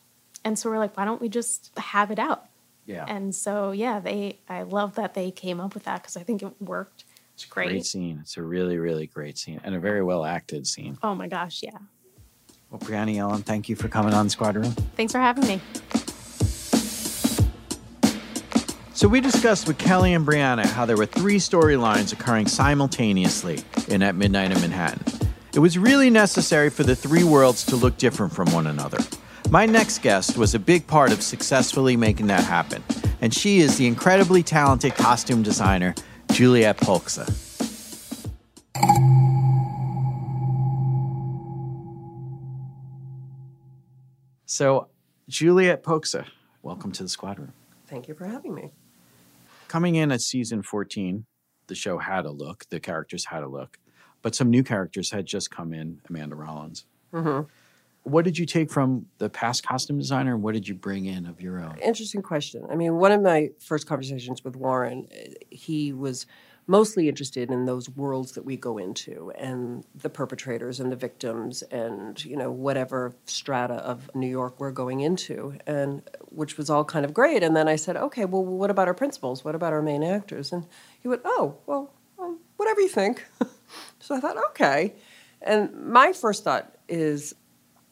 And 0.46 0.58
so 0.58 0.70
we're 0.70 0.78
like, 0.78 0.96
why 0.96 1.06
don't 1.06 1.22
we 1.22 1.28
just 1.28 1.72
have 1.78 2.12
it 2.12 2.20
out? 2.20 2.49
Yeah, 2.90 3.06
And 3.08 3.36
so 3.36 3.70
yeah, 3.70 4.00
they 4.00 4.40
I 4.50 4.64
love 4.64 4.96
that 4.96 5.14
they 5.14 5.30
came 5.30 5.60
up 5.60 5.76
with 5.76 5.84
that 5.84 6.02
because 6.02 6.18
I 6.18 6.24
think 6.24 6.42
it 6.42 6.60
worked. 6.60 7.06
it's 7.36 7.46
great. 7.46 7.70
great 7.70 7.86
scene. 7.86 8.18
It's 8.20 8.36
a 8.38 8.42
really, 8.42 8.80
really 8.80 9.06
great 9.06 9.38
scene 9.38 9.62
and 9.64 9.76
a 9.76 9.80
very 9.80 10.02
well 10.02 10.26
acted 10.26 10.66
scene. 10.66 10.98
Oh 11.04 11.14
my 11.14 11.28
gosh, 11.28 11.62
yeah. 11.62 11.78
Well, 12.72 12.80
Brianna 12.80 13.16
Yellen, 13.16 13.44
thank 13.44 13.70
you 13.70 13.76
for 13.76 13.90
coming 13.90 14.16
on 14.16 14.28
Squad 14.28 14.56
Room. 14.56 14.72
Thanks 14.98 15.12
for 15.12 15.20
having 15.20 15.48
me. 15.48 15.62
So 18.96 19.08
we 19.08 19.22
discussed 19.22 19.68
with 19.68 19.78
Kelli 19.78 20.16
and 20.16 20.26
Brianna 20.28 20.66
how 20.66 20.88
there 20.88 20.98
were 20.98 21.06
three 21.06 21.38
storylines 21.38 22.12
occurring 22.12 22.48
simultaneously 22.48 23.60
in 23.88 24.02
At 24.02 24.16
Midnight 24.16 24.52
in 24.52 24.60
Manhattan. 24.62 25.04
It 25.54 25.60
was 25.60 25.78
really 25.78 26.10
necessary 26.10 26.72
for 26.72 26.84
the 26.84 26.96
three 26.96 27.24
worlds 27.24 27.66
to 27.68 27.76
look 27.76 27.98
different 27.98 28.34
from 28.34 28.52
one 28.52 28.66
another. 28.66 28.98
My 29.48 29.66
next 29.66 30.04
guest 30.04 30.38
was 30.38 30.54
a 30.54 30.60
big 30.60 30.86
part 30.86 31.12
of 31.12 31.24
successfully 31.24 31.98
making 31.98 32.28
that 32.28 32.44
happen, 32.44 32.84
and 33.22 33.34
she 33.34 33.60
is 33.60 33.78
the 33.78 33.88
incredibly 33.88 34.44
talented 34.44 34.94
costume 34.94 35.42
designer 35.42 35.96
Juliet 36.32 36.78
Polcsa. 36.78 37.26
So, 44.46 44.90
Juliet 45.28 45.84
Polcsa, 45.84 46.26
welcome 46.62 46.92
to 46.92 47.04
the 47.04 47.10
Squad 47.10 47.40
Room. 47.40 47.54
Thank 47.88 48.08
you 48.08 48.14
for 48.14 48.26
having 48.26 48.54
me. 48.54 48.72
Coming 49.68 49.96
in 49.96 50.12
at 50.12 50.22
season 50.22 50.62
14, 50.62 51.26
the 51.68 51.76
show 51.76 51.98
had 51.98 52.26
a 52.26 52.32
look, 52.32 52.66
the 52.70 52.80
characters 52.80 53.26
had 53.26 53.44
a 53.44 53.48
look, 53.48 53.80
but 54.22 54.36
some 54.36 54.50
new 54.50 54.64
characters 54.64 55.12
had 55.12 55.26
just 55.26 55.50
come 55.50 55.74
in, 55.74 56.02
Amanda 56.10 56.36
Rollins. 56.36 56.86
Mm-hmm. 57.14 57.48
What 58.04 58.26
did 58.26 58.38
you 58.38 58.46
take 58.46 58.72
from 58.72 59.06
the 59.18 59.30
past 59.30 59.66
costume 59.66 59.98
designer 59.98 60.34
and 60.34 60.44
what 60.44 60.54
did 60.54 60.68
you 60.68 60.74
bring 60.74 61.06
in 61.06 61.26
of 61.26 61.42
your 61.42 61.62
own? 61.62 61.78
Interesting 61.80 62.22
question. 62.22 62.66
I 62.70 62.76
mean, 62.76 62.96
one 62.96 63.12
of 63.12 63.22
my 63.22 63.52
first 63.60 63.88
conversations 63.88 64.44
with 64.44 64.56
Warren, 64.56 65.08
eh, 65.12 65.34
he 65.50 65.94
was 65.94 66.26
mostly 66.66 67.10
interested 67.10 67.50
in 67.50 67.66
those 67.66 67.90
worlds 67.90 68.34
that 68.34 68.46
we 68.46 68.56
go 68.56 68.78
into 68.78 69.32
and 69.36 69.84
the 69.96 70.10
perpetrators 70.10 70.80
and 70.80 70.92
the 70.92 70.96
victims 70.96 71.64
and 71.64 72.24
you 72.24 72.38
know 72.38 72.52
whatever 72.52 73.12
strata 73.26 73.74
of 73.74 74.14
New 74.14 74.28
York 74.28 74.60
we're 74.60 74.70
going 74.70 75.00
into 75.00 75.58
and 75.66 76.04
which 76.28 76.58
was 76.58 76.70
all 76.70 76.86
kind 76.86 77.06
of 77.06 77.14
great. 77.14 77.42
And 77.42 77.56
then 77.56 77.68
I 77.68 77.76
said 77.76 77.98
okay 77.98 78.26
well 78.26 78.46
what 78.46 78.70
about 78.70 78.88
our 78.88 78.94
principals? 78.94 79.44
What 79.44 79.56
about 79.56 79.74
our 79.74 79.82
main 79.82 80.04
actors? 80.04 80.52
And 80.52 80.68
he 81.00 81.08
went 81.08 81.24
oh 81.26 81.58
well 81.66 81.92
um, 82.20 82.40
whatever 82.58 82.82
you 82.82 82.90
think. 82.90 83.26
So 84.00 84.16
I 84.16 84.20
thought 84.20 84.38
okay. 84.50 84.96
And 85.42 85.74
my 85.86 86.14
first 86.14 86.44
thought 86.44 86.76
is 86.88 87.36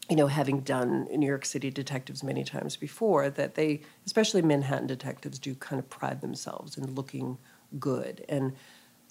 you 0.09 0.15
know, 0.15 0.27
having 0.27 0.61
done 0.61 1.07
New 1.11 1.27
York 1.27 1.45
City 1.45 1.69
detectives 1.69 2.23
many 2.23 2.43
times 2.43 2.77
before, 2.77 3.29
that 3.29 3.55
they, 3.55 3.81
especially 4.05 4.41
Manhattan 4.41 4.87
detectives, 4.87 5.37
do 5.37 5.53
kind 5.55 5.79
of 5.79 5.89
pride 5.89 6.21
themselves 6.21 6.77
in 6.77 6.95
looking 6.95 7.37
good. 7.77 8.23
And 8.29 8.53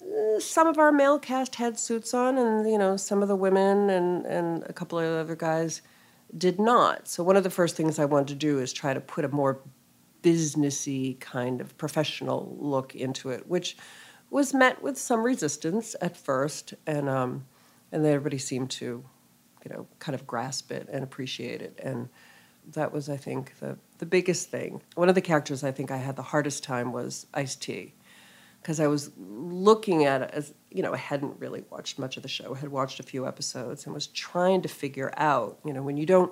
uh, 0.01 0.39
some 0.39 0.67
of 0.67 0.79
our 0.79 0.91
male 0.91 1.19
cast 1.19 1.55
had 1.55 1.77
suits 1.77 2.13
on, 2.13 2.37
and 2.37 2.69
you 2.69 2.77
know, 2.77 2.97
some 2.97 3.21
of 3.21 3.27
the 3.27 3.35
women 3.35 3.89
and 3.89 4.25
and 4.25 4.63
a 4.63 4.73
couple 4.73 4.97
of 4.97 5.05
other 5.05 5.35
guys 5.35 5.81
did 6.35 6.59
not. 6.59 7.07
So 7.07 7.23
one 7.23 7.37
of 7.37 7.43
the 7.43 7.49
first 7.49 7.75
things 7.75 7.99
I 7.99 8.05
wanted 8.05 8.29
to 8.29 8.35
do 8.35 8.59
is 8.59 8.73
try 8.73 8.93
to 8.93 8.99
put 8.99 9.25
a 9.25 9.29
more 9.29 9.61
businessy 10.23 11.19
kind 11.19 11.61
of 11.61 11.77
professional 11.77 12.57
look 12.59 12.95
into 12.95 13.29
it, 13.29 13.47
which 13.47 13.77
was 14.29 14.53
met 14.53 14.81
with 14.81 14.97
some 14.97 15.23
resistance 15.23 15.95
at 16.01 16.17
first, 16.17 16.73
and 16.85 17.07
um, 17.07 17.45
and 17.91 18.05
everybody 18.05 18.37
seemed 18.37 18.69
to, 18.71 19.03
you 19.67 19.75
know, 19.75 19.87
kind 19.99 20.15
of 20.15 20.25
grasp 20.25 20.71
it 20.71 20.87
and 20.89 21.03
appreciate 21.03 21.61
it, 21.61 21.77
and 21.83 22.07
that 22.73 22.93
was, 22.93 23.09
I 23.09 23.17
think, 23.17 23.59
the 23.59 23.77
the 23.97 24.05
biggest 24.05 24.49
thing. 24.49 24.81
One 24.95 25.09
of 25.09 25.15
the 25.15 25.21
characters 25.21 25.63
I 25.63 25.71
think 25.71 25.91
I 25.91 25.97
had 25.97 26.15
the 26.15 26.21
hardest 26.21 26.63
time 26.63 26.93
was 26.93 27.25
Ice 27.33 27.55
T, 27.55 27.93
because 28.61 28.79
I 28.79 28.87
was 28.87 29.11
looking 29.17 30.05
at 30.05 30.21
it 30.21 30.29
as 30.31 30.53
you 30.71 30.83
know 30.83 30.93
I 30.93 30.97
hadn't 30.97 31.39
really 31.39 31.63
watched 31.69 31.99
much 31.99 32.15
of 32.15 32.23
the 32.23 32.29
show. 32.29 32.55
I 32.55 32.59
had 32.59 32.69
watched 32.69 32.99
a 32.99 33.03
few 33.03 33.27
episodes 33.27 33.85
and 33.85 33.93
was 33.93 34.07
trying 34.07 34.61
to 34.61 34.69
figure 34.69 35.11
out, 35.17 35.59
you 35.65 35.73
know, 35.73 35.83
when 35.83 35.97
you 35.97 36.05
don't 36.05 36.31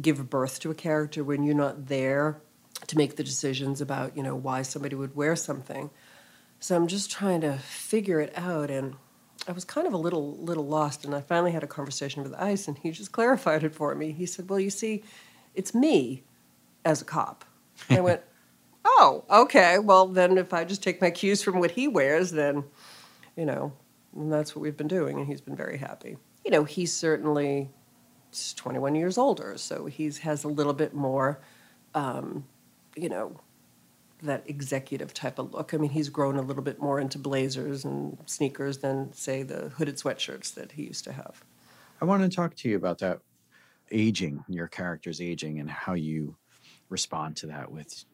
give 0.00 0.30
birth 0.30 0.60
to 0.60 0.70
a 0.70 0.74
character, 0.74 1.24
when 1.24 1.42
you're 1.42 1.54
not 1.54 1.86
there 1.86 2.40
to 2.86 2.96
make 2.96 3.16
the 3.16 3.24
decisions 3.24 3.80
about, 3.80 4.16
you 4.16 4.22
know, 4.22 4.36
why 4.36 4.62
somebody 4.62 4.94
would 4.94 5.16
wear 5.16 5.34
something. 5.34 5.90
So 6.60 6.76
I'm 6.76 6.86
just 6.86 7.10
trying 7.10 7.40
to 7.40 7.58
figure 7.58 8.20
it 8.20 8.32
out 8.36 8.70
and 8.70 8.94
I 9.48 9.52
was 9.52 9.64
kind 9.64 9.86
of 9.86 9.92
a 9.92 9.96
little 9.96 10.36
little 10.36 10.66
lost 10.66 11.04
and 11.04 11.14
I 11.14 11.20
finally 11.20 11.52
had 11.52 11.62
a 11.62 11.66
conversation 11.66 12.22
with 12.22 12.34
Ice 12.34 12.68
and 12.68 12.78
he 12.78 12.90
just 12.90 13.12
clarified 13.12 13.64
it 13.64 13.74
for 13.74 13.94
me. 13.94 14.12
He 14.12 14.26
said, 14.26 14.48
"Well, 14.48 14.60
you 14.60 14.70
see, 14.70 15.02
it's 15.54 15.74
me 15.74 16.22
as 16.84 17.02
a 17.02 17.04
cop." 17.04 17.44
And 17.88 17.98
I 17.98 18.00
went, 18.08 18.22
"Oh, 18.84 19.24
okay. 19.30 19.78
Well, 19.78 20.06
then 20.06 20.38
if 20.38 20.52
I 20.52 20.64
just 20.64 20.82
take 20.82 21.00
my 21.00 21.10
cues 21.10 21.42
from 21.42 21.58
what 21.58 21.72
he 21.72 21.88
wears, 21.88 22.30
then 22.30 22.64
you 23.36 23.46
know, 23.46 23.72
and 24.14 24.32
that's 24.32 24.54
what 24.54 24.62
we've 24.62 24.76
been 24.76 24.88
doing 24.88 25.18
and 25.18 25.26
he's 25.26 25.40
been 25.40 25.56
very 25.56 25.78
happy." 25.78 26.16
You 26.44 26.50
know, 26.50 26.64
he's 26.64 26.92
certainly 26.92 27.70
21 28.56 28.94
years 28.94 29.18
older, 29.18 29.54
so 29.56 29.86
he 29.86 30.10
has 30.22 30.44
a 30.44 30.48
little 30.48 30.72
bit 30.72 30.94
more 30.94 31.40
um, 31.94 32.44
you 32.96 33.08
know, 33.08 33.40
that 34.22 34.42
executive 34.46 35.14
type 35.14 35.38
of 35.38 35.52
look. 35.52 35.74
I 35.74 35.76
mean, 35.76 35.90
he's 35.90 36.08
grown 36.08 36.36
a 36.36 36.42
little 36.42 36.62
bit 36.62 36.80
more 36.80 37.00
into 37.00 37.18
blazers 37.18 37.84
and 37.84 38.18
sneakers 38.26 38.78
than, 38.78 39.12
say, 39.12 39.42
the 39.42 39.70
hooded 39.70 39.96
sweatshirts 39.96 40.54
that 40.54 40.72
he 40.72 40.84
used 40.84 41.04
to 41.04 41.12
have. 41.12 41.44
I 42.00 42.04
want 42.04 42.22
to 42.22 42.34
talk 42.34 42.54
to 42.56 42.68
you 42.68 42.76
about 42.76 42.98
that 42.98 43.20
aging, 43.90 44.44
your 44.48 44.68
character's 44.68 45.20
aging, 45.20 45.60
and 45.60 45.70
how 45.70 45.94
you 45.94 46.36
respond 46.88 47.36
to 47.36 47.46
that 47.48 47.70
with 47.70 48.04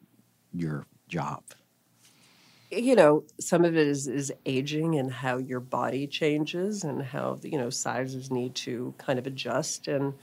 your 0.52 0.86
job. 1.08 1.42
You 2.70 2.96
know, 2.96 3.24
some 3.38 3.64
of 3.64 3.76
it 3.76 3.86
is, 3.86 4.08
is 4.08 4.32
aging 4.44 4.96
and 4.96 5.12
how 5.12 5.38
your 5.38 5.60
body 5.60 6.06
changes 6.06 6.82
and 6.82 7.02
how, 7.02 7.38
you 7.42 7.58
know, 7.58 7.70
sizes 7.70 8.30
need 8.30 8.54
to 8.56 8.94
kind 8.98 9.18
of 9.18 9.26
adjust. 9.26 9.86
And, 9.86 10.14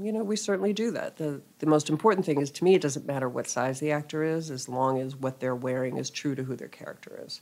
you 0.00 0.12
know, 0.12 0.22
we 0.22 0.36
certainly 0.36 0.72
do 0.72 0.90
that. 0.92 1.16
The, 1.16 1.40
the 1.58 1.66
most 1.66 1.88
important 1.88 2.26
thing 2.26 2.40
is 2.40 2.50
to 2.52 2.64
me, 2.64 2.74
it 2.74 2.82
doesn't 2.82 3.06
matter 3.06 3.28
what 3.28 3.48
size 3.48 3.80
the 3.80 3.92
actor 3.92 4.22
is, 4.22 4.50
as 4.50 4.68
long 4.68 5.00
as 5.00 5.16
what 5.16 5.40
they're 5.40 5.54
wearing 5.54 5.96
is 5.96 6.10
true 6.10 6.34
to 6.34 6.42
who 6.42 6.56
their 6.56 6.68
character 6.68 7.20
is. 7.24 7.40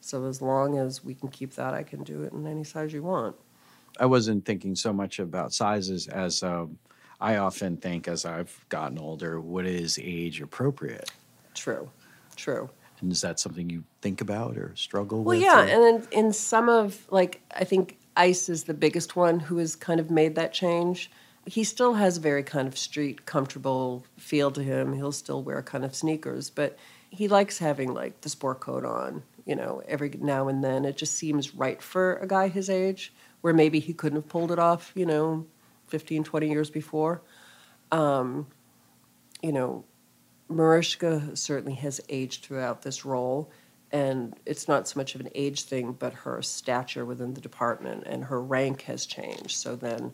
So 0.00 0.26
as 0.26 0.42
long 0.42 0.78
as 0.78 1.04
we 1.04 1.14
can 1.14 1.28
keep 1.28 1.54
that, 1.54 1.74
I 1.74 1.82
can 1.82 2.02
do 2.02 2.22
it 2.22 2.32
in 2.32 2.46
any 2.46 2.64
size 2.64 2.92
you 2.92 3.02
want. 3.02 3.36
I 4.00 4.06
wasn't 4.06 4.44
thinking 4.44 4.74
so 4.74 4.92
much 4.92 5.18
about 5.18 5.52
sizes 5.52 6.08
as 6.08 6.42
um, 6.42 6.78
I 7.20 7.36
often 7.36 7.76
think 7.76 8.08
as 8.08 8.24
I've 8.24 8.64
gotten 8.68 8.98
older, 8.98 9.40
what 9.40 9.66
is 9.66 9.98
age 10.02 10.40
appropriate? 10.40 11.10
True, 11.54 11.88
true. 12.36 12.68
And 13.00 13.12
is 13.12 13.20
that 13.20 13.38
something 13.38 13.68
you 13.68 13.84
think 14.00 14.20
about 14.20 14.56
or 14.56 14.72
struggle 14.76 15.22
well, 15.22 15.36
with? 15.36 15.44
yeah, 15.44 15.60
or- 15.60 15.66
and 15.66 16.06
in, 16.12 16.26
in 16.26 16.32
some 16.32 16.68
of 16.68 17.06
like 17.10 17.42
I 17.54 17.64
think 17.64 17.98
Ice 18.16 18.48
is 18.48 18.64
the 18.64 18.74
biggest 18.74 19.16
one 19.16 19.40
who 19.40 19.58
has 19.58 19.76
kind 19.76 20.00
of 20.00 20.10
made 20.10 20.34
that 20.34 20.52
change. 20.52 21.10
He 21.46 21.64
still 21.64 21.94
has 21.94 22.16
a 22.16 22.20
very 22.20 22.42
kind 22.42 22.68
of 22.68 22.78
street 22.78 23.26
comfortable 23.26 24.04
feel 24.16 24.50
to 24.52 24.62
him. 24.62 24.92
He'll 24.92 25.12
still 25.12 25.42
wear 25.42 25.62
kind 25.62 25.84
of 25.84 25.94
sneakers, 25.94 26.50
but 26.50 26.78
he 27.10 27.28
likes 27.28 27.58
having 27.58 27.92
like 27.92 28.20
the 28.20 28.28
sport 28.28 28.60
coat 28.60 28.84
on, 28.84 29.22
you 29.44 29.56
know, 29.56 29.82
every 29.86 30.10
now 30.20 30.48
and 30.48 30.62
then. 30.62 30.84
It 30.84 30.96
just 30.96 31.14
seems 31.14 31.54
right 31.54 31.82
for 31.82 32.16
a 32.16 32.26
guy 32.26 32.48
his 32.48 32.70
age, 32.70 33.12
where 33.40 33.52
maybe 33.52 33.80
he 33.80 33.92
couldn't 33.92 34.16
have 34.16 34.28
pulled 34.28 34.52
it 34.52 34.58
off, 34.58 34.92
you 34.94 35.04
know, 35.04 35.46
15, 35.88 36.24
20 36.24 36.48
years 36.48 36.70
before. 36.70 37.22
Um, 37.90 38.46
you 39.42 39.52
know, 39.52 39.84
Mariska 40.48 41.36
certainly 41.36 41.74
has 41.74 42.00
aged 42.08 42.44
throughout 42.44 42.82
this 42.82 43.04
role, 43.04 43.50
and 43.90 44.34
it's 44.46 44.68
not 44.68 44.88
so 44.88 44.98
much 44.98 45.14
of 45.14 45.20
an 45.20 45.28
age 45.34 45.64
thing, 45.64 45.92
but 45.92 46.14
her 46.14 46.40
stature 46.40 47.04
within 47.04 47.34
the 47.34 47.40
department 47.40 48.04
and 48.06 48.24
her 48.24 48.40
rank 48.40 48.82
has 48.82 49.04
changed. 49.04 49.56
So 49.56 49.76
then, 49.76 50.12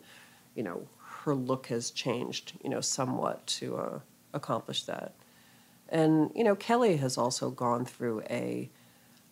you 0.55 0.63
know, 0.63 0.87
her 1.23 1.35
look 1.35 1.67
has 1.67 1.91
changed, 1.91 2.53
you 2.63 2.69
know, 2.69 2.81
somewhat 2.81 3.45
to 3.45 3.77
uh, 3.77 3.99
accomplish 4.33 4.83
that. 4.83 5.13
And 5.89 6.31
you 6.35 6.43
know, 6.43 6.55
Kelli 6.55 6.99
has 6.99 7.17
also 7.17 7.49
gone 7.49 7.85
through 7.85 8.21
a, 8.29 8.69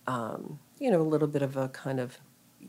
um, 0.07 0.59
you 0.79 0.91
know, 0.91 1.01
a 1.01 1.03
little 1.03 1.27
bit 1.27 1.41
of 1.41 1.55
a 1.55 1.69
kind 1.69 1.99
of 1.99 2.17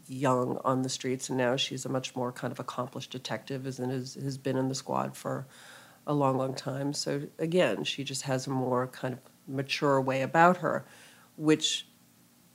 young 0.07 0.61
on 0.65 0.83
the 0.83 0.89
streets, 0.89 1.29
and 1.29 1.39
now 1.39 1.57
she's 1.57 1.85
a 1.85 1.89
much 1.89 2.15
more 2.15 2.31
kind 2.33 2.53
of 2.53 2.61
accomplished 2.61 3.11
detective, 3.11 3.67
as 3.67 3.79
and 3.79 3.91
has, 3.91 4.15
has 4.15 4.39
been 4.39 4.57
in 4.57 4.69
the 4.69 4.75
squad 4.75 5.17
for 5.17 5.47
a 6.07 6.15
long, 6.15 6.37
long 6.37 6.55
time. 6.55 6.93
So 6.93 7.23
again, 7.39 7.85
she 7.85 8.05
just 8.05 8.23
has 8.23 8.47
a 8.47 8.51
more 8.51 8.87
kind 8.89 9.15
of 9.15 9.21
mature 9.47 10.01
way 10.01 10.23
about 10.23 10.59
her, 10.59 10.85
which 11.37 11.87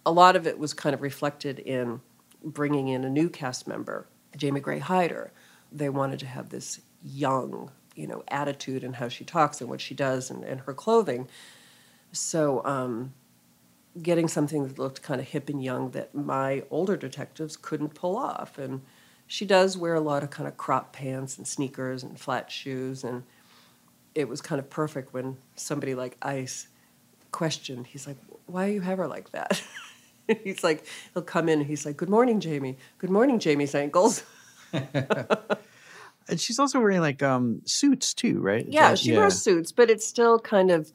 a 0.06 0.12
lot 0.12 0.36
of 0.36 0.48
it 0.48 0.60
was 0.60 0.74
kind 0.74 0.94
of 0.94 1.02
reflected 1.02 1.60
in 1.60 2.02
bringing 2.44 2.88
in 2.88 3.04
a 3.04 3.10
new 3.10 3.30
cast 3.30 3.68
member, 3.68 4.08
Jamie 4.36 4.60
Gray 4.60 4.80
Hyder. 4.80 5.32
They 5.74 5.90
wanted 5.90 6.20
to 6.20 6.28
have 6.28 6.50
this 6.50 6.80
young, 7.04 7.72
you 7.96 8.08
know, 8.08 8.24
attitude 8.30 8.84
and 8.84 8.96
how 8.96 9.10
she 9.10 9.26
talks 9.26 9.60
and 9.60 9.70
what 9.70 9.82
she 9.82 9.96
does 9.96 10.30
and, 10.30 10.44
and 10.44 10.62
her 10.62 10.74
clothing. 10.74 11.28
So 12.12 12.64
um, 12.64 13.14
getting 14.02 14.28
something 14.28 14.68
that 14.68 14.80
looked 14.80 15.02
kind 15.02 15.20
of 15.20 15.28
hip 15.28 15.50
and 15.50 15.64
young 15.64 15.92
that 15.92 16.14
my 16.14 16.64
older 16.70 16.96
detectives 16.96 17.58
couldn't 17.58 17.96
pull 17.96 18.16
off. 18.16 18.58
And 18.58 18.82
she 19.28 19.46
does 19.46 19.78
wear 19.78 19.96
a 19.96 20.00
lot 20.00 20.24
of 20.24 20.30
kind 20.30 20.48
of 20.48 20.58
crop 20.58 20.94
pants 20.94 21.38
and 21.38 21.48
sneakers 21.48 22.04
and 22.04 22.20
flat 22.20 22.52
shoes. 22.52 23.04
And 23.04 23.24
it 24.16 24.28
was 24.30 24.42
kind 24.42 24.60
of 24.60 24.70
perfect 24.70 25.14
when 25.14 25.38
somebody 25.56 25.96
like 25.96 26.18
Ice 26.22 26.68
questioned, 27.32 27.88
he's 27.88 28.08
like, 28.08 28.18
why 28.46 28.68
do 28.68 28.74
you 28.74 28.82
have 28.82 29.00
her 29.00 29.08
like 29.08 29.32
that? 29.32 29.62
he's 30.44 30.64
like, 30.64 30.86
he'll 31.14 31.24
come 31.24 31.50
in 31.50 31.60
and 31.60 31.68
he's 31.68 31.86
like, 31.86 31.98
good 31.98 32.10
morning, 32.10 32.40
Jamie. 32.40 32.78
Good 33.00 33.10
morning, 33.10 33.40
Jamie's 33.40 33.76
ankles. 33.76 34.24
and 36.28 36.40
she's 36.40 36.60
also 36.60 36.80
wearing 36.80 37.02
like 37.02 37.22
um, 37.22 37.62
suits 37.66 38.14
too, 38.14 38.40
right? 38.40 38.68
Is 38.68 38.74
Yeah, 38.74 38.90
that- 38.90 39.00
she 39.00 39.14
wears 39.14 39.42
suits, 39.42 39.72
but 39.72 39.90
it's 39.90 40.06
still 40.06 40.40
kind 40.40 40.72
of, 40.72 40.92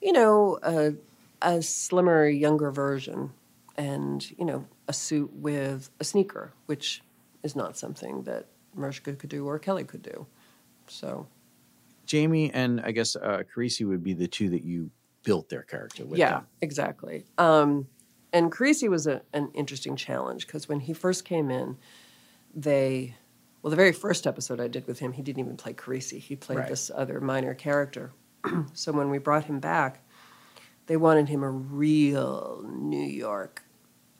you 0.00 0.12
know, 0.12 0.58
a, 0.62 0.94
a 1.42 1.62
slimmer, 1.62 2.26
younger 2.28 2.70
version, 2.70 3.32
and 3.76 4.28
you 4.38 4.44
know, 4.44 4.64
a 4.88 4.92
suit 4.92 5.32
with 5.34 5.90
a 6.00 6.04
sneaker, 6.04 6.52
which 6.66 7.02
is 7.42 7.54
not 7.54 7.76
something 7.76 8.22
that 8.24 8.46
Mariska 8.74 9.14
could 9.14 9.30
do 9.30 9.46
or 9.46 9.58
Kelli 9.58 9.86
could 9.86 10.02
do. 10.02 10.26
So 10.86 11.26
Jamie 12.06 12.50
and 12.52 12.80
I 12.80 12.90
guess 12.90 13.14
uh, 13.16 13.42
Carisi 13.54 13.86
would 13.86 14.02
be 14.02 14.14
the 14.14 14.26
two 14.26 14.50
that 14.50 14.64
you 14.64 14.90
built 15.22 15.48
their 15.48 15.62
character 15.62 16.04
with. 16.06 16.18
yeah, 16.18 16.30
them. 16.30 16.46
exactly. 16.62 17.24
Um, 17.36 17.86
and 18.32 18.50
Carisi 18.50 18.88
was 18.88 19.06
a, 19.06 19.22
an 19.32 19.50
interesting 19.54 19.94
challenge 19.96 20.46
because 20.46 20.68
when 20.68 20.80
he 20.80 20.92
first 20.92 21.24
came 21.24 21.50
in, 21.50 21.76
they, 22.54 23.16
well, 23.62 23.70
the 23.70 23.76
very 23.76 23.92
first 23.92 24.26
episode 24.26 24.60
I 24.60 24.68
did 24.68 24.86
with 24.86 24.98
him, 24.98 25.12
he 25.12 25.22
didn't 25.22 25.40
even 25.40 25.56
play 25.56 25.72
Carisi. 25.72 26.18
He 26.18 26.36
played 26.36 26.58
Right. 26.58 26.68
this 26.68 26.90
other 26.94 27.20
minor 27.20 27.54
character. 27.54 28.12
so 28.72 28.92
when 28.92 29.10
we 29.10 29.18
brought 29.18 29.44
him 29.44 29.60
back, 29.60 30.04
they 30.86 30.96
wanted 30.96 31.28
him 31.28 31.42
a 31.42 31.50
real 31.50 32.64
New 32.66 33.04
York 33.04 33.62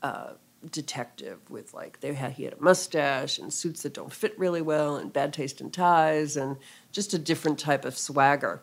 uh, 0.03 0.33
detective 0.71 1.39
with 1.49 1.73
like 1.73 1.99
they 2.01 2.13
had 2.13 2.33
he 2.33 2.43
had 2.43 2.53
a 2.53 2.61
mustache 2.61 3.39
and 3.39 3.53
suits 3.53 3.83
that 3.83 3.93
don't 3.93 4.11
fit 4.11 4.37
really 4.37 4.61
well 4.61 4.97
and 4.97 5.13
bad 5.13 5.31
taste 5.31 5.61
in 5.61 5.71
ties 5.71 6.35
and 6.35 6.57
just 6.91 7.13
a 7.13 7.17
different 7.17 7.57
type 7.57 7.85
of 7.85 7.97
swagger 7.97 8.61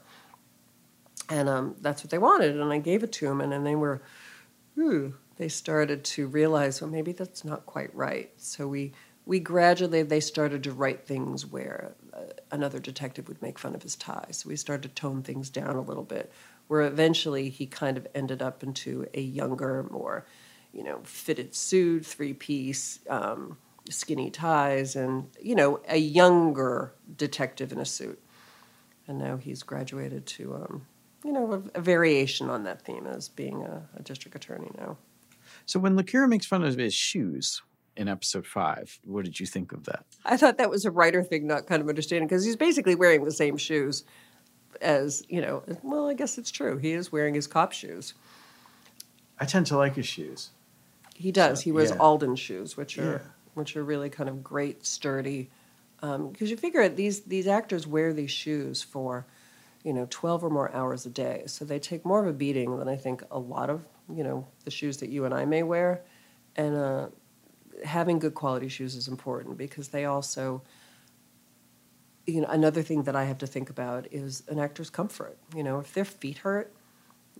and 1.31 1.48
um, 1.48 1.74
that's 1.81 2.05
what 2.05 2.11
they 2.11 2.18
wanted 2.18 2.55
and 2.61 2.70
i 2.70 2.76
gave 2.79 3.02
it 3.02 3.12
to 3.12 3.26
him 3.26 3.40
and 3.40 3.50
then 3.50 3.64
they 3.64 3.74
were 3.74 4.02
ooh, 4.79 5.14
they 5.38 5.48
started 5.48 6.05
to 6.05 6.26
realize 6.26 6.83
well 6.83 6.90
maybe 6.90 7.12
that's 7.12 7.44
not 7.46 7.64
quite 7.64 7.94
right 7.94 8.31
so 8.37 8.68
we 8.68 8.93
we 9.27 9.41
gradually 9.41 10.03
they 10.03 10.20
started 10.20 10.62
to 10.62 10.72
write 10.72 11.05
things 11.05 11.45
where 11.45 11.95
uh, 12.14 12.20
another 12.53 12.79
detective 12.79 13.29
would 13.29 13.43
make 13.43 13.59
fun 13.59 13.74
of 13.74 13.83
his 13.83 13.97
tie. 13.97 14.29
So 14.31 14.49
we 14.49 14.57
started 14.57 14.89
to 14.89 15.01
tone 15.01 15.22
things 15.22 15.51
down 15.51 15.74
a 15.77 15.81
little 15.81 16.05
bit 16.05 16.33
where 16.68 16.83
eventually 16.83 17.51
he 17.51 17.66
kind 17.66 17.97
of 17.97 18.07
ended 18.14 18.41
up 18.41 18.62
into 18.62 19.07
a 19.14 19.20
younger 19.20 19.87
more 19.91 20.24
you 20.72 20.85
know 20.85 21.01
fitted 21.03 21.55
suit 21.55 22.07
three 22.07 22.33
piece 22.33 23.01
um, 23.11 23.57
skinny 23.91 24.31
ties 24.31 24.95
and 24.97 25.29
you 25.43 25.55
know 25.55 25.81
a 25.89 25.99
younger 25.99 26.95
detective 27.16 27.72
in 27.72 27.79
a 27.79 27.85
suit. 27.85 28.20
And 29.09 29.18
now 29.18 29.37
he's 29.37 29.62
graduated 29.62 30.27
to 30.27 30.55
um, 30.55 30.87
you 31.24 31.33
know 31.33 31.53
a, 31.53 31.79
a 31.79 31.81
variation 31.81 32.49
on 32.49 32.62
that 32.64 32.83
theme 32.83 33.07
as 33.07 33.29
being 33.29 33.62
a, 33.62 33.83
a 33.97 34.03
district 34.03 34.37
attorney 34.37 34.70
now. 34.79 34.97
So 35.64 35.81
when 35.81 35.97
Lakira 35.97 36.29
makes 36.29 36.47
fun 36.47 36.62
of 36.62 36.77
his 36.77 36.95
shoes 36.95 37.62
in 37.97 38.09
episode 38.09 38.47
five, 38.47 38.99
what 39.05 39.24
did 39.24 39.40
you 39.40 39.47
think 39.47 39.72
of 39.72 39.84
that? 39.84 40.05
I 40.24 40.36
thought 40.36 40.59
that 40.59 40.70
was 40.70 40.84
a 40.84 40.90
writer 40.90 41.22
thing, 41.22 41.47
not 41.47 41.66
kind 41.66 41.80
of 41.82 41.88
understanding, 41.88 42.28
because 42.28 42.44
he's 42.44 42.57
basically 42.57 42.94
wearing 42.94 43.24
the 43.24 43.30
same 43.32 43.57
shoes 43.57 44.05
as, 44.80 45.22
you 45.28 45.40
know, 45.40 45.62
well, 45.82 46.09
I 46.09 46.14
guess 46.14 46.36
it's 46.38 46.51
true. 46.51 46.76
He 46.76 46.92
is 46.92 47.11
wearing 47.11 47.34
his 47.34 47.47
cop 47.47 47.72
shoes. 47.72 48.14
I 49.40 49.47
tend 49.47 49.66
to 49.66 49.76
like 49.76 49.94
his 49.94 50.07
shoes. 50.07 50.51
He 51.14 51.32
does. 51.32 51.61
So, 51.61 51.64
he 51.64 51.72
wears 51.72 51.90
yeah. 51.90 51.97
Alden 51.97 52.36
shoes, 52.36 52.76
which 52.76 52.99
are 52.99 53.12
Yeah. 53.12 53.18
which 53.55 53.76
are 53.76 53.82
really 53.84 54.11
kind 54.11 54.28
of 54.28 54.44
great, 54.44 54.84
sturdy. 54.84 55.51
Because 56.01 56.51
you 56.51 56.57
figure 56.59 56.82
it, 56.82 56.97
these 56.97 57.22
these 57.22 57.47
actors 57.47 57.86
wear 57.86 58.12
these 58.12 58.30
shoes 58.30 58.82
for, 58.82 59.26
you 59.82 59.92
know, 59.94 60.07
twelve 60.11 60.44
or 60.44 60.51
more 60.51 60.70
hours 60.74 61.07
a 61.07 61.11
day, 61.11 61.44
so 61.47 61.64
they 61.64 61.78
take 61.78 62.05
more 62.05 62.20
of 62.20 62.26
a 62.28 62.32
beating 62.34 62.78
than 62.78 62.86
I 62.88 62.97
think 62.97 63.22
a 63.30 63.38
lot 63.38 63.70
of 63.70 63.84
you 64.14 64.22
know 64.22 64.47
the 64.64 64.70
shoes 64.70 64.99
that 64.99 65.09
you 65.09 65.24
and 65.24 65.32
I 65.34 65.47
may 65.47 65.62
wear, 65.62 66.03
and 66.55 66.76
uh, 66.76 67.09
having 67.85 68.18
good 68.18 68.35
quality 68.35 68.68
shoes 68.68 68.95
is 68.95 69.09
important 69.09 69.57
because 69.59 69.89
they 69.89 70.05
also. 70.05 70.62
You 72.29 72.41
know, 72.41 72.49
another 72.49 72.83
thing 72.83 73.05
that 73.05 73.14
I 73.14 73.22
have 73.22 73.39
to 73.39 73.47
think 73.47 73.70
about 73.70 74.09
is 74.11 74.43
an 74.49 74.59
actor's 74.59 74.91
comfort. 74.91 75.39
You 75.55 75.62
know, 75.62 75.79
if 75.79 75.93
their 75.95 76.05
feet 76.05 76.39
hurt, 76.39 76.74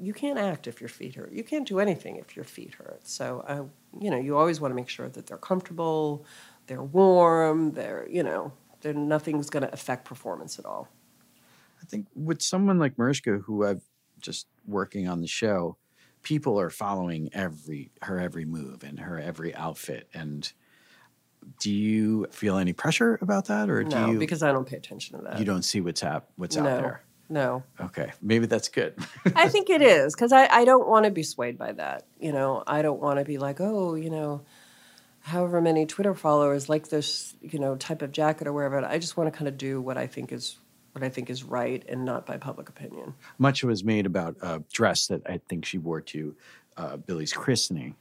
you 0.01 0.12
can't 0.12 0.39
act 0.39 0.66
if 0.66 0.80
your 0.80 0.89
feet 0.89 1.14
hurt. 1.14 1.32
You 1.32 1.43
can't 1.43 1.66
do 1.66 1.80
anything 1.80 2.16
if 2.16 2.37
your 2.37 2.45
feet 2.45 2.74
hurt. 2.74 3.01
So, 3.07 3.45
I, 3.49 3.55
you 4.01 4.11
know, 4.11 4.16
you 4.18 4.37
always 4.37 4.61
want 4.61 4.70
to 4.70 4.76
make 4.76 4.89
sure 4.89 5.09
that 5.09 5.26
they're 5.26 5.39
comfortable, 5.39 6.24
they're 6.66 6.82
warm, 6.82 7.72
they're, 7.72 8.07
you 8.09 8.22
know, 8.22 8.53
they're 8.80 8.95
nothing's 8.95 9.51
going 9.51 9.62
to 9.62 9.72
affect 9.72 10.05
performance 10.05 10.59
at 10.59 10.66
all. 10.66 10.89
I 11.82 11.87
think 11.87 12.07
with 12.14 12.43
someone 12.43 12.78
like 12.78 12.99
Mariska, 12.99 13.39
who 13.39 13.64
I've 13.66 13.82
just 14.20 14.47
working 14.66 15.09
on 15.09 15.20
the 15.20 15.26
show, 15.26 15.76
people 16.26 16.58
are 16.58 16.70
following 16.70 17.30
every 17.32 17.88
her 18.02 18.18
every 18.18 18.44
move 18.44 18.82
and 18.82 18.98
her 18.98 19.16
every 19.16 19.54
outfit. 19.54 20.08
And 20.12 20.52
do 21.60 21.72
you 21.72 22.26
feel 22.32 22.58
any 22.58 22.72
pressure 22.72 23.16
about 23.22 23.44
that, 23.44 23.70
or 23.70 23.84
do 23.84 23.96
you 24.10 24.18
because 24.18 24.42
I 24.42 24.50
don't 24.50 24.66
pay 24.66 24.76
attention 24.76 25.18
to 25.18 25.22
that. 25.22 25.38
you 25.38 25.44
don't 25.44 25.62
see 25.62 25.80
what's 25.80 26.00
hap- 26.00 26.28
what's 26.34 26.56
no, 26.56 26.62
out 26.62 26.80
there? 26.80 27.02
No, 27.28 27.62
Okay, 27.80 28.10
maybe 28.20 28.46
that's 28.46 28.68
good. 28.68 28.98
I 29.36 29.48
think 29.54 29.70
it 29.70 29.82
is 29.82 30.16
because 30.16 30.32
I, 30.32 30.48
I 30.48 30.64
don't 30.64 30.88
want 30.88 31.04
to 31.04 31.12
be 31.12 31.22
swayed 31.22 31.58
by 31.58 31.70
that. 31.72 32.06
You 32.18 32.32
know, 32.32 32.64
I 32.66 32.82
don't 32.82 33.00
want 33.00 33.20
to 33.20 33.24
be 33.24 33.38
like, 33.38 33.60
oh, 33.60 33.94
you 33.94 34.10
know, 34.10 34.42
however 35.20 35.60
many 35.60 35.86
Twitter 35.86 36.14
followers 36.14 36.68
like 36.68 36.88
this, 36.88 37.36
you 37.40 37.60
know, 37.60 37.76
type 37.76 38.02
of 38.02 38.10
jacket 38.10 38.48
or 38.48 38.52
wherever. 38.52 38.84
I 38.84 38.98
just 38.98 39.16
want 39.16 39.32
to 39.32 39.36
kind 39.36 39.46
of 39.46 39.56
do 39.56 39.80
what 39.80 39.96
I 39.96 40.08
think 40.08 40.32
is 40.32 40.58
what 40.97 41.05
I 41.05 41.11
think 41.11 41.28
is 41.28 41.44
right 41.44 41.84
and 41.90 42.07
not 42.07 42.24
by 42.24 42.38
public 42.38 42.70
opinion. 42.70 43.12
Much 43.36 43.62
was 43.62 43.84
made 43.84 44.07
about 44.07 44.34
a 44.40 44.62
dress 44.72 45.09
that 45.09 45.20
I 45.28 45.40
think 45.47 45.66
she 45.66 45.76
wore 45.76 46.01
to 46.01 46.34
uh, 46.78 46.97
Billy's 46.97 47.34
christening 47.34 47.94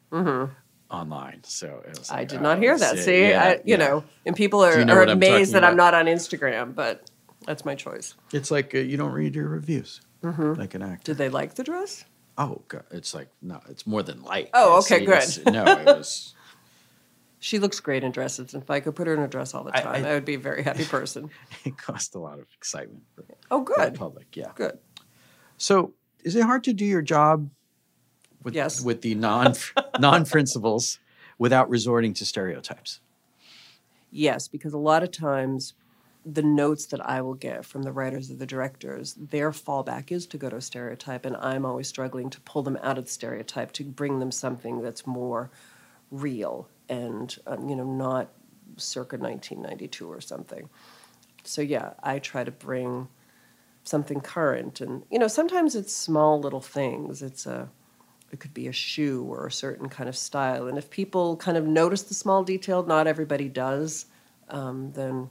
online. 0.90 1.42
So 1.44 1.84
it 1.86 2.00
was 2.00 2.08
Mm-hmm. 2.08 2.14
I 2.14 2.18
like, 2.20 2.28
did 2.30 2.40
oh, 2.40 2.44
not 2.44 2.58
hear 2.60 2.78
that. 2.78 2.98
see, 3.00 3.30
yeah, 3.30 3.44
I, 3.44 3.52
you 3.56 3.62
yeah. 3.66 3.76
know, 3.78 4.04
and 4.26 4.34
people 4.34 4.64
are, 4.64 4.80
you 4.80 4.86
know 4.86 4.94
are 4.94 5.04
amazed 5.04 5.52
that 5.54 5.64
I'm 5.66 5.76
not 5.76 5.94
on 5.94 6.06
Instagram, 6.06 6.74
but 6.74 7.10
that's 7.46 7.66
my 7.66 7.76
choice. 7.76 8.16
it's 8.32 8.50
like 8.50 8.74
uh, 8.74 8.78
you 8.78 8.96
don't 8.98 9.12
read 9.12 9.36
your 9.36 9.48
reviews 9.50 10.00
Mm-hmm. 10.24 10.54
like 10.54 10.74
an 10.74 10.82
actor. 10.82 11.12
Did 11.12 11.18
they 11.18 11.30
like 11.30 11.54
the 11.56 11.64
dress? 11.64 12.06
Oh, 12.38 12.62
God. 12.70 12.84
it's 12.92 13.14
like 13.14 13.28
no, 13.42 13.60
it's 13.70 13.86
more 13.86 14.04
than 14.04 14.24
light. 14.24 14.50
Oh, 14.54 14.78
It's- 14.80 14.92
okay, 14.92 15.06
good. 15.06 15.16
it's- 15.18 15.40
No, 15.46 15.66
it 15.66 15.86
was. 15.86 16.34
She 17.46 17.60
looks 17.60 17.80
great 17.80 18.04
in 18.04 18.12
dresses. 18.12 18.56
If 18.56 18.72
I 18.72 18.80
could 18.80 18.96
put 18.96 19.06
her 19.06 19.14
in 19.14 19.20
a 19.20 19.28
dress 19.28 19.54
all 19.54 19.64
the 19.64 19.72
time, 19.72 20.04
I, 20.04 20.10
I- 20.10 20.14
would 20.16 20.26
be 20.26 20.34
a 20.34 20.40
very 20.40 20.64
happy 20.64 20.84
person. 20.84 21.30
It 21.64 21.78
caused 21.78 22.16
a 22.16 22.20
lot 22.20 22.40
of 22.40 22.48
excitement 22.58 23.04
for, 23.14 23.24
Oh, 23.52 23.64
for 23.64 23.76
the 23.78 23.92
good, 23.92 23.94
public. 24.00 24.36
Yeah. 24.36 24.52
good. 24.56 24.80
So, 25.58 25.94
is 26.24 26.36
it 26.36 26.42
hard 26.42 26.64
to 26.64 26.74
do 26.74 26.84
your 26.86 27.04
job 27.04 27.52
with 28.42 28.56
Yes. 28.56 28.82
with 28.82 29.02
the 29.02 29.14
non 29.14 29.54
non 30.00 30.26
principals 30.26 30.98
without 31.38 31.70
resorting 31.70 32.16
to 32.16 32.26
stereotypes? 32.26 33.00
Yes, 34.10 34.48
because 34.48 34.74
a 34.74 34.80
lot 34.80 35.04
of 35.04 35.12
times 35.12 35.76
the 36.26 36.42
notes 36.42 36.88
that 36.88 37.08
I 37.08 37.22
will 37.22 37.36
get 37.36 37.64
from 37.64 37.84
the 37.84 37.92
writers 37.92 38.32
or 38.32 38.36
the 38.38 38.48
directors, 38.48 39.14
their 39.14 39.52
fallback 39.52 40.12
is 40.12 40.26
to 40.28 40.38
go 40.40 40.50
to 40.50 40.56
a 40.56 40.62
stereotype, 40.62 41.26
and 41.26 41.38
I'm 41.38 41.64
always 41.64 41.88
struggling 41.88 42.32
to 42.32 42.42
pull 42.42 42.64
them 42.64 42.80
out 42.82 42.98
of 42.98 43.06
the 43.06 43.12
stereotype 43.12 43.72
to 43.74 43.84
bring 43.84 44.18
them 44.18 44.32
something 44.32 44.82
that's 44.82 45.06
more 45.06 45.52
real 46.10 46.68
and 46.90 47.38
um, 47.48 47.70
you 47.70 47.76
know 47.76 47.86
not 47.86 48.30
circa 48.78 49.18
1992 49.18 50.12
or 50.12 50.22
something. 50.22 50.70
So 51.44 51.62
yeah, 51.62 51.94
I 52.02 52.20
try 52.20 52.44
to 52.44 52.52
bring 52.52 53.08
something 53.84 54.22
current, 54.22 54.82
and 54.82 55.04
you 55.12 55.20
know 55.20 55.28
sometimes 55.28 55.76
it's 55.76 55.94
small 55.94 56.40
little 56.40 56.62
things. 56.62 57.22
It's 57.22 57.46
a 57.46 57.70
it 58.32 58.40
could 58.40 58.54
be 58.54 58.68
a 58.68 58.74
shoe 58.74 59.24
or 59.24 59.48
a 59.48 59.52
certain 59.52 59.88
kind 59.88 60.10
of 60.10 60.18
style. 60.18 60.68
And 60.68 60.78
if 60.78 60.90
people 60.90 61.38
kind 61.38 61.58
of 61.58 61.66
notice 61.66 62.04
the 62.04 62.14
small 62.14 62.44
detail, 62.44 62.84
not 62.84 63.08
everybody 63.08 63.48
does, 63.48 64.08
um, 64.50 64.92
then 64.94 65.30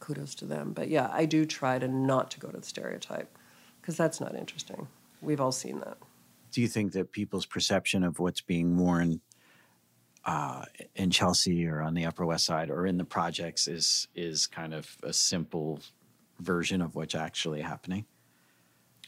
kudos 0.00 0.34
to 0.36 0.46
them. 0.46 0.72
But 0.72 0.88
yeah, 0.88 1.10
I 1.12 1.26
do 1.26 1.44
try 1.44 1.78
to 1.78 1.88
not 1.88 2.30
to 2.32 2.40
go 2.40 2.48
to 2.48 2.58
the 2.58 2.66
stereotype 2.66 3.36
because 3.80 3.96
that's 3.96 4.20
not 4.20 4.34
interesting. 4.34 4.88
We've 5.20 5.40
all 5.40 5.52
seen 5.52 5.80
that. 5.80 5.98
Do 6.52 6.60
you 6.60 6.68
think 6.68 6.92
that 6.92 7.12
people's 7.12 7.46
perception 7.46 8.02
of 8.04 8.18
what's 8.18 8.40
being 8.40 8.76
worn 8.76 9.20
uh, 10.24 10.64
in 10.94 11.10
Chelsea 11.10 11.66
or 11.66 11.82
on 11.82 11.94
the 11.94 12.06
Upper 12.06 12.24
West 12.24 12.44
Side 12.44 12.70
or 12.70 12.86
in 12.86 12.96
the 12.96 13.04
projects 13.04 13.66
is 13.68 14.08
is 14.14 14.46
kind 14.46 14.72
of 14.72 14.96
a 15.02 15.12
simple 15.12 15.80
version 16.38 16.82
of 16.82 16.94
what's 16.94 17.14
actually 17.14 17.60
happening? 17.60 18.04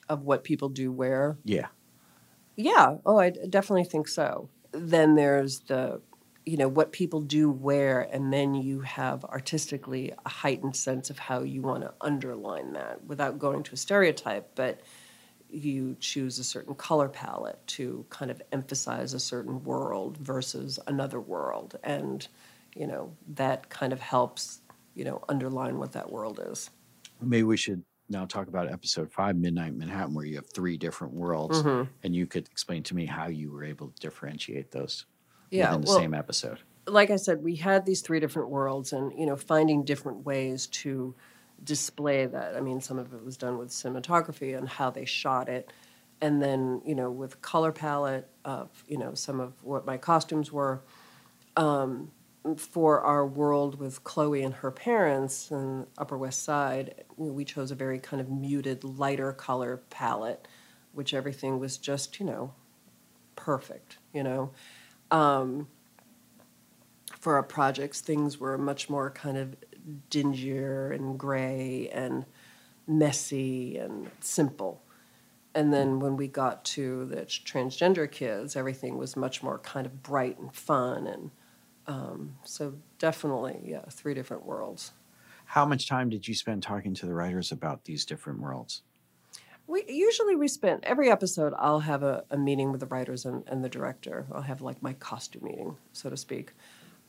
Of 0.08 0.22
what 0.22 0.44
people 0.44 0.68
do 0.68 0.92
wear. 0.92 1.38
Yeah. 1.44 1.68
Yeah. 2.56 2.96
Oh, 3.04 3.18
I 3.18 3.30
definitely 3.30 3.84
think 3.84 4.08
so. 4.08 4.48
Then 4.72 5.14
there's 5.14 5.60
the, 5.60 6.00
you 6.44 6.56
know, 6.56 6.68
what 6.68 6.92
people 6.92 7.20
do 7.20 7.50
wear, 7.50 8.02
and 8.12 8.32
then 8.32 8.54
you 8.54 8.80
have 8.80 9.24
artistically 9.24 10.12
a 10.24 10.28
heightened 10.28 10.76
sense 10.76 11.10
of 11.10 11.18
how 11.18 11.42
you 11.42 11.62
want 11.62 11.82
to 11.82 11.94
underline 12.00 12.74
that 12.74 13.04
without 13.04 13.38
going 13.38 13.62
to 13.64 13.74
a 13.74 13.76
stereotype, 13.76 14.50
but 14.54 14.80
you 15.54 15.96
choose 16.00 16.38
a 16.38 16.44
certain 16.44 16.74
color 16.74 17.08
palette 17.08 17.64
to 17.68 18.04
kind 18.10 18.30
of 18.30 18.42
emphasize 18.52 19.14
a 19.14 19.20
certain 19.20 19.62
world 19.64 20.16
versus 20.18 20.78
another 20.86 21.20
world. 21.20 21.76
And, 21.84 22.26
you 22.74 22.86
know, 22.86 23.12
that 23.34 23.68
kind 23.70 23.92
of 23.92 24.00
helps, 24.00 24.60
you 24.94 25.04
know, 25.04 25.22
underline 25.28 25.78
what 25.78 25.92
that 25.92 26.10
world 26.10 26.40
is. 26.50 26.70
Maybe 27.20 27.44
we 27.44 27.56
should 27.56 27.82
now 28.08 28.24
talk 28.26 28.48
about 28.48 28.70
episode 28.70 29.10
five, 29.12 29.36
Midnight 29.36 29.74
Manhattan, 29.74 30.14
where 30.14 30.24
you 30.26 30.36
have 30.36 30.50
three 30.52 30.76
different 30.76 31.14
worlds, 31.14 31.62
Mm-hmm. 31.62 31.90
and 32.02 32.14
you 32.14 32.26
could 32.26 32.46
explain 32.50 32.82
to 32.84 32.94
me 32.94 33.06
how 33.06 33.28
you 33.28 33.50
were 33.50 33.64
able 33.64 33.88
to 33.88 34.00
differentiate 34.00 34.72
those 34.72 35.06
Yeah, 35.50 35.68
within 35.70 35.80
the 35.82 35.86
well- 35.88 35.98
same 35.98 36.14
episode. 36.14 36.58
like 36.86 37.10
I 37.10 37.16
said, 37.16 37.42
we 37.42 37.56
had 37.56 37.86
these 37.86 38.02
three 38.02 38.20
different 38.20 38.50
worlds, 38.50 38.92
and 38.92 39.10
you 39.18 39.24
know, 39.24 39.36
finding 39.36 39.84
different 39.84 40.26
ways 40.26 40.66
to 40.82 41.14
display 41.64 42.26
that. 42.26 42.56
I 42.56 42.60
mean, 42.60 42.80
some 42.80 42.98
of 42.98 43.12
it 43.12 43.24
was 43.24 43.36
done 43.36 43.58
with 43.58 43.70
cinematography 43.70 44.56
and 44.56 44.68
how 44.68 44.90
they 44.90 45.04
shot 45.04 45.48
it, 45.48 45.72
and 46.20 46.42
then 46.42 46.82
you 46.84 46.94
know, 46.94 47.10
with 47.10 47.40
color 47.42 47.72
palette 47.72 48.28
of 48.44 48.68
you 48.88 48.98
know 48.98 49.14
some 49.14 49.40
of 49.40 49.52
what 49.62 49.86
my 49.86 49.96
costumes 49.96 50.52
were. 50.52 50.82
Um, 51.56 52.10
for 52.58 53.00
our 53.00 53.26
world 53.26 53.78
with 53.80 54.04
Chloe 54.04 54.42
and 54.42 54.52
her 54.52 54.70
parents 54.70 55.50
and 55.50 55.86
Upper 55.96 56.18
West 56.18 56.42
Side, 56.42 57.04
we 57.16 57.42
chose 57.44 57.70
a 57.70 57.74
very 57.74 57.98
kind 57.98 58.20
of 58.20 58.28
muted, 58.28 58.84
lighter 58.84 59.32
color 59.32 59.82
palette, 59.88 60.46
which 60.92 61.14
everything 61.14 61.58
was 61.58 61.78
just 61.78 62.20
you 62.20 62.26
know 62.26 62.52
perfect. 63.36 63.98
You 64.12 64.22
know. 64.22 64.50
Um, 65.10 65.68
for 67.20 67.36
our 67.36 67.42
projects, 67.42 68.02
things 68.02 68.38
were 68.38 68.58
much 68.58 68.90
more 68.90 69.10
kind 69.10 69.38
of 69.38 69.56
dingier 70.10 70.92
and 70.92 71.18
gray 71.18 71.90
and 71.92 72.24
messy 72.86 73.76
and 73.78 74.10
simple. 74.20 74.82
And 75.54 75.72
then 75.72 76.00
when 76.00 76.16
we 76.16 76.26
got 76.26 76.64
to 76.66 77.04
the 77.06 77.22
transgender 77.22 78.10
kids, 78.10 78.56
everything 78.56 78.98
was 78.98 79.16
much 79.16 79.42
more 79.42 79.58
kind 79.60 79.86
of 79.86 80.02
bright 80.02 80.38
and 80.38 80.52
fun. 80.54 81.06
And 81.06 81.30
um, 81.86 82.36
so, 82.44 82.74
definitely, 82.98 83.60
yeah, 83.64 83.84
three 83.90 84.14
different 84.14 84.44
worlds. 84.44 84.92
How 85.46 85.64
much 85.64 85.86
time 85.86 86.08
did 86.08 86.26
you 86.26 86.34
spend 86.34 86.62
talking 86.62 86.94
to 86.94 87.06
the 87.06 87.14
writers 87.14 87.52
about 87.52 87.84
these 87.84 88.04
different 88.04 88.40
worlds? 88.40 88.82
We 89.66 89.84
usually 89.88 90.36
we 90.36 90.48
spend 90.48 90.84
every 90.84 91.10
episode. 91.10 91.54
I'll 91.58 91.80
have 91.80 92.02
a, 92.02 92.24
a 92.30 92.36
meeting 92.36 92.70
with 92.70 92.80
the 92.80 92.86
writers 92.86 93.24
and, 93.24 93.44
and 93.46 93.64
the 93.64 93.68
director. 93.68 94.26
I'll 94.32 94.42
have 94.42 94.60
like 94.60 94.82
my 94.82 94.92
costume 94.94 95.44
meeting, 95.44 95.76
so 95.92 96.10
to 96.10 96.16
speak, 96.16 96.52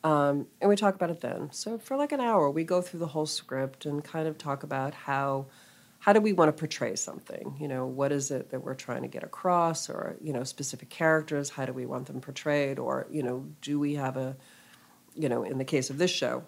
um, 0.06 0.46
and 0.62 0.70
we 0.70 0.76
talk 0.76 0.94
about 0.94 1.10
it 1.10 1.20
then. 1.22 1.50
So 1.52 1.80
for 1.80 1.98
like 1.98 2.12
an 2.12 2.20
hour, 2.20 2.52
we 2.52 2.64
go 2.64 2.80
through 2.80 3.00
the 3.00 3.08
whole 3.08 3.26
script 3.26 3.88
and 3.88 4.04
kind 4.04 4.28
of 4.28 4.38
talk 4.38 4.62
about 4.62 4.94
how 4.94 5.48
how 5.98 6.14
do 6.14 6.22
we 6.22 6.32
want 6.32 6.50
to 6.50 6.60
portray 6.60 6.96
something. 6.96 7.58
You 7.60 7.68
know, 7.68 7.88
what 7.88 8.12
is 8.12 8.30
it 8.30 8.52
that 8.52 8.60
we're 8.60 8.76
trying 8.76 9.02
to 9.02 9.08
get 9.08 9.24
across, 9.24 9.90
or 9.90 10.16
you 10.22 10.32
know, 10.32 10.44
specific 10.44 10.90
characters. 10.90 11.50
How 11.50 11.66
do 11.66 11.74
we 11.74 11.88
want 11.88 12.06
them 12.06 12.22
portrayed, 12.22 12.78
or 12.78 13.08
you 13.10 13.24
know, 13.24 13.48
do 13.64 13.80
we 13.80 13.96
have 13.96 14.16
a 14.16 14.38
you 15.16 15.28
know, 15.28 15.42
in 15.42 15.58
the 15.58 15.66
case 15.66 15.90
of 15.90 15.98
this 15.98 16.12
show, 16.12 16.44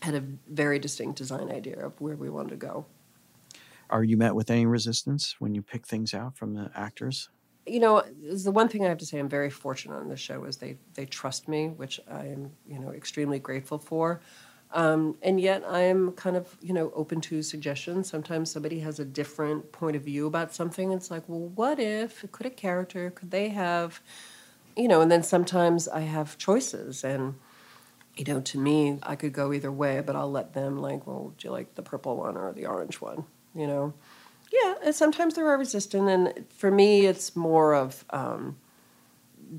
had 0.00 0.14
a 0.14 0.24
very 0.48 0.78
distinct 0.78 1.18
design 1.18 1.50
idea 1.50 1.84
of 1.84 2.00
where 2.00 2.16
we 2.16 2.30
wanted 2.30 2.50
to 2.50 2.56
go. 2.56 2.86
Are 3.90 4.04
you 4.04 4.16
met 4.16 4.34
with 4.34 4.50
any 4.50 4.64
resistance 4.64 5.36
when 5.38 5.54
you 5.54 5.60
pick 5.60 5.86
things 5.86 6.14
out 6.14 6.38
from 6.38 6.54
the 6.54 6.70
actors? 6.74 7.28
You 7.66 7.80
know 7.80 8.02
the 8.44 8.50
one 8.50 8.68
thing 8.68 8.84
i 8.84 8.88
have 8.88 8.98
to 8.98 9.06
say 9.06 9.18
i'm 9.18 9.28
very 9.28 9.50
fortunate 9.50 9.96
on 9.96 10.08
this 10.08 10.20
show 10.20 10.44
is 10.44 10.58
they 10.58 10.76
they 10.94 11.06
trust 11.06 11.48
me 11.48 11.68
which 11.68 12.00
i 12.10 12.26
am 12.26 12.50
you 12.66 12.78
know 12.78 12.90
extremely 12.90 13.38
grateful 13.38 13.78
for. 13.78 14.20
Um, 14.72 15.16
and 15.22 15.40
yet 15.40 15.62
i 15.68 15.80
am 15.80 16.12
kind 16.12 16.36
of 16.36 16.56
you 16.60 16.72
know 16.72 16.90
open 16.96 17.20
to 17.22 17.42
suggestions. 17.42 18.08
Sometimes 18.10 18.50
somebody 18.50 18.80
has 18.80 18.98
a 18.98 19.04
different 19.04 19.70
point 19.70 19.94
of 19.94 20.02
view 20.02 20.26
about 20.26 20.52
something. 20.52 20.90
It's 20.90 21.10
like 21.10 21.22
well 21.28 21.48
what 21.54 21.78
if 21.78 22.24
could 22.32 22.46
a 22.46 22.50
character 22.50 23.10
could 23.10 23.30
they 23.30 23.50
have 23.50 24.00
you 24.76 24.88
know, 24.88 25.00
and 25.00 25.10
then 25.10 25.22
sometimes 25.22 25.86
I 25.86 26.00
have 26.00 26.36
choices 26.38 27.04
and 27.04 27.34
you 28.16 28.24
know, 28.24 28.40
to 28.40 28.58
me, 28.58 28.98
I 29.02 29.16
could 29.16 29.32
go 29.32 29.52
either 29.52 29.72
way, 29.72 30.00
but 30.00 30.14
I'll 30.14 30.30
let 30.30 30.54
them 30.54 30.78
like, 30.78 31.06
well, 31.06 31.32
do 31.36 31.48
you 31.48 31.52
like 31.52 31.74
the 31.74 31.82
purple 31.82 32.16
one 32.16 32.36
or 32.36 32.52
the 32.52 32.66
orange 32.66 33.00
one? 33.00 33.24
You 33.54 33.66
know, 33.66 33.94
yeah. 34.52 34.74
And 34.84 34.94
sometimes 34.94 35.34
they 35.34 35.42
are 35.42 35.58
resistant, 35.58 36.08
and 36.08 36.46
for 36.50 36.70
me, 36.70 37.06
it's 37.06 37.34
more 37.34 37.74
of 37.74 38.04
um, 38.10 38.56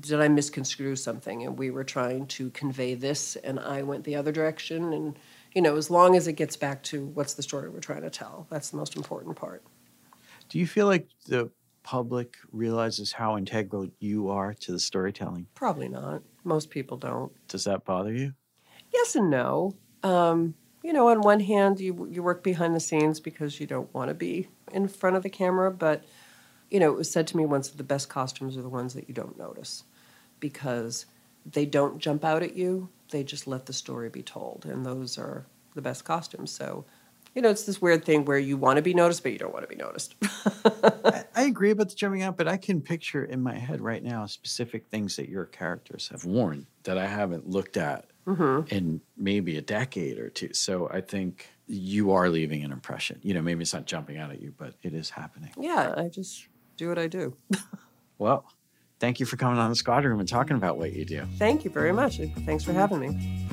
did 0.00 0.20
I 0.20 0.28
misconstrue 0.28 0.96
something, 0.96 1.44
and 1.44 1.58
we 1.58 1.70
were 1.70 1.84
trying 1.84 2.26
to 2.28 2.50
convey 2.50 2.94
this, 2.94 3.36
and 3.36 3.58
I 3.60 3.82
went 3.82 4.04
the 4.04 4.16
other 4.16 4.32
direction, 4.32 4.92
and 4.92 5.18
you 5.54 5.62
know, 5.62 5.76
as 5.76 5.90
long 5.90 6.16
as 6.16 6.28
it 6.28 6.34
gets 6.34 6.56
back 6.56 6.82
to 6.84 7.06
what's 7.06 7.34
the 7.34 7.42
story 7.42 7.68
we're 7.68 7.80
trying 7.80 8.02
to 8.02 8.10
tell, 8.10 8.46
that's 8.50 8.70
the 8.70 8.76
most 8.76 8.96
important 8.96 9.36
part. 9.36 9.62
Do 10.48 10.58
you 10.58 10.66
feel 10.66 10.86
like 10.86 11.08
the 11.26 11.50
public 11.82 12.36
realizes 12.52 13.12
how 13.12 13.36
integral 13.36 13.88
you 14.00 14.28
are 14.28 14.52
to 14.54 14.72
the 14.72 14.78
storytelling? 14.78 15.46
Probably 15.54 15.88
not. 15.88 16.22
Most 16.44 16.70
people 16.70 16.96
don't. 16.96 17.32
Does 17.48 17.64
that 17.64 17.84
bother 17.84 18.12
you? 18.12 18.34
Yes 18.92 19.14
and 19.14 19.30
no. 19.30 19.74
Um, 20.02 20.54
you 20.86 20.92
know, 20.92 21.08
on 21.08 21.20
one 21.20 21.40
hand, 21.40 21.80
you 21.80 22.06
you 22.12 22.22
work 22.22 22.44
behind 22.44 22.72
the 22.72 22.78
scenes 22.78 23.18
because 23.18 23.58
you 23.58 23.66
don't 23.66 23.92
want 23.92 24.06
to 24.08 24.14
be 24.14 24.46
in 24.72 24.86
front 24.86 25.16
of 25.16 25.24
the 25.24 25.28
camera, 25.28 25.68
but 25.72 26.04
you 26.70 26.78
know, 26.78 26.92
it 26.92 26.96
was 26.96 27.10
said 27.10 27.26
to 27.26 27.36
me 27.36 27.44
once 27.44 27.68
that 27.68 27.76
the 27.76 27.82
best 27.82 28.08
costumes 28.08 28.56
are 28.56 28.62
the 28.62 28.68
ones 28.68 28.94
that 28.94 29.08
you 29.08 29.14
don't 29.14 29.36
notice 29.36 29.82
because 30.38 31.06
they 31.44 31.66
don't 31.66 31.98
jump 31.98 32.24
out 32.24 32.44
at 32.44 32.54
you. 32.54 32.88
They 33.10 33.24
just 33.24 33.48
let 33.48 33.66
the 33.66 33.72
story 33.72 34.10
be 34.10 34.22
told, 34.22 34.64
and 34.64 34.86
those 34.86 35.18
are 35.18 35.44
the 35.74 35.82
best 35.82 36.04
costumes. 36.04 36.52
So, 36.52 36.84
you 37.34 37.42
know, 37.42 37.50
it's 37.50 37.64
this 37.64 37.82
weird 37.82 38.04
thing 38.04 38.24
where 38.24 38.38
you 38.38 38.56
want 38.56 38.76
to 38.76 38.82
be 38.82 38.94
noticed, 38.94 39.24
but 39.24 39.32
you 39.32 39.38
don't 39.38 39.52
want 39.52 39.68
to 39.68 39.76
be 39.76 39.82
noticed. 39.82 40.14
I, 41.04 41.24
I 41.34 41.42
agree 41.42 41.72
about 41.72 41.88
the 41.88 41.96
jumping 41.96 42.22
out, 42.22 42.36
but 42.36 42.46
I 42.46 42.58
can 42.58 42.80
picture 42.80 43.24
in 43.24 43.42
my 43.42 43.58
head 43.58 43.80
right 43.80 44.04
now 44.04 44.24
specific 44.26 44.86
things 44.86 45.16
that 45.16 45.28
your 45.28 45.46
characters 45.46 46.10
have 46.12 46.24
worn 46.24 46.68
that 46.84 46.96
I 46.96 47.06
haven't 47.06 47.48
looked 47.48 47.76
at 47.76 48.06
mm-hmm. 48.26 48.74
in 48.74 49.00
maybe 49.16 49.56
a 49.56 49.62
decade 49.62 50.18
or 50.18 50.28
two. 50.28 50.52
So 50.52 50.88
I 50.92 51.00
think 51.00 51.48
you 51.66 52.12
are 52.12 52.28
leaving 52.28 52.64
an 52.64 52.72
impression. 52.72 53.20
You 53.22 53.34
know, 53.34 53.42
maybe 53.42 53.62
it's 53.62 53.72
not 53.72 53.86
jumping 53.86 54.18
out 54.18 54.30
at 54.30 54.40
you, 54.40 54.52
but 54.56 54.74
it 54.82 54.94
is 54.94 55.10
happening. 55.10 55.50
Yeah, 55.58 55.94
I 55.96 56.08
just 56.08 56.46
do 56.76 56.88
what 56.88 56.98
I 56.98 57.06
do. 57.06 57.36
well, 58.18 58.44
thank 59.00 59.20
you 59.20 59.26
for 59.26 59.36
coming 59.36 59.58
on 59.58 59.70
the 59.70 59.76
squad 59.76 60.04
room 60.04 60.20
and 60.20 60.28
talking 60.28 60.56
about 60.56 60.78
what 60.78 60.92
you 60.92 61.04
do. 61.04 61.24
Thank 61.38 61.64
you 61.64 61.70
very 61.70 61.92
much. 61.92 62.20
Thanks 62.44 62.64
for 62.64 62.72
having 62.72 63.00
me. 63.00 63.46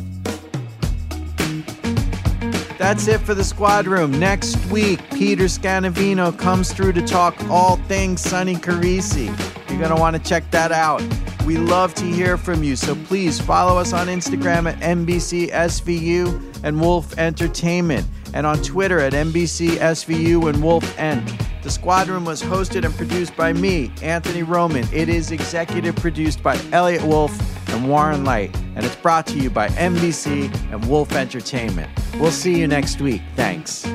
That's 2.77 3.07
it 3.07 3.21
for 3.21 3.33
the 3.33 3.43
squad 3.43 3.87
room. 3.87 4.19
Next 4.19 4.57
week, 4.65 4.99
Peter 5.11 5.45
Scanavino 5.45 6.37
comes 6.37 6.73
through 6.73 6.93
to 6.93 7.05
talk 7.05 7.41
all 7.49 7.77
things 7.87 8.21
Sonny 8.21 8.55
Carisi. 8.55 9.27
You're 9.69 9.79
going 9.79 9.95
to 9.95 9.95
want 9.95 10.17
to 10.17 10.21
check 10.21 10.49
that 10.51 10.71
out. 10.71 11.01
We 11.45 11.57
love 11.57 11.93
to 11.95 12.05
hear 12.05 12.37
from 12.37 12.63
you, 12.63 12.77
so 12.77 12.95
please 12.95 13.41
follow 13.41 13.77
us 13.77 13.91
on 13.91 14.07
Instagram 14.07 14.71
at 14.71 14.79
NBCSVU 14.79 16.63
and 16.63 16.79
Wolf 16.79 17.17
Entertainment, 17.17 18.07
and 18.33 18.47
on 18.47 18.61
Twitter 18.61 18.99
at 18.99 19.11
NBCSVU 19.11 20.47
and 20.49 20.63
Wolf 20.63 20.97
Ent. 20.97 21.29
The 21.61 21.69
Squad 21.69 22.07
Room 22.07 22.23
was 22.23 22.41
hosted 22.41 22.85
and 22.85 22.95
produced 22.95 23.35
by 23.35 23.51
me, 23.51 23.91
Anthony 24.01 24.43
Roman. 24.43 24.87
It 24.93 25.09
is 25.09 25.31
executive 25.31 25.97
produced 25.97 26.41
by 26.41 26.57
Elliot 26.71 27.03
Wolf 27.03 27.37
and 27.69 27.89
Warren 27.89 28.23
Leight, 28.23 28.55
and 28.75 28.85
it's 28.85 28.95
brought 28.95 29.27
to 29.27 29.37
you 29.37 29.49
by 29.49 29.67
NBC 29.69 30.53
and 30.71 30.85
Wolf 30.87 31.11
Entertainment. 31.11 31.91
We'll 32.19 32.31
see 32.31 32.57
you 32.57 32.67
next 32.67 33.01
week. 33.01 33.21
Thanks. 33.35 33.85